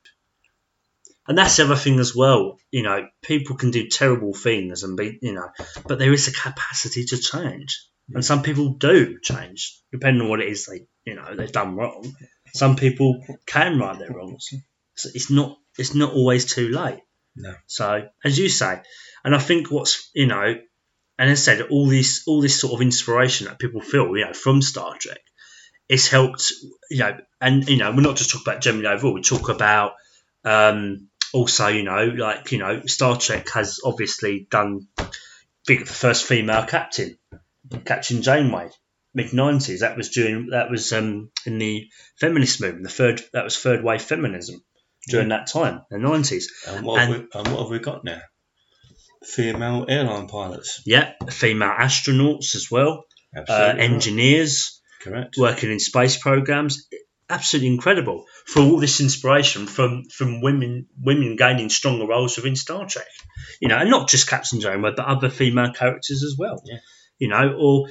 and 1.29 1.39
that's 1.39 1.57
the 1.57 1.65
other 1.65 1.77
thing 1.77 1.99
as 2.01 2.15
well 2.15 2.59
you 2.71 2.83
know 2.83 3.07
people 3.23 3.57
can 3.57 3.71
do 3.71 3.89
terrible 3.89 4.35
things 4.35 4.83
and 4.83 4.97
be 4.97 5.19
you 5.23 5.33
know 5.33 5.49
but 5.87 5.99
there 5.99 6.13
is 6.13 6.29
a 6.29 6.33
capacity 6.33 7.05
to 7.05 7.19
change 7.19 7.87
and 8.15 8.25
some 8.25 8.43
people 8.43 8.75
do 8.75 9.19
change 9.23 9.81
depending 9.93 10.23
on 10.23 10.29
what 10.29 10.41
it 10.41 10.49
is 10.49 10.67
they 10.67 10.81
you 11.05 11.15
know 11.15 11.35
they've 11.37 11.53
done 11.53 11.77
wrong 11.77 12.05
some 12.53 12.77
people 12.77 13.25
can 13.47 13.79
right 13.79 13.99
their 13.99 14.11
wrongs 14.11 14.51
so 14.95 15.09
it's 15.15 15.31
not 15.31 15.59
it's 15.79 15.95
not 15.95 16.13
always 16.13 16.45
too 16.45 16.69
late 16.69 17.01
No. 17.37 17.55
so 17.67 18.09
as 18.25 18.39
you 18.39 18.49
say 18.49 18.81
and 19.25 19.35
i 19.35 19.39
think 19.39 19.71
what's 19.71 20.11
you 20.15 20.27
know 20.27 20.55
and 21.19 21.31
as 21.31 21.41
I 21.49 21.57
said 21.57 21.63
all 21.71 21.87
this 21.87 22.25
all 22.27 22.41
this 22.41 22.61
sort 22.61 22.75
of 22.75 22.83
inspiration 22.83 23.47
that 23.47 23.59
people 23.59 23.81
feel 23.81 24.17
you 24.17 24.25
know 24.25 24.33
from 24.33 24.63
star 24.63 24.97
trek 24.99 25.21
it's 25.89 26.09
helped 26.09 26.53
you 26.91 26.99
know 26.99 27.19
and 27.41 27.69
you 27.69 27.79
know 27.79 27.91
we're 27.91 28.01
not 28.01 28.17
just 28.17 28.31
talking 28.31 28.51
about 28.51 28.63
germany 28.63 28.87
overall 28.87 29.15
we 29.15 29.23
talk 29.23 29.49
about 29.49 29.93
um 30.45 31.09
also, 31.33 31.69
you 31.69 31.83
know, 31.83 32.05
like 32.05 32.53
you 32.53 32.59
know, 32.59 32.83
Star 32.87 33.17
Trek 33.17 33.49
has 33.51 33.81
obviously 33.85 34.47
done. 34.51 34.87
Think 35.67 35.87
the 35.87 35.93
first 35.93 36.25
female 36.27 36.65
captain, 36.65 37.17
Captain 37.85 38.21
Janeway, 38.21 38.69
mid 39.15 39.33
nineties. 39.33 39.81
That 39.81 39.97
was 39.97 40.11
during 40.11 40.49
that 40.51 40.71
was 40.71 40.93
um 40.93 41.31
in 41.47 41.59
the 41.59 41.89
feminist 42.19 42.61
movement. 42.61 42.85
The 42.85 42.91
third 42.91 43.23
that 43.33 43.45
was 43.45 43.59
third 43.59 43.83
wave 43.85 44.03
feminism 44.03 44.63
during 45.09 45.29
that 45.29 45.47
time, 45.49 45.83
the 45.91 45.99
nineties. 45.99 46.51
And 46.69 46.87
what, 46.87 47.01
have 47.01 47.11
And- 47.11 47.23
we, 47.33 47.39
and 47.41 47.49
what 47.49 47.61
have 47.63 47.71
we 47.71 47.79
got 47.79 48.05
now? 48.05 48.21
Female 49.25 49.87
airline 49.89 50.27
pilots. 50.27 50.83
Yeah, 50.85 51.13
female 51.31 51.71
astronauts 51.79 52.57
as 52.57 52.69
well, 52.71 53.05
uh, 53.49 53.75
engineers 53.79 54.81
Correct. 55.01 55.37
working 55.39 55.71
in 55.71 55.79
space 55.79 56.17
programs. 56.17 56.89
Absolutely 57.31 57.69
incredible 57.73 58.25
for 58.47 58.61
all 58.63 58.79
this 58.81 59.01
inspiration 59.01 59.67
from 59.67 60.03
from 60.13 60.41
women 60.43 60.89
women 61.01 61.37
gaining 61.37 61.71
stronger 61.71 62.07
roles 62.07 62.37
within 62.37 62.57
Star 62.57 62.85
Trek. 62.87 63.07
You 63.61 63.69
know, 63.69 63.77
and 63.79 63.91
not 63.91 64.09
just 64.09 64.29
Captain 64.29 64.61
Janeway, 64.61 64.91
but 64.97 65.05
other 65.07 65.31
female 65.31 65.73
characters 65.73 66.25
as 66.25 66.35
well. 66.37 66.61
Yeah. 66.67 66.79
You 67.19 67.29
know, 67.29 67.57
or 67.59 67.89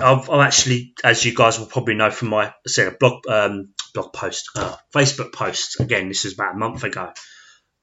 I've, 0.00 0.28
I've 0.28 0.46
actually, 0.46 0.94
as 1.04 1.24
you 1.24 1.34
guys 1.34 1.58
will 1.58 1.66
probably 1.66 1.94
know 1.94 2.10
from 2.10 2.28
my 2.28 2.52
a 2.78 2.90
blog 2.98 3.26
um, 3.28 3.74
blog 3.94 4.12
post, 4.12 4.50
uh, 4.56 4.76
Facebook 4.94 5.32
post. 5.32 5.80
Again, 5.80 6.08
this 6.08 6.24
is 6.24 6.34
about 6.34 6.54
a 6.54 6.58
month 6.58 6.84
ago. 6.84 7.12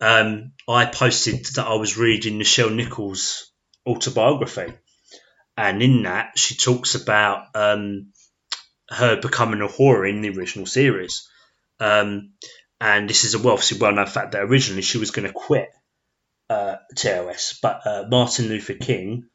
Um, 0.02 0.54
I 0.68 0.86
posted 0.86 1.46
that 1.56 1.68
I 1.68 1.76
was 1.76 1.98
reading 1.98 2.40
Nichelle 2.40 2.74
Nichols' 2.74 3.52
autobiography, 3.88 4.74
and 5.56 5.82
in 5.82 6.04
that 6.04 6.38
she 6.38 6.56
talks 6.56 6.96
about 6.96 7.46
um, 7.56 8.12
her 8.90 9.22
becoming 9.22 9.60
Uhura 9.60 10.10
in 10.10 10.22
the 10.22 10.38
original 10.38 10.66
series. 10.66 11.28
Um, 11.80 12.34
and 12.80 13.10
this 13.10 13.24
is 13.24 13.36
a 13.36 13.40
well, 13.40 13.54
obviously 13.54 13.80
well 13.80 13.94
known 13.94 14.08
fact 14.08 14.34
that 14.34 14.44
originally 14.44 14.82
she 14.82 14.98
was 14.98 15.12
going 15.12 15.28
to 15.28 15.34
quit 15.34 15.70
uh, 16.50 16.78
TOS, 16.96 17.60
but 17.62 17.86
uh, 17.86 18.06
Martin 18.10 18.50
Luther 18.50 18.74
King 18.74 19.30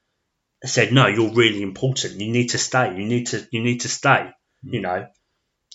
said, 0.65 0.93
"No, 0.93 1.07
you're 1.07 1.33
really 1.35 1.63
important. 1.63 2.21
You 2.21 2.31
need 2.31 2.49
to 2.51 2.59
stay. 2.59 2.97
You 2.97 3.05
need 3.07 3.29
to. 3.29 3.47
You 3.51 3.63
need 3.63 3.83
to 3.83 3.89
stay." 3.89 4.31
You 4.63 4.81
know, 4.81 5.07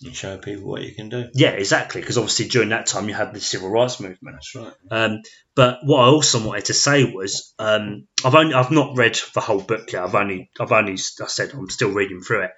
And 0.04 0.16
show 0.16 0.38
people 0.38 0.68
what 0.70 0.82
you 0.82 0.94
can 0.94 1.08
do. 1.10 1.30
yeah, 1.34 1.52
exactly. 1.52 2.02
Because 2.02 2.18
obviously 2.18 2.48
during 2.48 2.70
that 2.70 2.88
time 2.88 3.08
you 3.08 3.14
had 3.14 3.34
the 3.34 3.40
civil 3.40 3.70
rights 3.70 4.00
movement. 4.00 4.36
That's 4.38 4.56
right. 4.56 4.74
Um, 4.90 5.22
but 5.56 5.80
what 5.84 6.00
I 6.02 6.08
also 6.08 6.46
wanted 6.46 6.66
to 6.66 6.74
say 6.74 7.04
was, 7.06 7.54
um, 7.60 8.08
I've 8.26 8.36
only 8.36 8.54
I've 8.54 8.72
not 8.72 8.98
read 8.98 9.18
the 9.34 9.40
whole 9.42 9.62
book 9.62 9.92
yet. 9.94 10.04
I've 10.04 10.16
only 10.16 10.50
I've 10.60 10.72
only 10.72 10.94
I 10.94 11.28
said 11.28 11.52
I'm 11.54 11.70
still 11.70 11.92
reading 11.92 12.22
through 12.22 12.44
it. 12.46 12.52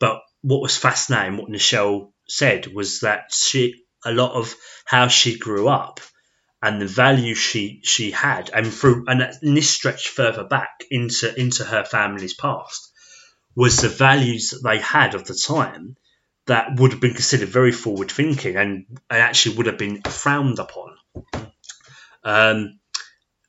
But 0.00 0.20
what 0.42 0.60
was 0.60 0.76
fascinating, 0.76 1.38
what 1.38 1.48
Nichelle 1.50 2.12
said, 2.28 2.66
was 2.66 3.00
that 3.00 3.32
she 3.32 3.74
a 4.04 4.12
lot 4.12 4.32
of 4.32 4.54
how 4.84 5.08
she 5.08 5.38
grew 5.38 5.68
up 5.68 6.00
and 6.62 6.80
the 6.80 6.86
value 6.86 7.34
she 7.34 7.80
she 7.84 8.10
had, 8.10 8.50
and 8.52 8.72
through 8.72 9.04
and, 9.06 9.32
this 9.42 9.70
stretched 9.70 10.08
further 10.08 10.44
back 10.44 10.84
into 10.90 11.32
into 11.38 11.64
her 11.64 11.84
family's 11.84 12.34
past, 12.34 12.92
was 13.54 13.80
the 13.80 13.88
values 13.88 14.50
that 14.50 14.68
they 14.68 14.78
had 14.78 15.14
of 15.14 15.24
the 15.24 15.34
time 15.34 15.96
that 16.46 16.80
would 16.80 16.92
have 16.92 17.00
been 17.00 17.14
considered 17.14 17.48
very 17.48 17.72
forward 17.72 18.10
thinking 18.10 18.56
and, 18.56 18.86
and 19.10 19.22
actually 19.22 19.56
would 19.56 19.66
have 19.66 19.78
been 19.78 20.00
frowned 20.02 20.58
upon. 20.58 20.96
Um, 22.24 22.78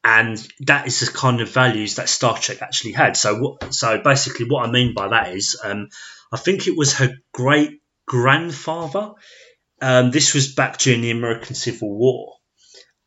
and 0.03 0.47
that 0.61 0.87
is 0.87 0.99
the 0.99 1.11
kind 1.11 1.41
of 1.41 1.49
values 1.49 1.95
that 1.95 2.09
Star 2.09 2.37
Trek 2.37 2.61
actually 2.61 2.93
had. 2.93 3.17
So 3.17 3.35
what? 3.37 3.73
So 3.73 3.99
basically, 4.03 4.47
what 4.47 4.67
I 4.67 4.71
mean 4.71 4.93
by 4.93 5.09
that 5.09 5.33
is, 5.35 5.59
um, 5.63 5.89
I 6.31 6.37
think 6.37 6.67
it 6.67 6.77
was 6.77 6.95
her 6.95 7.13
great 7.33 7.81
grandfather. 8.07 9.11
Um, 9.81 10.11
this 10.11 10.33
was 10.33 10.53
back 10.53 10.77
during 10.77 11.01
the 11.01 11.11
American 11.11 11.55
Civil 11.55 11.93
War, 11.95 12.35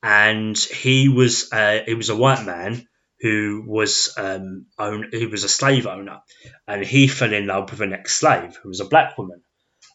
and 0.03 0.59
he 0.59 1.09
was 1.09 1.53
uh, 1.53 1.80
he 1.86 1.94
was 1.94 2.09
a 2.09 2.16
white 2.16 2.44
man 2.44 2.86
who 3.20 3.62
was 3.64 4.12
um, 4.16 4.66
own, 4.78 5.09
he 5.12 5.26
was 5.26 5.44
a 5.44 5.48
slave 5.48 5.86
owner, 5.86 6.20
and 6.66 6.84
he 6.84 7.07
fell 7.07 7.32
in 7.32 7.46
love 7.46 7.70
with 7.70 7.80
an 7.80 7.92
ex-slave 7.92 8.59
who 8.62 8.68
was 8.68 8.80
a 8.80 8.88
black 8.88 9.16
woman. 9.16 9.42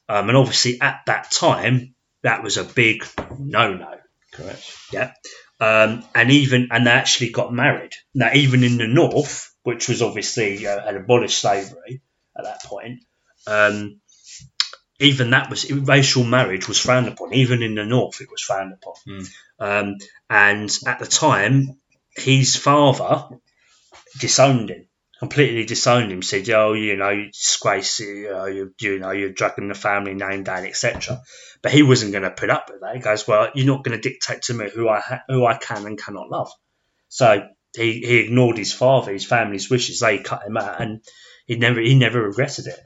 Um, 0.07 0.29
and 0.29 0.37
obviously, 0.37 0.79
at 0.79 1.01
that 1.07 1.29
time, 1.31 1.93
that 2.23 2.41
was 2.41 2.55
a 2.55 2.63
big 2.63 3.05
no-no. 3.37 3.95
Correct. 4.31 4.77
Yeah. 4.93 5.11
Um, 5.59 6.05
and 6.15 6.31
even 6.31 6.69
and 6.71 6.87
they 6.87 6.91
actually 6.91 7.31
got 7.31 7.53
married. 7.53 7.91
Now, 8.13 8.31
even 8.33 8.63
in 8.63 8.77
the 8.77 8.87
North, 8.87 9.53
which 9.63 9.89
was 9.89 10.01
obviously 10.01 10.65
uh, 10.65 10.85
had 10.85 10.95
abolished 10.95 11.39
slavery 11.39 12.01
at 12.37 12.45
that 12.45 12.63
point, 12.63 13.01
um, 13.45 13.99
even 14.99 15.31
that 15.31 15.49
was 15.49 15.69
racial 15.71 16.23
marriage 16.23 16.67
was 16.67 16.79
frowned 16.79 17.07
upon. 17.07 17.33
Even 17.33 17.61
in 17.61 17.75
the 17.75 17.85
North, 17.85 18.21
it 18.21 18.31
was 18.31 18.41
frowned 18.41 18.73
upon. 18.73 18.93
Mm. 19.07 19.29
Um, 19.59 19.95
and 20.29 20.69
at 20.85 20.99
the 20.99 21.05
time, 21.05 21.79
his 22.15 22.55
father 22.55 23.27
disowned 24.19 24.69
him. 24.69 24.87
Completely 25.19 25.65
disowned 25.65 26.11
him. 26.11 26.21
Said, 26.21 26.47
"Oh, 26.51 26.73
you 26.73 26.95
know, 26.95 27.09
you 27.09 27.31
disgrace. 27.31 27.99
You 27.99 28.29
know, 28.29 28.45
you, 28.45 28.73
you 28.79 28.99
know, 28.99 29.09
you're 29.11 29.31
dragging 29.31 29.67
the 29.67 29.73
family 29.73 30.13
name 30.13 30.43
down, 30.43 30.65
etc." 30.65 31.21
But 31.63 31.71
he 31.71 31.81
wasn't 31.81 32.11
going 32.11 32.23
to 32.23 32.29
put 32.29 32.51
up 32.51 32.69
with 32.69 32.81
that. 32.81 32.95
He 32.95 33.01
goes, 33.01 33.27
"Well, 33.27 33.49
you're 33.55 33.65
not 33.65 33.83
going 33.83 33.99
to 33.99 34.09
dictate 34.09 34.43
to 34.43 34.53
me 34.53 34.69
who 34.69 34.87
I 34.87 34.99
ha- 34.99 35.23
who 35.27 35.43
I 35.45 35.57
can 35.57 35.87
and 35.87 35.97
cannot 35.97 36.29
love." 36.29 36.51
So 37.09 37.47
he, 37.75 38.01
he 38.01 38.17
ignored 38.17 38.57
his 38.57 38.73
father, 38.73 39.11
his 39.11 39.25
family's 39.25 39.71
wishes. 39.71 39.99
They 39.99 40.19
cut 40.19 40.45
him 40.45 40.57
out, 40.57 40.81
and 40.81 41.01
he 41.47 41.55
never 41.55 41.81
he 41.81 41.95
never 41.95 42.21
regretted 42.21 42.67
it. 42.67 42.79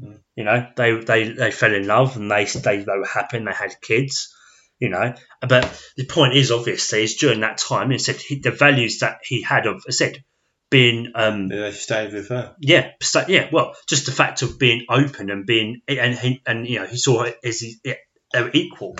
Mm. 0.00 0.20
You 0.36 0.44
know, 0.44 0.66
they, 0.76 0.94
they 1.00 1.28
they 1.32 1.50
fell 1.50 1.74
in 1.74 1.86
love 1.86 2.16
and 2.16 2.30
they 2.30 2.44
they, 2.44 2.78
they 2.78 2.98
were 2.98 3.06
happy 3.06 3.38
and 3.38 3.46
they 3.46 3.52
had 3.52 3.80
kids. 3.80 4.34
You 4.82 4.88
know, 4.88 5.14
but 5.48 5.62
the 5.96 6.06
point 6.06 6.34
is 6.34 6.50
obviously 6.50 7.04
is 7.04 7.14
during 7.14 7.40
that 7.40 7.58
time, 7.58 7.92
he 7.92 7.98
said 7.98 8.16
he, 8.16 8.40
the 8.40 8.50
values 8.50 8.98
that 8.98 9.18
he 9.22 9.40
had 9.40 9.66
of, 9.66 9.76
I 9.86 9.92
said, 9.92 10.24
being 10.72 11.12
um, 11.14 11.46
They 11.46 11.70
stayed 11.70 12.12
with 12.12 12.28
her. 12.30 12.56
yeah, 12.58 12.90
so- 13.00 13.24
yeah. 13.28 13.48
Well, 13.52 13.76
just 13.88 14.06
the 14.06 14.12
fact 14.12 14.42
of 14.42 14.58
being 14.58 14.86
open 14.88 15.30
and 15.30 15.46
being 15.46 15.82
and 15.86 16.18
he, 16.18 16.42
and 16.44 16.66
you 16.66 16.80
know 16.80 16.86
he 16.86 16.96
saw 16.96 17.22
it 17.22 17.38
as 17.44 17.60
he, 17.60 17.76
yeah, 17.84 17.94
they 18.32 18.42
were 18.42 18.50
equal. 18.52 18.96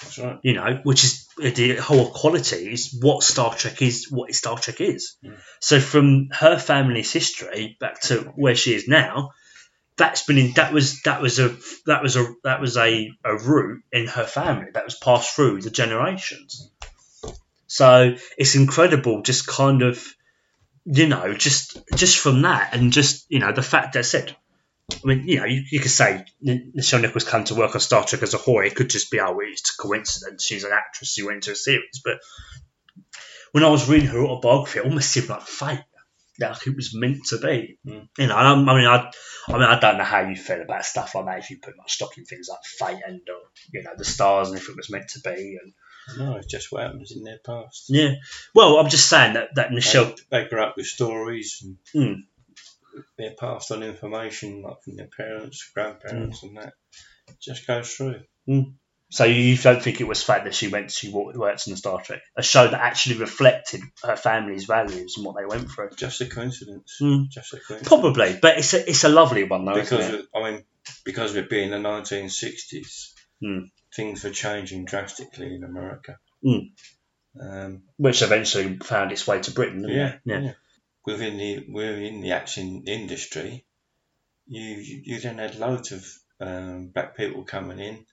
That's 0.00 0.18
right. 0.18 0.38
You 0.42 0.54
know, 0.54 0.80
which 0.82 1.04
is 1.04 1.28
the 1.38 1.76
whole 1.76 2.10
quality 2.10 2.72
is 2.72 2.98
what 3.00 3.22
Star 3.22 3.54
Trek 3.54 3.80
is. 3.80 4.08
What 4.10 4.34
Star 4.34 4.58
Trek 4.58 4.80
is. 4.80 5.16
Mm. 5.24 5.36
So 5.60 5.78
from 5.78 6.30
her 6.32 6.58
family's 6.58 7.12
history 7.12 7.76
back 7.78 8.00
to 8.08 8.22
where 8.34 8.56
she 8.56 8.74
is 8.74 8.88
now, 8.88 9.30
that's 9.96 10.24
been 10.24 10.38
in, 10.38 10.52
that 10.52 10.72
was 10.72 11.02
that 11.02 11.20
was 11.20 11.38
a 11.38 11.56
that 11.86 12.02
was 12.02 12.16
a 12.16 12.26
that 12.44 12.60
was 12.60 12.76
a, 12.76 13.10
a 13.24 13.36
root 13.36 13.82
in 13.92 14.06
her 14.06 14.24
family 14.24 14.70
that 14.72 14.84
was 14.84 14.94
passed 14.94 15.34
through 15.34 15.60
the 15.60 15.70
generations. 15.70 16.70
So 17.66 18.16
it's 18.36 18.54
incredible, 18.54 19.22
just 19.22 19.46
kind 19.46 19.82
of, 19.82 20.04
you 20.84 21.08
know, 21.08 21.32
just 21.34 21.78
just 21.94 22.18
from 22.18 22.42
that, 22.42 22.74
and 22.74 22.92
just 22.92 23.26
you 23.28 23.38
know 23.38 23.52
the 23.52 23.62
fact 23.62 23.94
that 23.94 24.04
said, 24.04 24.36
I 24.92 25.06
mean, 25.06 25.26
you 25.26 25.38
know, 25.38 25.46
you, 25.46 25.62
you 25.70 25.80
could 25.80 25.90
say 25.90 26.24
Nichelle 26.44 27.00
Nichols 27.00 27.24
come 27.24 27.44
to 27.44 27.54
work 27.54 27.74
on 27.74 27.80
Star 27.80 28.04
Trek 28.04 28.22
as 28.22 28.34
Uhura. 28.34 28.66
It 28.66 28.74
could 28.74 28.90
just 28.90 29.10
be, 29.10 29.20
oh, 29.20 29.38
it's 29.40 29.74
a 29.74 29.82
coincidence. 29.82 30.44
She's 30.44 30.64
an 30.64 30.72
actress 30.72 31.12
She 31.12 31.22
went 31.22 31.36
into 31.36 31.52
a 31.52 31.56
series. 31.56 32.00
But 32.04 32.18
when 33.52 33.64
I 33.64 33.68
was 33.68 33.88
reading 33.88 34.08
her 34.08 34.24
autobiography, 34.24 34.80
it 34.80 34.84
almost 34.84 35.10
seemed 35.10 35.28
like 35.28 35.42
fate, 35.42 35.84
like 36.40 36.66
it 36.66 36.76
was 36.76 36.94
meant 36.94 37.24
to 37.28 37.38
be. 37.38 37.78
Mm. 37.86 38.08
You 38.18 38.26
know, 38.26 38.36
I, 38.36 38.54
mean, 38.56 38.86
I, 38.86 39.10
I 39.48 39.52
mean, 39.52 39.62
I 39.62 39.78
don't 39.78 39.98
know 39.98 40.04
how 40.04 40.20
you 40.28 40.36
feel 40.36 40.62
about 40.62 40.84
stuff 40.84 41.14
like 41.14 41.26
that. 41.26 41.38
If 41.40 41.50
you 41.50 41.58
put 41.62 41.76
much 41.76 41.92
stock 41.92 42.16
in 42.18 42.24
things 42.24 42.48
like 42.50 42.60
fate 42.64 43.02
and 43.06 43.20
or, 43.28 43.40
you 43.72 43.82
know 43.82 43.92
the 43.96 44.04
stars, 44.04 44.48
and 44.48 44.56
if 44.58 44.68
it 44.68 44.76
was 44.76 44.90
meant 44.90 45.08
to 45.10 45.20
be, 45.20 45.58
and 45.62 45.72
No, 46.18 46.36
it's 46.36 46.46
just 46.46 46.72
what 46.72 46.82
happens 46.82 47.12
in 47.12 47.22
their 47.24 47.38
past. 47.44 47.86
yeah. 47.88 48.14
Well, 48.54 48.78
I'm 48.78 48.88
just 48.88 49.08
saying 49.08 49.34
that 49.34 49.50
that 49.56 49.70
Nichelle. 49.70 50.16
They, 50.30 50.42
they 50.44 50.48
grew 50.48 50.62
up 50.62 50.76
with 50.76 50.86
stories 50.86 51.62
and 51.64 51.76
Mm. 51.94 52.22
they're 53.18 53.34
passed 53.38 53.70
on 53.72 53.82
information 53.82 54.62
like 54.62 54.82
from 54.82 54.96
their 54.96 55.08
parents, 55.14 55.70
grandparents, 55.74 56.42
and 56.42 56.56
that 56.56 56.72
it 57.28 57.40
just 57.40 57.66
goes 57.66 57.92
through. 57.94 58.22
So 59.12 59.24
you 59.24 59.58
don't 59.58 59.82
think 59.82 60.00
it 60.00 60.08
was 60.08 60.22
fate 60.22 60.44
that 60.44 60.54
she 60.54 60.68
went, 60.68 60.90
she 60.90 61.10
worked, 61.10 61.36
worked 61.36 61.68
on 61.68 61.76
Star 61.76 62.00
Trek, 62.00 62.22
a 62.34 62.42
show 62.42 62.66
that 62.66 62.80
actually 62.80 63.18
reflected 63.18 63.82
her 64.02 64.16
family's 64.16 64.64
values 64.64 65.14
and 65.18 65.26
what 65.26 65.36
they 65.36 65.44
went 65.44 65.70
through. 65.70 65.90
Just 65.98 66.22
a 66.22 66.26
coincidence. 66.26 66.96
Mm. 66.98 67.28
Just 67.28 67.52
a 67.52 67.56
coincidence. 67.56 67.88
Probably, 67.88 68.38
but 68.40 68.56
it's 68.56 68.72
a 68.72 68.88
it's 68.88 69.04
a 69.04 69.10
lovely 69.10 69.44
one 69.44 69.66
though, 69.66 69.74
because 69.74 70.06
isn't 70.06 70.14
it? 70.14 70.20
of, 70.20 70.42
I 70.42 70.50
mean, 70.50 70.64
because 71.04 71.32
of 71.32 71.36
it 71.36 71.50
being 71.50 71.70
the 71.70 71.76
1960s, 71.76 73.12
Mm. 73.44 73.70
things 73.94 74.24
were 74.24 74.30
changing 74.30 74.84
drastically 74.86 75.54
in 75.56 75.64
America. 75.64 76.16
Mm. 76.42 76.70
Um, 77.38 77.82
Which 77.98 78.22
eventually 78.22 78.78
found 78.78 79.12
its 79.12 79.26
way 79.26 79.40
to 79.40 79.50
Britain. 79.50 79.84
Yeah, 79.88 80.16
yeah, 80.24 80.40
yeah. 80.40 80.52
Within 81.04 81.36
the 81.36 81.66
within 81.68 82.22
the 82.22 82.32
action 82.32 82.84
industry, 82.86 83.66
you 84.46 84.62
you, 84.62 85.02
you 85.04 85.20
then 85.20 85.36
had 85.36 85.56
loads 85.56 85.92
of 85.92 86.06
um, 86.40 86.88
black 86.94 87.14
people 87.14 87.44
coming 87.44 87.78
in 87.78 88.06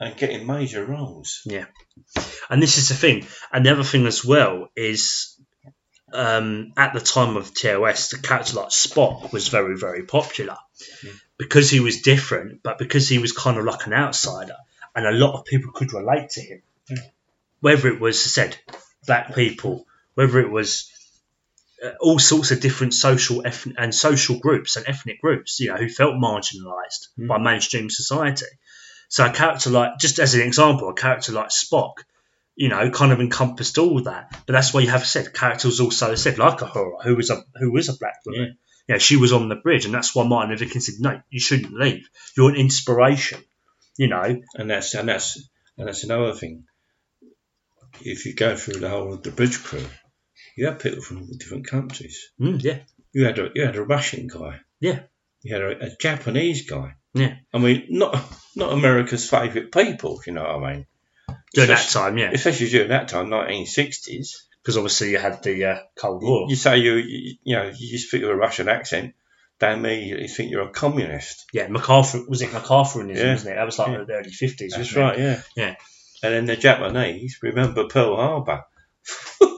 and 0.00 0.16
getting 0.16 0.46
major 0.46 0.84
roles. 0.84 1.42
Yeah, 1.44 1.66
and 2.48 2.62
this 2.62 2.78
is 2.78 2.88
the 2.88 2.94
thing. 2.94 3.26
And 3.52 3.64
the 3.66 3.72
other 3.72 3.84
thing 3.84 4.06
as 4.06 4.24
well 4.24 4.68
is, 4.76 5.36
um, 6.12 6.72
at 6.76 6.94
the 6.94 7.00
time 7.00 7.36
of 7.36 7.54
TOS, 7.54 8.08
the 8.08 8.18
character 8.18 8.56
like 8.56 8.70
Spock 8.70 9.32
was 9.32 9.48
very 9.48 9.76
very 9.76 10.04
popular 10.04 10.56
Mm. 11.02 11.20
because 11.38 11.68
he 11.70 11.80
was 11.80 12.00
different, 12.00 12.62
but 12.62 12.78
because 12.78 13.06
he 13.08 13.18
was 13.18 13.32
kind 13.32 13.58
of 13.58 13.64
like 13.66 13.86
an 13.86 13.92
outsider, 13.92 14.56
and 14.96 15.06
a 15.06 15.12
lot 15.12 15.34
of 15.38 15.44
people 15.44 15.72
could 15.72 15.92
relate 15.92 16.30
to 16.30 16.40
him. 16.40 16.62
Mm. 16.90 16.98
Whether 17.60 17.88
it 17.88 18.00
was 18.00 18.22
said 18.34 18.56
black 19.06 19.34
people, 19.34 19.86
whether 20.14 20.40
it 20.40 20.50
was 20.50 20.90
uh, 21.84 21.90
all 22.00 22.18
sorts 22.18 22.50
of 22.50 22.60
different 22.60 22.92
social 22.94 23.46
ethnic 23.46 23.76
and 23.78 23.94
social 23.94 24.38
groups 24.38 24.76
and 24.76 24.86
ethnic 24.88 25.20
groups, 25.20 25.60
you 25.60 25.68
know, 25.68 25.76
who 25.76 25.88
felt 25.88 26.14
marginalised 26.14 27.08
Mm. 27.18 27.28
by 27.28 27.38
mainstream 27.38 27.88
society. 27.90 28.46
So 29.10 29.26
a 29.26 29.32
character 29.32 29.70
like, 29.70 29.98
just 29.98 30.18
as 30.20 30.34
an 30.34 30.40
example, 30.40 30.88
a 30.88 30.94
character 30.94 31.32
like 31.32 31.48
Spock, 31.48 31.94
you 32.54 32.68
know, 32.68 32.90
kind 32.90 33.12
of 33.12 33.20
encompassed 33.20 33.76
all 33.76 34.00
that. 34.04 34.30
But 34.46 34.52
that's 34.52 34.72
why 34.72 34.80
you 34.80 34.88
have 34.90 35.04
said 35.04 35.34
characters 35.34 35.80
also 35.80 36.14
said 36.14 36.38
like 36.38 36.58
Uhura 36.58 37.02
who 37.04 37.16
was 37.16 37.28
a 37.28 37.44
who 37.56 37.72
was 37.72 37.88
a 37.88 37.98
black 37.98 38.20
woman. 38.24 38.56
Yeah. 38.88 38.98
she 38.98 39.16
was 39.16 39.32
on 39.32 39.48
the 39.48 39.56
bridge, 39.56 39.84
and 39.84 39.92
that's 39.92 40.14
why 40.14 40.24
Martin 40.26 40.50
Luther 40.52 40.70
King 40.72 40.80
said, 40.80 40.94
"No, 41.00 41.20
you 41.28 41.40
shouldn't 41.40 41.74
leave. 41.74 42.08
You're 42.36 42.50
an 42.50 42.56
inspiration." 42.56 43.42
You 43.98 44.08
know, 44.08 44.40
and 44.54 44.70
that's 44.70 44.94
and 44.94 45.08
that's 45.08 45.36
and 45.76 45.88
that's 45.88 46.04
another 46.04 46.32
thing. 46.32 46.64
If 48.02 48.26
you 48.26 48.34
go 48.34 48.56
through 48.56 48.80
the 48.80 48.88
whole 48.88 49.12
of 49.12 49.22
the 49.22 49.30
bridge 49.32 49.62
crew, 49.62 49.84
you 50.56 50.66
had 50.66 50.78
people 50.78 51.02
from 51.02 51.26
different 51.36 51.66
countries. 51.66 52.30
mm, 52.40 52.62
yeah, 52.62 52.78
You 53.12 53.24
had 53.26 53.38
a 53.38 53.50
you 53.54 53.66
had 53.66 53.76
a 53.76 53.82
Russian 53.82 54.28
guy. 54.28 54.60
Yeah. 54.78 55.00
You 55.42 55.54
had 55.54 55.62
a, 55.62 55.84
a 55.86 55.96
Japanese 56.00 56.68
guy. 56.68 56.94
Yeah. 57.14 57.34
I 57.52 57.58
mean, 57.58 57.86
not 57.90 58.16
not 58.56 58.72
America's 58.72 59.28
favourite 59.28 59.72
people, 59.72 60.18
if 60.20 60.26
you 60.26 60.32
know 60.32 60.42
what 60.42 60.62
I 60.64 60.72
mean. 60.74 60.86
During 61.54 61.68
that 61.68 61.80
Especially- 61.80 62.00
time, 62.10 62.18
yeah, 62.18 62.30
Especially 62.32 62.68
during 62.68 62.88
that 62.90 63.08
time, 63.08 63.26
1960s. 63.28 64.28
because 64.62 64.76
obviously 64.76 65.10
you 65.10 65.18
had 65.18 65.42
the 65.42 65.64
uh, 65.64 65.78
Cold 65.96 66.22
War. 66.22 66.46
You 66.48 66.56
say 66.56 66.78
you, 66.78 66.94
you, 66.96 67.34
you 67.42 67.56
know, 67.56 67.72
you 67.76 67.98
speak 67.98 68.22
with 68.22 68.30
a 68.30 68.36
Russian 68.36 68.68
accent, 68.68 69.14
they 69.58 69.72
immediately 69.72 70.28
think 70.28 70.50
you're 70.50 70.68
a 70.68 70.70
communist. 70.70 71.44
Yeah, 71.52 71.68
MacArthur 71.68 72.20
was 72.28 72.42
it 72.42 72.50
MacArthurianism, 72.50 73.16
Yeah. 73.16 73.32
wasn't 73.32 73.52
it? 73.52 73.56
That 73.56 73.66
was 73.66 73.78
like 73.78 73.88
Yeah. 73.88 74.04
the 74.06 74.12
early 74.14 74.30
fifties. 74.30 74.74
That's 74.76 74.94
right, 74.96 75.18
yeah. 75.18 75.42
Yeah. 75.56 75.74
And 76.22 76.34
then 76.34 76.44
the 76.46 76.56
Japanese 76.56 77.38
remember 77.42 77.86
Pearl 77.88 78.16
Harbor. 78.16 78.62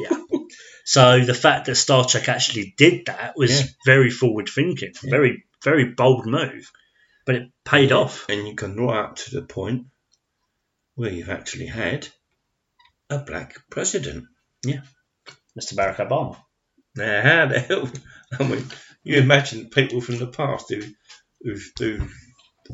Yeah. 0.00 0.16
So 0.84 1.20
the 1.24 1.34
fact 1.34 1.66
that 1.66 1.74
Star 1.76 2.04
Trek 2.06 2.28
actually 2.28 2.74
did 2.76 3.06
that 3.06 3.34
was 3.36 3.60
Yeah. 3.60 3.66
very 3.86 4.10
forward 4.10 4.48
thinking, 4.48 4.92
Yeah. 5.02 5.10
very 5.10 5.44
very 5.64 5.86
bold 5.94 6.26
move, 6.26 6.70
but 7.26 7.34
it 7.34 7.50
paid 7.64 7.92
off. 7.92 8.26
And 8.28 8.46
you 8.46 8.54
can 8.54 8.76
right 8.76 9.04
up 9.04 9.16
to 9.16 9.30
the 9.30 9.42
point 9.42 9.86
where 10.94 11.10
you've 11.10 11.30
actually 11.30 11.66
had 11.66 12.08
a 13.08 13.18
black 13.18 13.56
president. 13.70 14.24
Yeah. 14.64 14.80
Mr. 15.58 15.74
Barack 15.74 15.96
Obama. 15.96 16.36
Now, 16.96 17.22
how 17.22 17.46
the 17.46 17.60
hell? 17.60 17.90
I 18.38 18.44
mean, 18.44 18.64
you 19.02 19.18
imagine 19.18 19.70
people 19.70 20.00
from 20.00 20.18
the 20.18 20.26
past 20.26 20.66
who 20.72 20.82
who 21.42 21.56
who, 21.78 22.06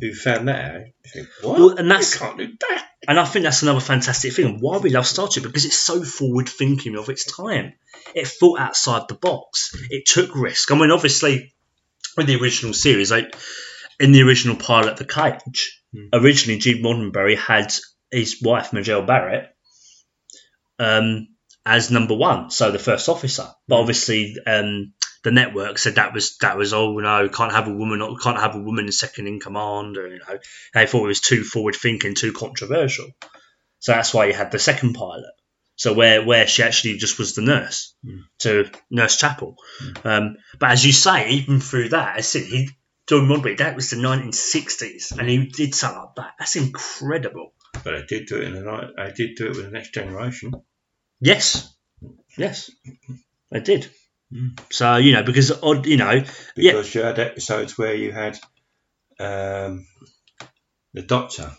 who 0.00 0.12
found 0.14 0.48
that 0.48 0.74
out. 0.74 0.80
You 0.80 1.10
think, 1.12 1.28
what? 1.42 1.58
Well, 1.58 1.70
and 1.76 1.90
that's- 1.90 2.14
you 2.14 2.20
can't 2.20 2.38
do 2.38 2.48
that. 2.68 2.82
And 3.08 3.20
I 3.20 3.24
think 3.24 3.44
that's 3.44 3.62
another 3.62 3.78
fantastic 3.80 4.32
thing. 4.32 4.58
Why 4.58 4.78
we 4.78 4.90
love 4.90 5.06
Star 5.06 5.28
Trek 5.28 5.44
because 5.44 5.64
it's 5.64 5.78
so 5.78 6.02
forward 6.02 6.48
thinking 6.48 6.96
of 6.96 7.08
its 7.08 7.24
time. 7.36 7.74
It 8.14 8.26
thought 8.26 8.58
outside 8.58 9.02
the 9.08 9.14
box. 9.14 9.76
It 9.90 10.06
took 10.06 10.34
risk. 10.34 10.72
I 10.72 10.78
mean, 10.78 10.90
obviously, 10.90 11.52
with 12.16 12.26
the 12.26 12.36
original 12.36 12.72
series, 12.72 13.10
like 13.10 13.34
in 13.98 14.12
the 14.12 14.22
original 14.22 14.56
pilot, 14.56 14.96
The 14.96 15.04
Cage, 15.04 15.82
Hmm. 15.92 16.08
originally 16.12 16.58
Gene 16.58 16.82
Roddenberry 16.82 17.36
had 17.36 17.72
his 18.10 18.42
wife 18.42 18.72
Majel 18.72 19.02
Barrett 19.02 19.48
um, 20.78 21.28
as 21.64 21.90
number 21.90 22.14
one, 22.14 22.50
so 22.50 22.70
the 22.70 22.78
first 22.78 23.08
officer. 23.08 23.48
But 23.68 23.80
obviously, 23.80 24.36
um, 24.46 24.92
the 25.24 25.30
network 25.30 25.78
said 25.78 25.96
that 25.96 26.12
was 26.12 26.36
that 26.38 26.56
was 26.56 26.72
oh 26.72 26.98
no, 26.98 27.28
can't 27.28 27.52
have 27.52 27.68
a 27.68 27.72
woman, 27.72 28.16
can't 28.22 28.40
have 28.40 28.54
a 28.54 28.60
woman 28.60 28.90
second 28.92 29.26
in 29.26 29.40
command, 29.40 29.96
or 29.96 30.08
you 30.08 30.18
know, 30.18 30.38
they 30.74 30.86
thought 30.86 31.04
it 31.04 31.08
was 31.08 31.20
too 31.20 31.42
forward 31.44 31.76
thinking, 31.76 32.14
too 32.14 32.32
controversial. 32.32 33.06
So 33.78 33.92
that's 33.92 34.12
why 34.14 34.26
you 34.26 34.32
had 34.34 34.50
the 34.50 34.58
second 34.58 34.94
pilot. 34.94 35.32
So 35.76 35.92
where 35.92 36.24
where 36.24 36.46
she 36.46 36.62
actually 36.62 36.96
just 36.96 37.18
was 37.18 37.34
the 37.34 37.42
nurse 37.42 37.94
Mm. 38.04 38.20
to 38.40 38.70
Nurse 38.90 39.16
Chapel. 39.18 39.56
Um, 40.04 40.36
but 40.58 40.70
as 40.72 40.84
you 40.86 40.92
say, 40.92 41.30
even 41.30 41.60
through 41.60 41.90
that, 41.90 42.16
I 42.16 42.20
said 42.22 42.42
he 42.44 42.68
Gene 43.08 43.28
Roddenberry, 43.28 43.58
that 43.58 43.76
was 43.76 43.90
the 43.90 43.96
1960s, 43.96 45.16
and 45.16 45.28
he 45.28 45.46
did 45.46 45.74
something 45.76 46.00
like 46.00 46.14
that. 46.16 46.32
That's 46.40 46.56
incredible. 46.56 47.52
But 47.84 47.94
I 47.94 48.02
did 48.08 48.26
do 48.26 48.36
it 48.38 48.44
in 48.44 48.54
the 48.54 48.62
night. 48.62 48.88
I 48.98 49.10
did 49.10 49.36
do 49.36 49.46
it 49.46 49.56
with 49.56 49.66
the 49.66 49.70
next 49.70 49.94
generation. 49.94 50.52
Yes, 51.20 51.72
yes, 52.36 52.70
I 53.52 53.60
did. 53.60 53.88
Mm. 54.32 54.58
So 54.72 54.96
you 54.96 55.12
know, 55.12 55.22
because 55.22 55.52
odd, 55.62 55.86
you 55.86 55.98
know, 55.98 56.24
Yeah. 56.56 56.72
because 56.72 56.94
you 56.94 57.02
had 57.02 57.18
episodes 57.18 57.78
where 57.78 57.94
you 57.94 58.10
had 58.12 58.38
um, 59.20 59.86
the 60.94 61.02
Doctor, 61.02 61.52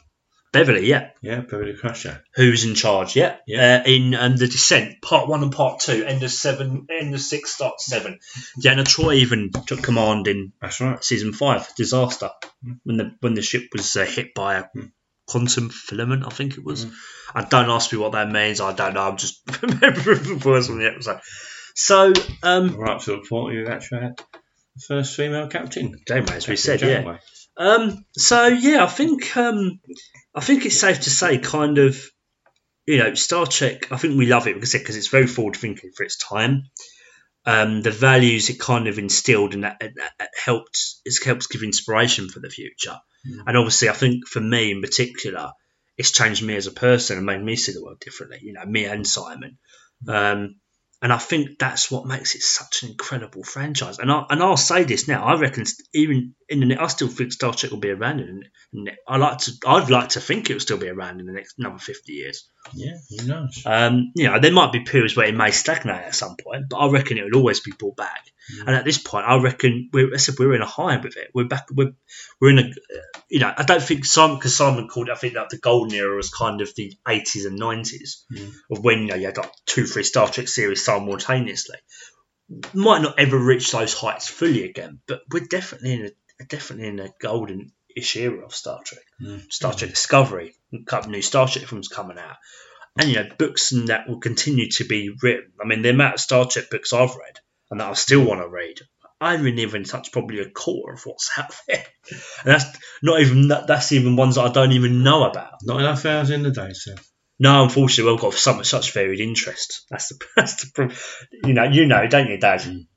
Beverly, 0.54 0.88
yeah, 0.88 1.10
yeah, 1.22 1.41
Beverly 1.41 1.76
Crusher. 1.76 2.24
who's 2.36 2.64
in 2.66 2.74
charge? 2.74 3.16
Yeah, 3.16 3.36
Yeah. 3.45 3.82
Uh, 3.86 3.89
in 3.89 4.16
um, 4.16 4.38
the 4.38 4.48
Descent, 4.48 5.02
part 5.02 5.28
one 5.28 5.43
and 5.43 5.52
part 5.52 5.82
two, 5.82 6.06
end 6.06 6.24
of 6.24 6.32
seven, 6.32 6.88
end 6.89 7.14
of 7.14 7.22
six, 7.22 7.54
start 7.54 7.82
seven. 7.82 8.20
Deanna 8.62 8.84
Troi 8.86 9.16
even 9.18 9.52
took 9.52 9.84
command 9.84 10.28
in 10.28 10.54
That's 10.62 10.80
right. 10.80 11.04
season 11.04 11.34
five, 11.34 11.68
disaster, 11.76 12.30
when 12.84 12.98
the 12.98 13.16
when 13.20 13.34
the 13.34 13.41
ship 13.41 13.64
was 13.74 13.95
uh, 13.95 14.06
hit 14.06 14.34
by 14.34 14.56
a 14.56 14.64
Mm. 14.76 14.91
quantum 15.28 15.70
filament, 15.70 16.24
I 16.26 16.30
think 16.30 16.58
it 16.58 16.64
was. 16.64 16.86
Mm. 16.86 16.93
I 17.36 17.43
don't 17.43 17.70
ask 17.70 17.91
me 17.91 18.00
what 18.00 18.14
that 18.14 18.32
means. 18.32 18.62
I 18.62 18.72
don't 18.74 18.93
know. 18.93 19.02
I'm 19.02 19.18
just 19.18 19.41
remembering 19.62 20.24
the 20.24 20.41
words 20.45 20.68
from 20.68 20.80
the 20.80 20.88
episode. 20.88 21.20
So, 21.76 22.14
um, 22.41 22.76
Right 22.78 22.95
up 22.95 23.02
to 23.04 23.12
the 23.12 23.26
point 23.30 23.68
actually 23.68 24.02
had 24.02 24.18
the 24.18 24.82
first 24.88 25.16
female 25.16 25.48
captain. 25.48 25.93
Janeway, 26.08 26.38
as 26.38 26.48
we 26.48 26.56
said, 26.56 26.82
yeah. 26.82 27.18
Um, 27.58 28.05
so 28.16 28.47
yeah, 28.47 28.84
I 28.84 28.88
think 28.88 29.36
um, 29.36 29.80
I 30.36 30.41
think 30.41 30.66
it's 30.66 30.80
safe 30.80 31.01
to 31.01 31.10
say, 31.10 31.39
kind 31.39 31.80
of, 31.80 31.99
you 32.86 32.99
know, 32.99 33.14
Star 33.16 33.47
Trek. 33.47 33.91
I 33.91 33.97
think 33.97 34.18
we 34.18 34.28
love 34.28 34.47
it 34.47 34.53
because 34.53 34.74
because 34.74 34.95
it's 34.95 35.08
very 35.08 35.28
forward 35.28 35.55
thinking 35.55 35.91
for 35.95 36.03
its 36.03 36.18
time. 36.18 36.64
Um, 37.45 37.82
the 37.82 37.91
values 37.91 38.49
it 38.49 38.60
kind 38.60 38.88
of 38.88 38.99
instilled 38.99 39.53
and 39.53 39.64
that, 39.64 39.80
that, 39.80 40.30
helped 40.43 40.95
it 41.05 41.16
helps 41.24 41.47
give 41.47 41.64
inspiration 41.64 42.28
for 42.28 42.41
the 42.41 42.49
future. 42.49 42.97
Mm. 43.26 43.43
And 43.47 43.58
obviously, 43.58 43.89
I 43.89 43.93
think 43.93 44.28
for 44.28 44.41
me 44.41 44.72
in 44.72 44.82
particular, 44.82 45.51
it's 45.97 46.12
changed 46.12 46.43
me 46.43 46.55
as 46.55 46.68
a 46.68 46.72
person 46.72 47.18
and 47.18 47.26
made 47.26 47.41
me 47.41 47.55
see 47.55 47.72
the 47.72 47.82
world 47.82 48.01
differently. 48.01 48.39
You 48.41 48.53
know, 48.53 48.66
me 48.66 48.86
and 48.86 49.08
Simon. 49.08 49.58
Um, 50.08 50.55
and 51.01 51.14
I 51.14 51.18
think 51.18 51.58
that's 51.58 51.89
what 51.89 52.05
makes 52.05 52.36
it 52.36 52.41
such 52.41 52.84
an 52.84 52.89
incredible 52.89 53.43
franchise. 53.43 53.99
And 53.99 54.12
I 54.12 54.26
and 54.30 54.41
I'll 54.43 54.58
say 54.58 54.84
this 54.84 55.08
now. 55.08 55.24
I 55.24 55.39
reckon 55.39 55.66
even 55.93 56.36
in 56.50 56.68
the 56.68 56.78
I 56.82 56.88
still 56.88 57.08
think 57.08 57.32
Star 57.34 57.54
Trek 57.54 57.72
will 57.72 57.80
be 57.80 57.89
around 57.89 58.20
in 58.22 58.43
the 58.74 58.82
ne- 58.84 58.98
I 59.08 59.18
like 59.18 59.39
to. 59.39 59.52
I'd 59.66 59.89
like 59.89 60.10
to 60.10 60.20
think 60.22 60.50
it 60.50 60.54
will 60.54 60.60
still 60.62 60.78
be 60.78 60.88
around 60.89 61.20
in 61.20 61.26
the 61.26 61.34
next 61.34 61.56
another 61.58 61.78
fifty 61.78 62.14
years. 62.14 62.48
Yeah, 62.74 62.93
who 63.10 63.28
knows? 63.28 63.62
Um, 63.66 64.12
you 64.16 64.28
know, 64.28 64.39
there 64.39 64.52
might 64.52 64.72
be 64.72 64.82
periods 64.82 65.16
where 65.16 65.28
it 65.28 65.36
may 65.36 65.52
stagnate 65.52 66.04
at 66.04 66.16
some 66.16 66.36
point, 66.38 66.66
but 66.70 66.78
I 66.78 66.89
reckon 66.89 67.18
it 67.18 67.24
will 67.26 67.39
always 67.39 67.60
be 67.62 67.72
brought 67.72 67.95
back. 67.98 68.26
Mm. 68.56 68.68
And 68.68 68.76
at 68.76 68.86
this 68.86 68.98
point, 68.98 69.26
I 69.26 69.38
reckon 69.41 69.89
we're, 69.91 70.14
I 70.14 70.18
said 70.18 70.36
we're 70.39 70.56
in 70.56 70.62
a 70.62 70.66
high 70.66 70.98
with 70.98 71.18
it. 71.18 71.30
We're 71.34 71.48
back. 71.48 71.68
We're 71.72 71.93
we're 72.39 72.52
in 72.52 72.60
a. 72.60 72.70
You 73.30 73.39
know, 73.39 73.54
I 73.56 73.64
don't 73.64 73.84
think 73.84 74.06
Simon 74.06 74.38
because 74.38 74.56
Simon 74.56 74.88
called. 74.88 75.10
it, 75.10 75.14
I 75.14 75.16
think 75.16 75.34
that 75.34 75.50
the 75.50 75.58
golden 75.58 75.93
era 75.98 76.16
was 76.16 76.30
kind 76.30 76.62
of 76.62 76.74
the 76.76 76.93
eighties 77.08 77.45
and 77.45 77.58
nineties 77.58 78.26
Mm. 78.32 78.54
of 78.72 78.84
when 78.84 79.00
you 79.00 79.08
know 79.08 79.16
you 79.16 79.26
had 79.28 79.38
like 79.38 79.52
two, 79.66 79.86
three 79.86 80.04
Star 80.04 80.30
Trek 80.30 80.48
series 80.48 80.84
simultaneously. 80.84 81.78
Might 82.74 83.02
not 83.02 83.20
ever 83.20 83.38
reach 83.38 83.72
those 83.72 83.93
heights 83.93 84.28
fully 84.30 84.64
again, 84.64 85.00
but 85.06 85.22
we're 85.32 85.43
definitely 85.45 85.93
in 85.93 86.06
a 86.06 86.10
definitely 86.46 86.88
in 86.88 87.00
a 87.00 87.14
golden 87.22 87.72
ish 87.96 88.16
era 88.16 88.46
of 88.46 88.54
Star 88.54 88.82
Trek. 88.84 89.04
Mm. 89.22 89.52
Star 89.52 89.74
Trek 89.74 89.92
Discovery, 89.92 90.54
a 90.74 90.84
couple 90.86 91.12
new 91.12 91.22
Star 91.22 91.48
Trek 91.48 91.66
films 91.66 91.88
coming 91.88 92.18
out, 92.18 92.38
and 93.00 93.10
you 93.10 93.16
know 93.16 93.30
books 93.38 93.72
and 93.72 93.88
that 93.88 94.08
will 94.08 94.20
continue 94.20 94.70
to 94.72 94.86
be 94.86 95.12
written. 95.22 95.52
I 95.62 95.66
mean, 95.68 95.82
the 95.82 95.90
amount 95.90 96.16
of 96.16 96.20
Star 96.20 96.46
Trek 96.46 96.70
books 96.70 96.94
I've 96.94 97.16
read 97.16 97.40
and 97.72 97.80
that 97.80 97.90
I 97.90 97.94
still 97.94 98.24
want 98.24 98.42
to 98.42 98.48
read, 98.48 98.80
I 99.20 99.34
haven't 99.34 99.60
even 99.60 99.84
touched 99.84 100.14
probably 100.14 100.40
a 100.40 100.50
quarter 100.50 100.94
of 100.94 101.02
what's 101.06 101.32
out 101.38 101.54
there, 101.68 101.86
and 102.10 102.20
that's 102.54 102.66
not 103.02 103.22
even 103.22 103.50
that. 103.50 103.68
That's 103.68 103.92
even 103.92 104.16
ones 104.16 104.36
that 104.36 104.46
I 104.46 104.52
don't 104.52 104.74
even 104.74 105.04
know 105.04 105.24
about. 105.30 105.54
Not 105.64 105.80
enough 105.80 106.06
hours 106.06 106.30
in 106.30 106.44
the 106.44 106.52
day, 106.52 106.70
sir. 106.74 106.96
No, 107.40 107.64
unfortunately, 107.64 108.12
we've 108.12 108.22
got 108.22 108.34
so 108.34 108.54
much 108.56 108.68
such 108.68 108.94
varied 108.94 109.20
interest. 109.20 109.86
That's 109.90 110.10
the 110.10 110.26
that's 110.36 110.72
the. 110.72 110.96
You 111.44 111.54
know, 111.54 111.64
you 111.64 111.86
know, 111.86 112.08
don't 112.08 112.30
you, 112.30 112.38
Dad? 112.38 112.62
Mm. 112.62 112.88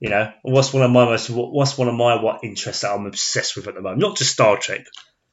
You 0.00 0.08
know, 0.08 0.32
what's 0.42 0.72
one 0.72 0.82
of 0.82 0.90
my 0.90 1.04
most 1.04 1.28
what's 1.30 1.76
one 1.76 1.88
of 1.88 1.94
my 1.94 2.20
what 2.22 2.42
interests 2.42 2.82
that 2.82 2.92
I'm 2.92 3.06
obsessed 3.06 3.54
with 3.56 3.68
at 3.68 3.74
the 3.74 3.82
moment? 3.82 4.00
Not 4.00 4.16
just 4.16 4.32
Star 4.32 4.56
Trek, 4.56 4.86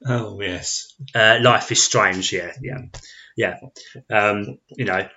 Oh 0.06 0.40
yes, 0.42 0.94
Uh, 1.16 1.40
Life 1.42 1.72
is 1.72 1.84
Strange, 1.84 2.32
yeah, 2.32 2.52
yeah, 2.62 2.82
yeah. 3.36 3.60
Um, 4.10 4.60
you 4.70 4.86
know, 4.86 5.08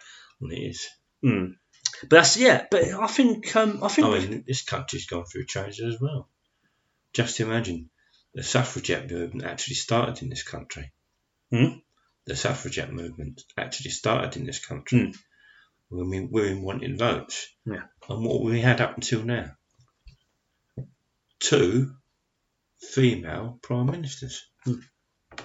it 0.40 0.54
is. 0.54 0.88
mm. 1.24 1.54
but 2.02 2.10
that's 2.10 2.36
yeah. 2.36 2.66
But 2.70 2.84
I 2.84 3.06
think 3.06 3.54
um, 3.56 3.80
I 3.82 3.88
think 3.88 4.06
I 4.06 4.18
mean, 4.18 4.44
this 4.46 4.62
country's 4.62 5.06
gone 5.06 5.24
through 5.26 5.46
changes 5.46 5.94
as 5.94 6.00
well. 6.00 6.28
Just 7.12 7.40
imagine 7.40 7.90
the 8.34 8.42
suffragette 8.42 9.10
movement 9.10 9.44
actually 9.44 9.74
started 9.74 10.22
in 10.22 10.30
this 10.30 10.44
country. 10.44 10.92
Hmm? 11.50 11.78
The 12.26 12.36
suffragette 12.36 12.92
movement 12.92 13.42
actually 13.58 13.90
started 13.90 14.38
in 14.38 14.46
this 14.46 14.64
country 14.64 15.12
when 15.88 16.08
we 16.08 16.20
women 16.20 16.62
wanted 16.62 16.98
votes. 16.98 17.48
Yeah. 17.66 17.82
And 18.10 18.24
what 18.24 18.42
we 18.42 18.60
had 18.60 18.80
up 18.80 18.96
until 18.96 19.22
now? 19.22 19.52
Two 21.38 21.92
female 22.80 23.58
prime 23.62 23.86
ministers. 23.86 24.46
Hmm. 24.64 24.80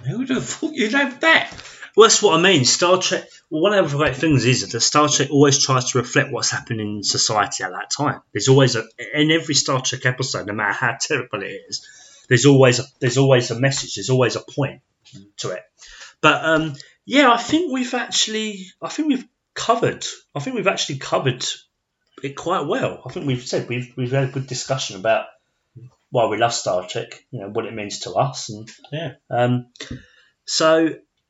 Who 0.08 0.18
would 0.18 0.30
have 0.30 0.46
thought 0.46 0.74
you'd 0.74 0.94
have 0.94 1.20
that? 1.22 1.52
well, 1.96 2.08
that's 2.08 2.24
what 2.24 2.40
I 2.40 2.42
mean. 2.42 2.66
Star 2.66 3.00
Trek. 3.00 3.26
One 3.50 3.74
of 3.76 3.92
the 3.92 3.98
great 3.98 4.16
things 4.16 4.46
is 4.46 4.70
that 4.72 4.82
Star 4.82 5.08
Trek 5.08 5.30
always 5.30 5.64
tries 5.64 5.92
to 5.92 6.00
reflect 6.00 6.32
what's 6.32 6.50
happening 6.50 6.98
in 6.98 7.04
society 7.04 7.64
at 7.64 7.72
that 7.72 7.92
time. 7.92 8.22
There's 8.34 8.48
always 8.48 8.76
a 8.76 8.84
in 9.14 9.30
every 9.30 9.54
Star 9.54 9.82
Trek 9.82 10.06
episode, 10.08 10.48
no 10.48 10.54
matter 10.54 10.74
how 10.74 10.98
terrible 11.00 11.44
it 11.44 11.62
is, 11.70 11.88
there's 12.28 12.48
always 12.48 12.80
a 12.80 12.84
there's 13.00 13.18
always 13.20 13.52
a 13.52 13.60
message. 13.60 13.96
There's 13.96 14.10
always 14.10 14.36
a 14.36 14.42
point 14.42 14.82
to 15.38 15.52
it. 15.52 15.64
But 16.20 16.44
um, 16.44 16.76
yeah, 17.06 17.32
I 17.32 17.38
think 17.38 17.72
we've 17.72 17.94
actually 17.94 18.66
I 18.82 18.90
think 18.90 19.10
we've 19.10 19.28
covered 19.54 20.06
I 20.34 20.40
think 20.40 20.56
we've 20.56 20.68
actually 20.68 20.98
covered 20.98 21.46
it 22.24 22.36
quite 22.36 22.66
well. 22.68 23.02
I 23.06 23.12
think 23.12 23.28
we've 23.28 23.46
said 23.46 23.68
we've 23.70 23.94
we've 23.96 24.12
had 24.12 24.26
a 24.26 24.32
good 24.32 24.48
discussion 24.48 24.98
about 24.98 25.26
why 26.10 26.28
we 26.28 26.38
love 26.38 26.54
Star 26.54 26.88
Trek, 26.88 27.24
you 27.32 27.42
know, 27.42 27.50
what 27.50 27.66
it 27.66 27.74
means 27.74 28.00
to 28.02 28.14
us, 28.14 28.50
and 28.50 28.70
Yeah. 28.92 29.14
Um, 29.30 29.68
so 30.46 30.88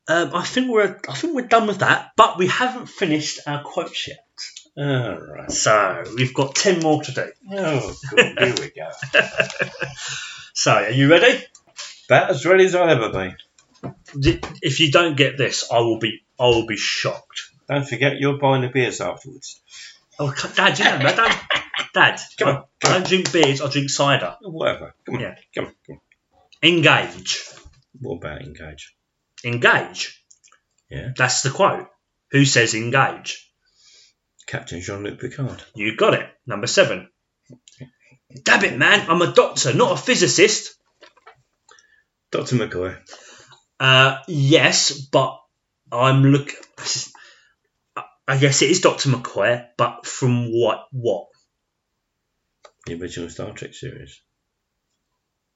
um, 0.07 0.31
I 0.33 0.43
think 0.43 0.69
we're 0.71 0.99
I 1.07 1.13
think 1.13 1.36
we're 1.36 1.47
done 1.47 1.67
with 1.67 1.79
that, 1.79 2.11
but 2.15 2.38
we 2.38 2.47
haven't 2.47 2.88
finished 2.88 3.39
our 3.47 3.63
quotes 3.63 4.07
yet. 4.07 4.19
All 4.77 5.17
right. 5.17 5.51
So 5.51 6.03
we've 6.15 6.33
got 6.33 6.55
ten 6.55 6.81
more 6.81 7.01
to 7.01 7.11
do. 7.11 7.31
Oh, 7.51 7.95
good. 8.09 8.39
Here 8.39 8.55
we 8.59 8.71
go. 8.71 8.89
So 10.57 10.71
are 10.71 10.89
you 10.89 11.11
ready? 11.11 11.43
About 12.07 12.29
as 12.29 12.45
ready 12.45 12.65
as 12.65 12.73
I'll 12.75 12.89
ever 12.89 13.09
be. 13.09 13.91
If 14.61 14.79
you 14.79 14.89
don't 14.89 15.17
get 15.17 15.38
this, 15.38 15.69
I 15.69 15.79
will 15.79 15.99
be 15.99 16.23
I 16.39 16.45
will 16.45 16.65
be 16.65 16.77
shocked. 16.77 17.51
Don't 17.67 17.88
forget 17.88 18.19
you're 18.19 18.38
buying 18.38 18.61
the 18.61 18.69
beers 18.69 19.01
afterwards. 19.01 19.61
Oh, 20.20 20.34
Dad, 20.55 20.80
you 20.80 20.86
know, 20.86 20.99
don't, 21.16 21.38
Dad, 21.93 22.20
Come 22.39 22.47
on, 22.47 22.63
I, 22.84 22.88
I 22.88 22.93
don't 22.93 23.07
drink 23.07 23.32
beers. 23.32 23.61
I 23.61 23.70
drink 23.70 23.89
cider. 23.89 24.38
Whatever. 24.41 24.93
Come 25.05 25.16
on. 25.16 25.22
Yeah. 25.22 25.36
Come 25.55 25.66
on. 25.66 25.74
Come 25.86 25.95
on. 25.95 26.01
Engage, 26.63 27.39
What 27.99 28.16
about 28.18 28.41
engage? 28.41 28.95
engage. 29.43 30.24
Yeah. 30.89 31.09
That's 31.16 31.41
the 31.43 31.49
quote. 31.51 31.88
Who 32.32 32.45
says 32.45 32.74
engage? 32.76 33.41
Captain 34.47 34.80
Jean-Luc 34.82 35.20
Picard. 35.20 35.61
You 35.76 35.95
got 35.97 36.13
it. 36.13 36.28
Number 36.47 36.68
seven. 36.68 37.09
Damn 38.43 38.63
it, 38.63 38.78
man! 38.78 39.09
I'm 39.09 39.22
a 39.22 39.32
doctor, 39.34 39.74
not 39.74 39.93
a 39.93 39.97
physicist. 40.01 40.76
Dr. 42.32 42.55
McCoy. 42.57 42.97
Uh, 43.80 44.18
yes, 44.28 44.91
but 44.91 45.39
I'm 45.91 46.24
look. 46.24 46.49
I 48.28 48.38
guess 48.38 48.61
it 48.61 48.71
is 48.71 48.82
Doctor 48.82 49.09
McCoy, 49.09 49.67
but 49.78 50.05
from 50.05 50.47
what? 50.51 50.88
What? 50.91 51.28
The 52.86 52.99
original 52.99 53.30
Star 53.30 53.51
Trek 53.51 53.73
series. 53.73 54.21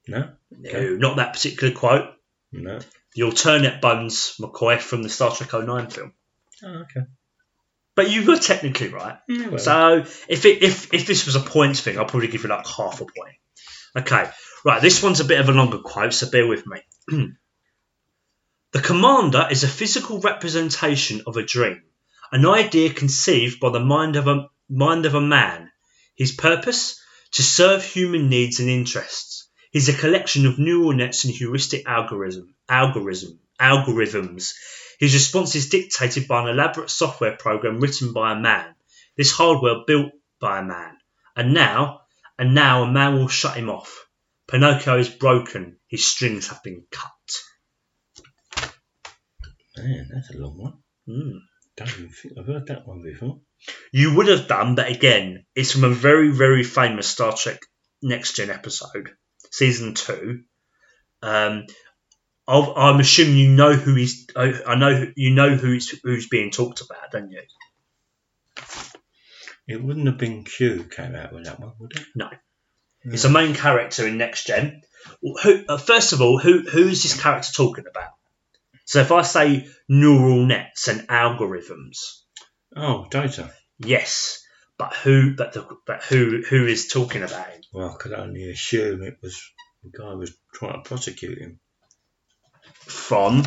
No? 0.06 0.30
No, 0.50 0.96
not 0.96 1.16
that 1.16 1.32
particular 1.32 1.74
quote. 1.74 2.10
No. 2.52 2.80
The 3.14 3.22
alternate 3.24 3.80
Bones 3.80 4.36
McCoy 4.40 4.78
from 4.80 5.02
the 5.02 5.08
Star 5.08 5.34
Trek 5.34 5.52
09 5.52 5.90
film. 5.90 6.12
Oh, 6.62 6.82
okay. 6.82 7.06
But 7.94 8.10
you 8.10 8.26
were 8.26 8.36
technically 8.36 8.88
right. 8.88 9.18
Yeah, 9.28 9.48
well, 9.48 9.58
So 9.58 10.04
if 10.28 10.44
it, 10.44 10.62
if 10.62 10.94
if 10.94 11.06
this 11.06 11.26
was 11.26 11.36
a 11.36 11.40
points 11.40 11.80
thing, 11.80 11.98
I'll 11.98 12.04
probably 12.06 12.28
give 12.28 12.42
you 12.42 12.48
like 12.48 12.66
half 12.66 13.00
a 13.00 13.04
point. 13.04 13.36
Okay, 13.96 14.30
right. 14.64 14.80
This 14.80 15.02
one's 15.02 15.20
a 15.20 15.24
bit 15.24 15.40
of 15.40 15.48
a 15.48 15.52
longer 15.52 15.78
quote, 15.78 16.14
so 16.14 16.30
bear 16.30 16.46
with 16.46 16.64
me. 16.66 16.80
the 18.72 18.80
commander 18.80 19.48
is 19.50 19.64
a 19.64 19.68
physical 19.68 20.20
representation 20.20 21.22
of 21.26 21.36
a 21.36 21.42
dream, 21.42 21.82
an 22.32 22.46
idea 22.46 22.92
conceived 22.92 23.60
by 23.60 23.70
the 23.70 23.80
mind 23.80 24.16
of 24.16 24.28
a 24.28 24.48
mind 24.68 25.06
of 25.06 25.14
a 25.14 25.20
man. 25.20 25.70
His 26.14 26.32
purpose 26.32 27.00
to 27.32 27.42
serve 27.42 27.84
human 27.84 28.28
needs 28.28 28.60
and 28.60 28.68
interests. 28.68 29.48
He's 29.70 29.88
a 29.88 29.96
collection 29.96 30.46
of 30.46 30.58
neural 30.58 30.92
nets 30.92 31.24
and 31.24 31.34
heuristic 31.34 31.86
algorithm, 31.86 32.54
algorithm, 32.68 33.40
algorithms. 33.60 34.52
His 34.98 35.14
response 35.14 35.54
is 35.54 35.68
dictated 35.68 36.28
by 36.28 36.42
an 36.42 36.48
elaborate 36.48 36.90
software 36.90 37.36
program 37.36 37.80
written 37.80 38.12
by 38.12 38.32
a 38.32 38.40
man. 38.40 38.74
This 39.16 39.32
hardware 39.32 39.84
built 39.86 40.12
by 40.40 40.58
a 40.58 40.64
man. 40.64 40.96
And 41.36 41.54
now, 41.54 42.02
and 42.38 42.54
now 42.54 42.82
a 42.82 42.90
man 42.90 43.14
will 43.14 43.28
shut 43.28 43.56
him 43.56 43.70
off. 43.70 44.06
Pinocchio 44.48 44.98
is 44.98 45.08
broken. 45.08 45.78
His 45.86 46.04
strings 46.04 46.48
have 46.48 46.62
been 46.62 46.84
cut. 46.90 47.10
man, 49.76 50.08
that's 50.12 50.30
a 50.34 50.38
long 50.38 50.58
one. 50.58 50.78
Hmm. 51.06 51.38
Don't 51.80 51.98
even 51.98 52.10
think 52.10 52.34
I've 52.38 52.46
heard 52.46 52.66
that 52.66 52.86
one 52.86 53.02
before. 53.02 53.40
You 53.90 54.14
would 54.16 54.28
have 54.28 54.48
done, 54.48 54.74
but 54.74 54.90
again, 54.90 55.46
it's 55.54 55.72
from 55.72 55.84
a 55.84 55.88
very, 55.88 56.28
very 56.28 56.62
famous 56.62 57.06
Star 57.06 57.34
Trek 57.34 57.58
Next 58.02 58.36
Gen 58.36 58.50
episode, 58.50 59.08
season 59.50 59.94
two. 59.94 60.42
Um, 61.22 61.64
I'll, 62.46 62.74
I'm 62.76 63.00
assuming 63.00 63.38
you 63.38 63.50
know 63.52 63.72
who 63.72 63.94
he's. 63.94 64.26
I 64.36 64.60
I 64.66 64.74
know 64.74 65.10
you 65.16 65.32
know 65.32 65.56
who's 65.56 65.88
who's 66.02 66.28
being 66.28 66.50
talked 66.50 66.82
about, 66.82 67.12
don't 67.12 67.30
you? 67.30 67.40
It 69.66 69.82
wouldn't 69.82 70.06
have 70.06 70.18
been 70.18 70.44
Q 70.44 70.74
who 70.74 70.84
came 70.84 71.14
out 71.14 71.32
with 71.32 71.44
that 71.44 71.60
one, 71.60 71.72
would 71.78 71.92
it? 71.96 72.04
No. 72.14 72.28
It's 73.04 73.24
a 73.24 73.30
main 73.30 73.54
character 73.54 74.06
in 74.06 74.18
Next 74.18 74.46
Gen. 74.46 74.82
Who, 75.22 75.64
uh, 75.66 75.78
first 75.78 76.12
of 76.12 76.20
all, 76.20 76.38
who 76.38 76.60
who 76.68 76.88
is 76.88 77.02
this 77.04 77.18
character 77.18 77.52
talking 77.54 77.86
about? 77.88 78.10
So 78.90 78.98
if 79.02 79.12
I 79.12 79.22
say 79.22 79.68
neural 79.88 80.44
nets 80.46 80.88
and 80.88 81.06
algorithms, 81.06 81.98
Oh, 82.74 83.06
Data. 83.08 83.52
yes, 83.78 84.42
but 84.78 84.92
who 84.96 85.36
but 85.36 85.52
the, 85.52 85.64
but 85.86 86.02
who 86.02 86.42
who 86.42 86.66
is 86.66 86.88
talking 86.88 87.22
about 87.22 87.50
him? 87.50 87.60
Well, 87.72 87.90
I 87.90 88.02
could 88.02 88.12
only 88.12 88.50
assume 88.50 89.04
it 89.04 89.18
was 89.22 89.40
the 89.84 89.96
guy 89.96 90.12
was 90.14 90.36
trying 90.52 90.82
to 90.82 90.88
prosecute 90.88 91.38
him. 91.38 91.60
From 92.72 93.44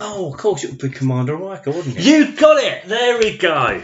Oh, 0.00 0.32
of 0.32 0.38
course 0.38 0.64
it 0.64 0.70
would 0.70 0.80
be 0.80 0.88
Commander 0.88 1.36
Riker, 1.36 1.70
wouldn't 1.70 1.98
it? 1.98 2.02
you 2.04 2.32
got 2.34 2.56
it. 2.64 2.86
There 2.88 3.18
we 3.18 3.36
go. 3.36 3.82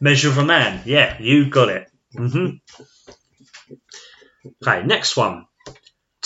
Measure 0.00 0.30
of 0.30 0.38
a 0.38 0.44
man. 0.46 0.80
Yeah, 0.86 1.20
you 1.20 1.50
got 1.50 1.68
it. 1.68 1.90
Mm-hmm. 2.16 2.56
Okay, 4.66 4.86
next 4.86 5.18
one. 5.18 5.44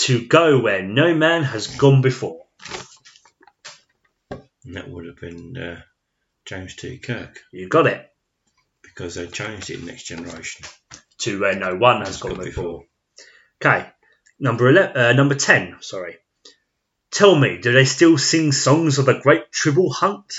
To 0.07 0.25
go 0.25 0.61
where 0.61 0.85
no 0.85 1.17
man 1.17 1.43
has 1.43 1.67
gone 1.67 2.01
before. 2.01 2.45
And 4.69 4.77
that 4.77 4.87
would 4.91 5.07
have 5.07 5.17
been 5.17 5.57
uh, 5.57 5.81
James 6.45 6.77
T. 6.77 6.99
Kirk 6.99 7.41
You 7.55 7.69
got 7.71 7.87
it. 7.87 8.07
because 8.83 9.15
they 9.15 9.27
changed 9.27 9.71
it 9.71 9.79
in 9.81 9.87
Next 9.87 10.03
Generation. 10.05 10.67
To 11.21 11.41
where 11.41 11.55
no 11.57 11.75
one 11.75 12.03
has 12.03 12.19
gone 12.21 12.35
gone 12.35 12.45
before. 12.45 12.85
Okay, 13.65 13.89
number 14.39 14.69
eleven, 14.69 14.95
uh, 14.97 15.13
number 15.15 15.35
ten. 15.35 15.77
Sorry. 15.81 16.17
Tell 17.11 17.35
me, 17.35 17.57
do 17.59 17.73
they 17.73 17.87
still 17.87 18.19
sing 18.19 18.53
songs 18.53 18.99
of 18.99 19.07
the 19.07 19.19
Great 19.19 19.51
Tribble 19.51 19.91
Hunt? 19.91 20.35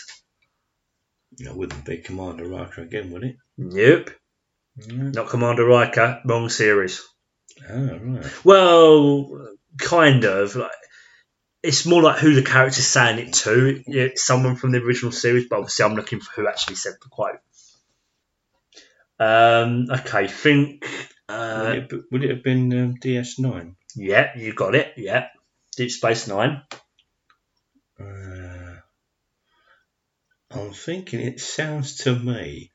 That 1.40 1.56
wouldn't 1.56 1.84
be 1.86 1.98
Commander 1.98 2.48
Riker 2.48 2.84
again, 2.84 3.10
would 3.12 3.24
it? 3.24 3.38
Nope, 3.58 4.12
No. 4.78 5.06
not 5.10 5.30
Commander 5.30 5.66
Riker. 5.66 6.22
Wrong 6.24 6.50
series. 6.50 7.02
Oh, 7.68 7.98
right. 7.98 8.46
Well, 8.46 9.56
kind 9.80 10.24
of. 10.24 10.56
Like, 10.56 10.72
it's 11.64 11.86
more 11.86 12.01
like 12.01 12.20
who 12.20 12.34
the 12.36 12.41
character's 12.43 12.88
saying 12.88 13.20
it 13.20 13.34
to. 13.34 13.84
It's 13.88 14.24
someone 14.24 14.55
from 14.55 14.72
the 14.72 14.80
original 14.82 15.12
series, 15.12 15.47
but 15.49 15.57
obviously 15.60 15.86
I'm 15.86 15.95
looking 15.95 16.20
for 16.20 16.32
who 16.41 16.47
actually 16.47 16.76
said 16.76 16.93
the 17.01 17.10
quote. 17.10 17.39
Um, 19.20 19.88
okay, 19.91 20.28
think. 20.28 20.84
would, 21.30 21.36
Uh, 21.36 21.74
it, 21.76 21.89
be- 21.89 22.01
would 22.12 22.24
it 22.24 22.30
have 22.30 22.43
been 22.43 22.72
um, 22.74 22.95
DS9? 22.95 23.76
yeah, 23.95 24.38
you 24.38 24.53
got 24.53 24.76
it. 24.76 24.93
Yeah, 24.97 25.28
Deep 25.76 25.91
Space 25.91 26.28
Nine. 26.28 26.62
Uh, 27.99 28.76
I'm 30.51 30.72
thinking 30.74 31.20
it 31.20 31.39
sounds 31.39 31.97
to 31.97 32.16
me 32.18 32.72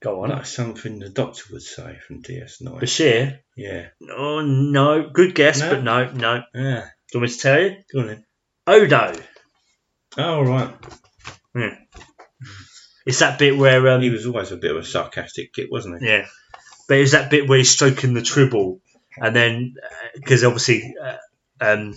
Go 0.00 0.22
on. 0.22 0.30
like 0.30 0.46
something 0.46 0.98
the 1.00 1.08
Doctor 1.08 1.42
would 1.52 1.62
say 1.62 1.98
from 2.06 2.22
DS9. 2.22 2.80
Bashir. 2.80 3.38
Yeah. 3.56 3.88
Oh 4.16 4.42
no, 4.42 5.08
good 5.10 5.34
guess, 5.34 5.60
No? 5.60 5.70
but 5.70 5.82
no, 5.82 6.10
no. 6.12 6.42
Ah, 6.54 6.90
Do 7.10 7.18
you 7.18 7.20
want 7.20 7.30
me 7.30 7.36
to 7.36 7.42
tell 7.42 7.60
you? 7.60 7.76
go 7.92 8.00
on 8.00 8.06
then. 8.06 8.24
Odo. 8.66 9.12
Oh, 10.18 10.42
right. 10.42 10.74
Yeah. 11.54 11.76
It's 13.06 13.20
that 13.20 13.38
bit 13.38 13.56
where 13.56 13.88
um, 13.88 14.02
He 14.02 14.10
was 14.10 14.26
always 14.26 14.52
a 14.52 14.56
bit 14.58 14.70
of 14.70 14.76
a 14.76 14.84
sarcastic 14.84 15.54
kid, 15.54 15.68
wasn't 15.70 16.02
he? 16.02 16.08
Yeah, 16.08 16.26
but 16.86 16.98
it 16.98 17.00
was 17.00 17.12
that 17.12 17.30
bit 17.30 17.48
where 17.48 17.56
he's 17.56 17.70
stroking 17.70 18.12
the 18.12 18.20
tribble, 18.20 18.82
and 19.16 19.34
then 19.34 19.74
because 20.14 20.44
obviously 20.44 20.94
uh, 21.02 21.16
um, 21.58 21.94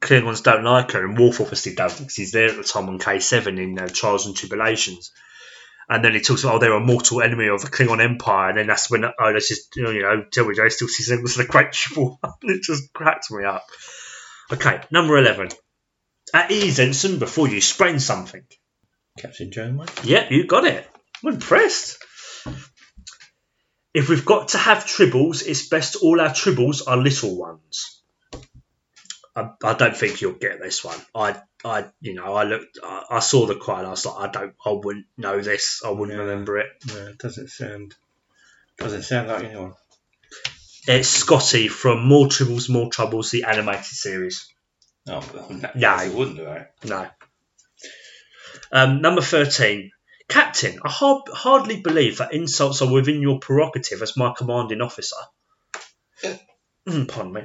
Klingons 0.00 0.42
don't 0.42 0.64
like 0.64 0.92
her, 0.92 1.04
and 1.04 1.18
Worf 1.18 1.42
obviously 1.42 1.74
does 1.74 1.98
because 1.98 2.14
he's 2.14 2.32
there 2.32 2.48
at 2.48 2.56
the 2.56 2.64
time 2.64 2.88
on 2.88 2.98
K 2.98 3.20
seven 3.20 3.58
in 3.58 3.78
uh, 3.78 3.88
Trials 3.88 4.26
and 4.26 4.34
Tribulations. 4.34 5.12
And 5.90 6.04
then 6.04 6.12
he 6.12 6.20
talks 6.20 6.44
about, 6.44 6.56
oh, 6.56 6.58
they're 6.58 6.72
a 6.72 6.80
mortal 6.80 7.22
enemy 7.22 7.48
of 7.48 7.62
the 7.62 7.68
Klingon 7.68 8.02
Empire, 8.02 8.50
and 8.50 8.58
then 8.58 8.66
that's 8.66 8.90
when, 8.90 9.04
oh, 9.04 9.32
that's 9.32 9.48
just, 9.48 9.74
you 9.74 9.82
know, 9.82 9.90
you 9.90 10.02
know 10.02 10.24
tell 10.30 10.44
me, 10.44 10.54
they 10.54 10.68
still 10.68 10.86
see 10.86 11.02
symbols 11.02 11.38
of 11.38 11.46
the 11.46 11.50
Great 11.50 11.72
Tribble. 11.72 12.20
it 12.42 12.62
just 12.62 12.92
cracked 12.92 13.30
me 13.30 13.44
up. 13.44 13.64
Okay, 14.52 14.80
number 14.90 15.16
11. 15.18 15.48
At 16.34 16.50
ease, 16.50 16.78
Ensign, 16.80 17.18
before 17.18 17.48
you 17.48 17.60
sprain 17.60 18.00
something. 18.00 18.44
Captain 19.18 19.50
Janeway? 19.50 19.86
Yep, 20.04 20.30
you 20.30 20.46
got 20.46 20.64
it. 20.64 20.86
I'm 21.24 21.34
impressed. 21.34 21.98
If 23.94 24.08
we've 24.08 24.24
got 24.24 24.48
to 24.48 24.58
have 24.58 24.84
tribbles, 24.84 25.46
it's 25.46 25.68
best 25.68 25.96
all 25.96 26.20
our 26.20 26.30
tribbles 26.30 26.82
are 26.86 26.96
little 26.96 27.36
ones. 27.36 28.02
I, 29.34 29.50
I 29.64 29.74
don't 29.74 29.96
think 29.96 30.20
you'll 30.20 30.32
get 30.34 30.60
this 30.60 30.84
one. 30.84 30.98
I, 31.14 31.40
I, 31.64 31.86
you 32.00 32.14
know, 32.14 32.34
I 32.34 32.44
looked, 32.44 32.78
I, 32.82 33.04
I 33.10 33.18
saw 33.20 33.46
the 33.46 33.54
quote. 33.54 33.84
I 33.84 33.90
was 33.90 34.04
like, 34.06 34.28
I 34.28 34.30
don't, 34.30 34.54
I 34.64 34.70
wouldn't 34.72 35.06
know 35.16 35.40
this. 35.40 35.82
I 35.84 35.90
wouldn't 35.90 36.16
Yeah. 36.16 36.24
remember 36.24 36.58
it. 36.58 36.68
Yeah, 36.86 37.08
it 37.10 37.18
doesn't 37.18 37.48
sound 37.50 37.94
doesn't 38.78 39.02
sound 39.02 39.28
like 39.28 39.44
anyone. 39.44 39.74
It's 40.88 41.08
Scotty 41.08 41.68
from 41.68 42.06
More 42.06 42.26
Tribbles, 42.28 42.68
More 42.70 42.88
Troubles, 42.90 43.30
the 43.30 43.44
animated 43.44 43.84
series. 43.84 44.46
Oh, 45.06 45.20
no, 45.50 45.70
No. 45.74 45.96
he 45.98 46.08
wouldn't 46.10 46.36
do 46.38 46.44
that. 46.44 46.72
No. 46.84 47.08
Um, 48.72 49.02
number 49.02 49.20
13. 49.22 49.90
Captain, 50.28 50.78
I 50.82 50.90
har- 50.90 51.24
hardly 51.32 51.80
believe 51.80 52.18
that 52.18 52.32
insults 52.34 52.80
are 52.82 52.90
within 52.92 53.20
your 53.22 53.38
prerogative 53.38 54.02
as 54.02 54.16
my 54.16 54.32
commanding 54.36 54.80
officer. 54.80 55.16
Pardon 56.86 57.32
me. 57.32 57.42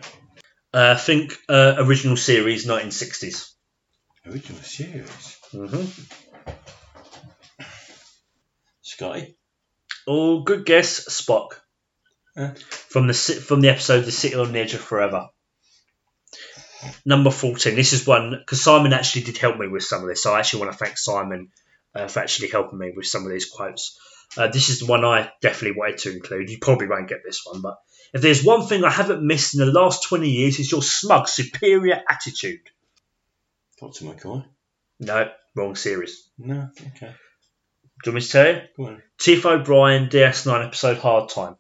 Uh, 0.73 0.97
think 0.97 1.37
uh, 1.49 1.75
original 1.79 2.17
series, 2.17 2.65
1960s. 2.65 3.51
Original 4.25 4.61
series. 4.61 5.37
Mm-hmm. 5.53 5.85
Scotty? 8.81 9.35
Oh, 10.07 10.43
good 10.43 10.65
guess, 10.65 11.07
Spock. 11.09 11.51
Huh? 12.37 12.51
From 12.93 13.07
the 13.07 13.13
from 13.13 13.61
the 13.61 13.69
episode 13.69 14.01
"The 14.01 14.11
City 14.11 14.35
on 14.35 14.53
the 14.53 14.59
Edge 14.59 14.75
of 14.75 14.81
Forever." 14.81 15.29
number 17.05 17.31
14. 17.31 17.75
This 17.75 17.93
is 17.93 18.05
one 18.05 18.31
because 18.37 18.61
Simon 18.61 18.93
actually 18.93 19.23
did 19.23 19.37
help 19.37 19.57
me 19.57 19.67
with 19.67 19.83
some 19.83 20.03
of 20.03 20.07
this. 20.07 20.21
So 20.21 20.33
I 20.33 20.39
actually 20.39 20.61
want 20.61 20.73
to 20.73 20.77
thank 20.77 20.97
Simon 20.97 21.49
uh, 21.95 22.07
for 22.07 22.19
actually 22.19 22.49
helping 22.49 22.77
me 22.77 22.93
with 22.95 23.07
some 23.07 23.25
of 23.25 23.31
these 23.31 23.49
quotes. 23.49 23.99
Uh, 24.37 24.47
this 24.47 24.69
is 24.69 24.79
the 24.79 24.85
one 24.85 25.05
I 25.05 25.31
definitely 25.41 25.77
wanted 25.77 25.97
to 25.99 26.11
include. 26.11 26.49
You 26.49 26.57
probably 26.59 26.87
won't 26.87 27.09
get 27.09 27.23
this 27.25 27.41
one, 27.45 27.61
but 27.61 27.77
if 28.13 28.21
there's 28.21 28.43
one 28.43 28.67
thing 28.67 28.83
I 28.83 28.89
haven't 28.89 29.25
missed 29.25 29.55
in 29.55 29.59
the 29.59 29.71
last 29.71 30.03
20 30.03 30.29
years, 30.29 30.59
it's 30.59 30.71
your 30.71 30.83
smug, 30.83 31.27
superior 31.27 32.01
attitude. 32.07 32.69
Doctor 33.79 34.05
McCoy. 34.05 34.45
No, 34.99 35.31
wrong 35.55 35.75
series. 35.75 36.29
No. 36.37 36.69
Okay. 36.95 37.13
Do 38.03 38.09
you 38.09 38.11
want 38.11 38.15
me 38.15 38.21
to 38.21 38.27
tell 38.27 38.53
you? 38.53 38.61
Go 38.77 38.85
on. 38.87 39.03
Chief 39.19 39.45
O'Brien, 39.45 40.09
DS9 40.09 40.65
episode 40.65 40.97
Hard 40.97 41.29
Time. 41.29 41.55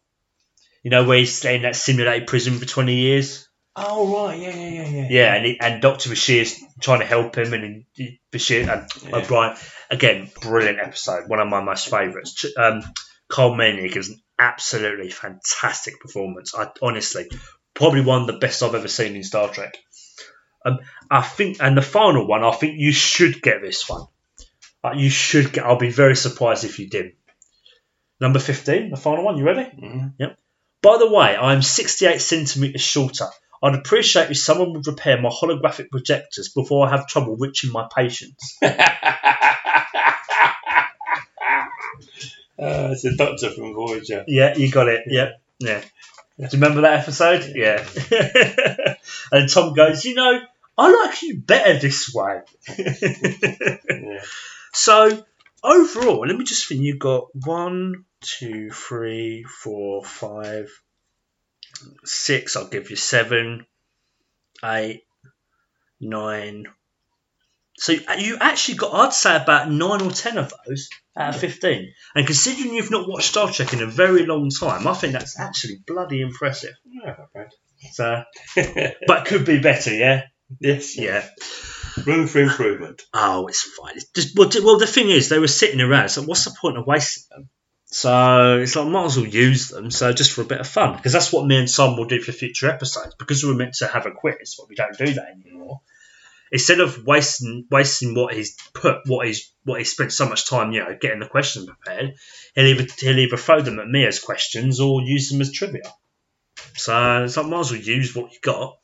You 0.83 0.91
know 0.91 1.05
where 1.05 1.17
he's 1.17 1.35
staying 1.35 1.57
in 1.57 1.61
that 1.63 1.75
simulated 1.75 2.27
prison 2.27 2.59
for 2.59 2.65
20 2.65 2.93
years? 2.95 3.47
Oh 3.75 4.27
right. 4.27 4.39
Yeah. 4.39 4.55
Yeah. 4.55 4.69
Yeah. 4.69 4.87
Yeah. 4.89 5.07
Yeah, 5.09 5.35
and, 5.35 5.45
he, 5.45 5.59
and 5.59 5.81
Dr. 5.81 6.09
Bashir's 6.09 6.61
trying 6.79 6.99
to 6.99 7.05
help 7.05 7.35
him, 7.37 7.53
and 7.53 7.85
he, 7.93 8.19
Bashir 8.31 8.67
and 8.71 8.87
Yeah. 9.03 9.17
O'Brien 9.17 9.57
again, 9.89 10.29
brilliant 10.41 10.79
episode, 10.79 11.27
one 11.27 11.39
of 11.39 11.47
my 11.47 11.61
most 11.61 11.89
favourites. 11.89 12.45
Um, 12.55 12.83
Colm 13.31 13.55
Meaney 13.57 13.91
gives 13.91 14.09
an 14.09 14.21
absolutely 14.37 15.09
fantastic 15.09 15.99
performance. 15.99 16.53
I 16.55 16.67
honestly, 16.83 17.29
probably 17.73 18.01
one 18.01 18.21
of 18.21 18.27
the 18.27 18.37
best 18.37 18.61
I've 18.61 18.75
ever 18.75 18.87
seen 18.87 19.15
in 19.15 19.23
Star 19.23 19.49
Trek. 19.49 19.75
Um, 20.65 20.79
I 21.09 21.21
think, 21.21 21.57
and 21.59 21.75
the 21.75 21.81
final 21.81 22.27
one, 22.27 22.43
I 22.43 22.51
think 22.51 22.75
you 22.77 22.91
should 22.91 23.41
get 23.41 23.61
this 23.61 23.89
one. 23.89 24.05
Uh, 24.83 24.93
you 24.95 25.09
should 25.09 25.51
get. 25.51 25.65
I'll 25.65 25.77
be 25.77 25.89
very 25.89 26.15
surprised 26.15 26.63
if 26.63 26.77
you 26.77 26.89
did. 26.89 27.13
Number 28.19 28.39
fifteen, 28.39 28.91
the 28.91 28.97
final 28.97 29.23
one. 29.23 29.37
You 29.37 29.45
ready? 29.45 29.63
Mhm. 29.63 30.35
By 30.83 30.97
the 30.97 31.09
way, 31.09 31.35
I'm 31.37 31.61
68 31.61 32.21
centimetres 32.21 32.81
shorter. 32.81 33.27
I'd 33.63 33.75
appreciate 33.75 34.29
if 34.29 34.37
someone 34.37 34.73
would 34.73 34.85
repair 34.85 35.19
my 35.19 35.29
holographic 35.29 35.89
projectors 35.89 36.49
before 36.49 36.85
I 36.85 36.91
have 36.91 37.07
trouble 37.07 37.37
reaching 37.37 37.71
my 37.71 37.87
patients. 37.95 38.57
Uh, 42.59 42.89
it's 42.91 43.03
a 43.03 43.15
doctor 43.15 43.49
from 43.49 43.73
Voyager. 43.73 44.23
Yeah, 44.27 44.55
you 44.55 44.71
got 44.71 44.87
it. 44.87 45.01
Yep. 45.07 45.41
Yeah. 45.59 45.81
Do 46.37 46.43
you 46.43 46.49
remember 46.53 46.81
that 46.81 46.99
episode? 47.01 47.51
Yeah. 47.55 47.83
and 49.31 49.49
Tom 49.49 49.73
goes, 49.73 50.05
you 50.05 50.13
know, 50.13 50.39
I 50.77 50.91
like 50.91 51.21
you 51.23 51.37
better 51.37 51.79
this 51.79 52.13
way. 52.13 52.41
Yeah. 53.89 54.21
so 54.73 55.25
overall, 55.63 56.25
let 56.27 56.37
me 56.37 56.45
just 56.45 56.67
think. 56.67 56.81
You 56.81 56.97
got 56.97 57.27
one, 57.35 58.05
two, 58.23 58.71
three, 58.71 59.43
four, 59.43 60.03
five, 60.03 60.69
six. 62.05 62.55
I'll 62.55 62.67
give 62.67 62.89
you 62.89 62.95
seven, 62.95 63.65
eight, 64.63 65.03
nine. 65.99 66.65
So 67.77 67.93
uh, 68.07 68.13
you 68.13 68.37
actually 68.39 68.75
got, 68.75 68.93
I'd 68.93 69.13
say, 69.13 69.35
about 69.35 69.71
nine 69.71 70.01
or 70.01 70.11
ten 70.11 70.37
of 70.37 70.53
those 70.65 70.89
out 71.17 71.35
of 71.35 71.41
fifteen. 71.41 71.93
And 72.15 72.25
considering 72.25 72.75
you've 72.75 72.91
not 72.91 73.07
watched 73.07 73.29
Star 73.29 73.51
Trek 73.51 73.73
in 73.73 73.81
a 73.81 73.87
very 73.87 74.25
long 74.25 74.49
time, 74.49 74.87
I 74.87 74.93
think 74.93 75.13
that's 75.13 75.39
actually 75.39 75.79
bloody 75.85 76.21
impressive. 76.21 76.75
Yeah, 76.85 77.15
bad. 77.33 77.49
So, 77.91 78.23
but 79.07 79.25
could 79.25 79.45
be 79.45 79.59
better, 79.59 79.93
yeah. 79.93 80.23
yes. 80.59 80.97
Yeah. 80.97 81.27
Room 82.05 82.27
for 82.27 82.39
improvement. 82.39 83.03
Oh, 83.13 83.47
it's 83.47 83.61
fine. 83.61 83.95
It's 83.95 84.09
just, 84.09 84.37
well, 84.37 84.49
well, 84.63 84.79
the 84.79 84.87
thing 84.87 85.09
is, 85.09 85.29
they 85.29 85.39
were 85.39 85.47
sitting 85.47 85.81
around. 85.81 86.09
So, 86.09 86.23
what's 86.23 86.45
the 86.45 86.55
point 86.59 86.77
of 86.77 86.87
wasting 86.87 87.23
them? 87.29 87.49
So 87.93 88.57
it's 88.57 88.75
like, 88.75 88.87
might 88.87 89.05
as 89.05 89.17
well 89.17 89.27
use 89.27 89.69
them. 89.69 89.91
So 89.91 90.11
just 90.13 90.31
for 90.31 90.41
a 90.41 90.45
bit 90.45 90.59
of 90.59 90.67
fun, 90.67 90.95
because 90.95 91.13
that's 91.13 91.31
what 91.31 91.45
me 91.45 91.57
and 91.57 91.69
Sam 91.69 91.95
will 91.95 92.05
do 92.05 92.19
for 92.19 92.31
future 92.31 92.67
episodes. 92.67 93.13
Because 93.19 93.43
we 93.43 93.51
were 93.51 93.55
meant 93.55 93.75
to 93.75 93.87
have 93.87 94.07
a 94.07 94.11
quiz, 94.11 94.55
but 94.57 94.67
we 94.67 94.75
don't 94.75 94.97
do 94.97 95.13
that 95.13 95.29
anymore. 95.29 95.81
Instead 96.51 96.79
of 96.79 97.05
wasting 97.05 97.67
wasting 97.69 98.15
what 98.15 98.33
he's 98.33 98.57
put, 98.73 98.97
what 99.05 99.27
he's 99.27 99.53
what 99.63 99.77
he 99.77 99.85
spent 99.85 100.11
so 100.11 100.27
much 100.27 100.49
time, 100.49 100.71
you 100.71 100.79
know, 100.79 100.97
getting 100.99 101.19
the 101.19 101.27
questions 101.27 101.67
prepared, 101.67 102.15
he'll 102.55 102.65
either 102.65 102.87
he'll 102.99 103.19
either 103.19 103.37
throw 103.37 103.61
them 103.61 103.79
at 103.79 103.87
me 103.87 104.07
as 104.07 104.19
questions 104.19 104.79
or 104.79 105.03
use 105.03 105.29
them 105.29 105.41
as 105.41 105.51
trivia. 105.51 105.83
So 106.75 107.23
it's 107.23 107.37
like, 107.37 107.45
might 107.45 107.59
as 107.59 107.71
well 107.71 107.79
use 107.79 108.15
what 108.15 108.33
you 108.33 108.39
got. 108.41 108.77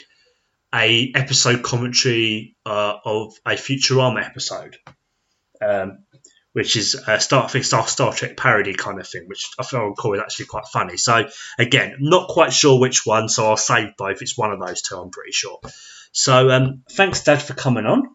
a 0.74 1.12
episode 1.16 1.64
commentary 1.64 2.56
uh, 2.66 2.96
of 3.04 3.34
a 3.46 3.52
Futurama 3.52 4.26
episode, 4.26 4.78
um, 5.62 6.06
which 6.60 6.76
is 6.76 6.96
a 7.08 7.22
Star, 7.22 7.46
I 7.46 7.48
think 7.48 7.64
Star, 7.64 7.88
Star 7.88 8.12
Trek 8.12 8.36
parody 8.36 8.74
kind 8.74 9.00
of 9.00 9.08
thing, 9.08 9.24
which 9.28 9.50
I 9.58 9.64
feel 9.64 9.86
recall 9.86 10.14
is 10.16 10.20
actually 10.20 10.48
quite 10.48 10.66
funny. 10.66 10.98
So 10.98 11.30
again, 11.58 11.96
not 12.00 12.28
quite 12.28 12.52
sure 12.52 12.78
which 12.82 13.06
one, 13.06 13.30
so 13.30 13.46
I'll 13.48 13.56
save 13.56 13.96
both. 13.98 14.22
It's 14.22 14.38
one 14.38 14.52
of 14.52 14.60
those 14.60 14.82
two, 14.82 14.98
I'm 14.98 15.10
pretty 15.10 15.32
sure. 15.32 15.62
So 16.12 16.50
um, 16.50 16.84
thanks, 16.92 17.24
Dad, 17.24 17.42
for 17.42 17.54
coming 17.54 17.86
on. 17.86 18.10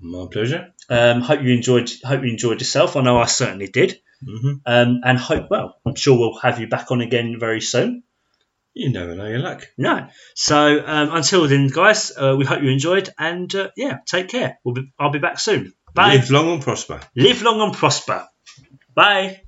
My 0.00 0.26
pleasure. 0.32 0.72
Um, 0.88 1.20
hope 1.20 1.42
you 1.42 1.52
enjoyed. 1.52 1.90
Hope 2.02 2.22
you 2.24 2.30
enjoyed 2.30 2.60
yourself. 2.60 2.96
I 2.96 3.02
know 3.02 3.18
I 3.18 3.26
certainly 3.26 3.66
did. 3.68 4.00
hmm 4.24 4.54
Um, 4.64 5.00
and 5.04 5.18
hope 5.18 5.50
well. 5.50 5.76
I'm 5.84 5.94
sure 5.94 6.18
we'll 6.18 6.38
have 6.38 6.58
you 6.58 6.68
back 6.68 6.90
on 6.90 7.02
again 7.02 7.36
very 7.38 7.60
soon. 7.60 8.02
You 8.72 8.90
never 8.90 9.14
know 9.14 9.26
your 9.26 9.40
luck. 9.40 9.66
No. 9.76 10.08
So 10.34 10.82
um, 10.86 11.14
until 11.14 11.46
then, 11.48 11.66
guys, 11.68 12.12
uh, 12.16 12.34
we 12.38 12.46
hope 12.46 12.62
you 12.62 12.70
enjoyed, 12.70 13.10
and 13.18 13.54
uh, 13.54 13.68
yeah, 13.76 13.98
take 14.06 14.28
care. 14.28 14.58
We'll 14.64 14.74
be, 14.74 14.90
I'll 14.98 15.10
be 15.10 15.18
back 15.18 15.38
soon. 15.38 15.74
Bye. 15.94 16.14
Live 16.14 16.30
long 16.30 16.52
and 16.54 16.62
prosper. 16.62 17.00
Live 17.16 17.42
long 17.42 17.60
and 17.60 17.74
prosper. 17.74 18.26
Bye. 18.94 19.40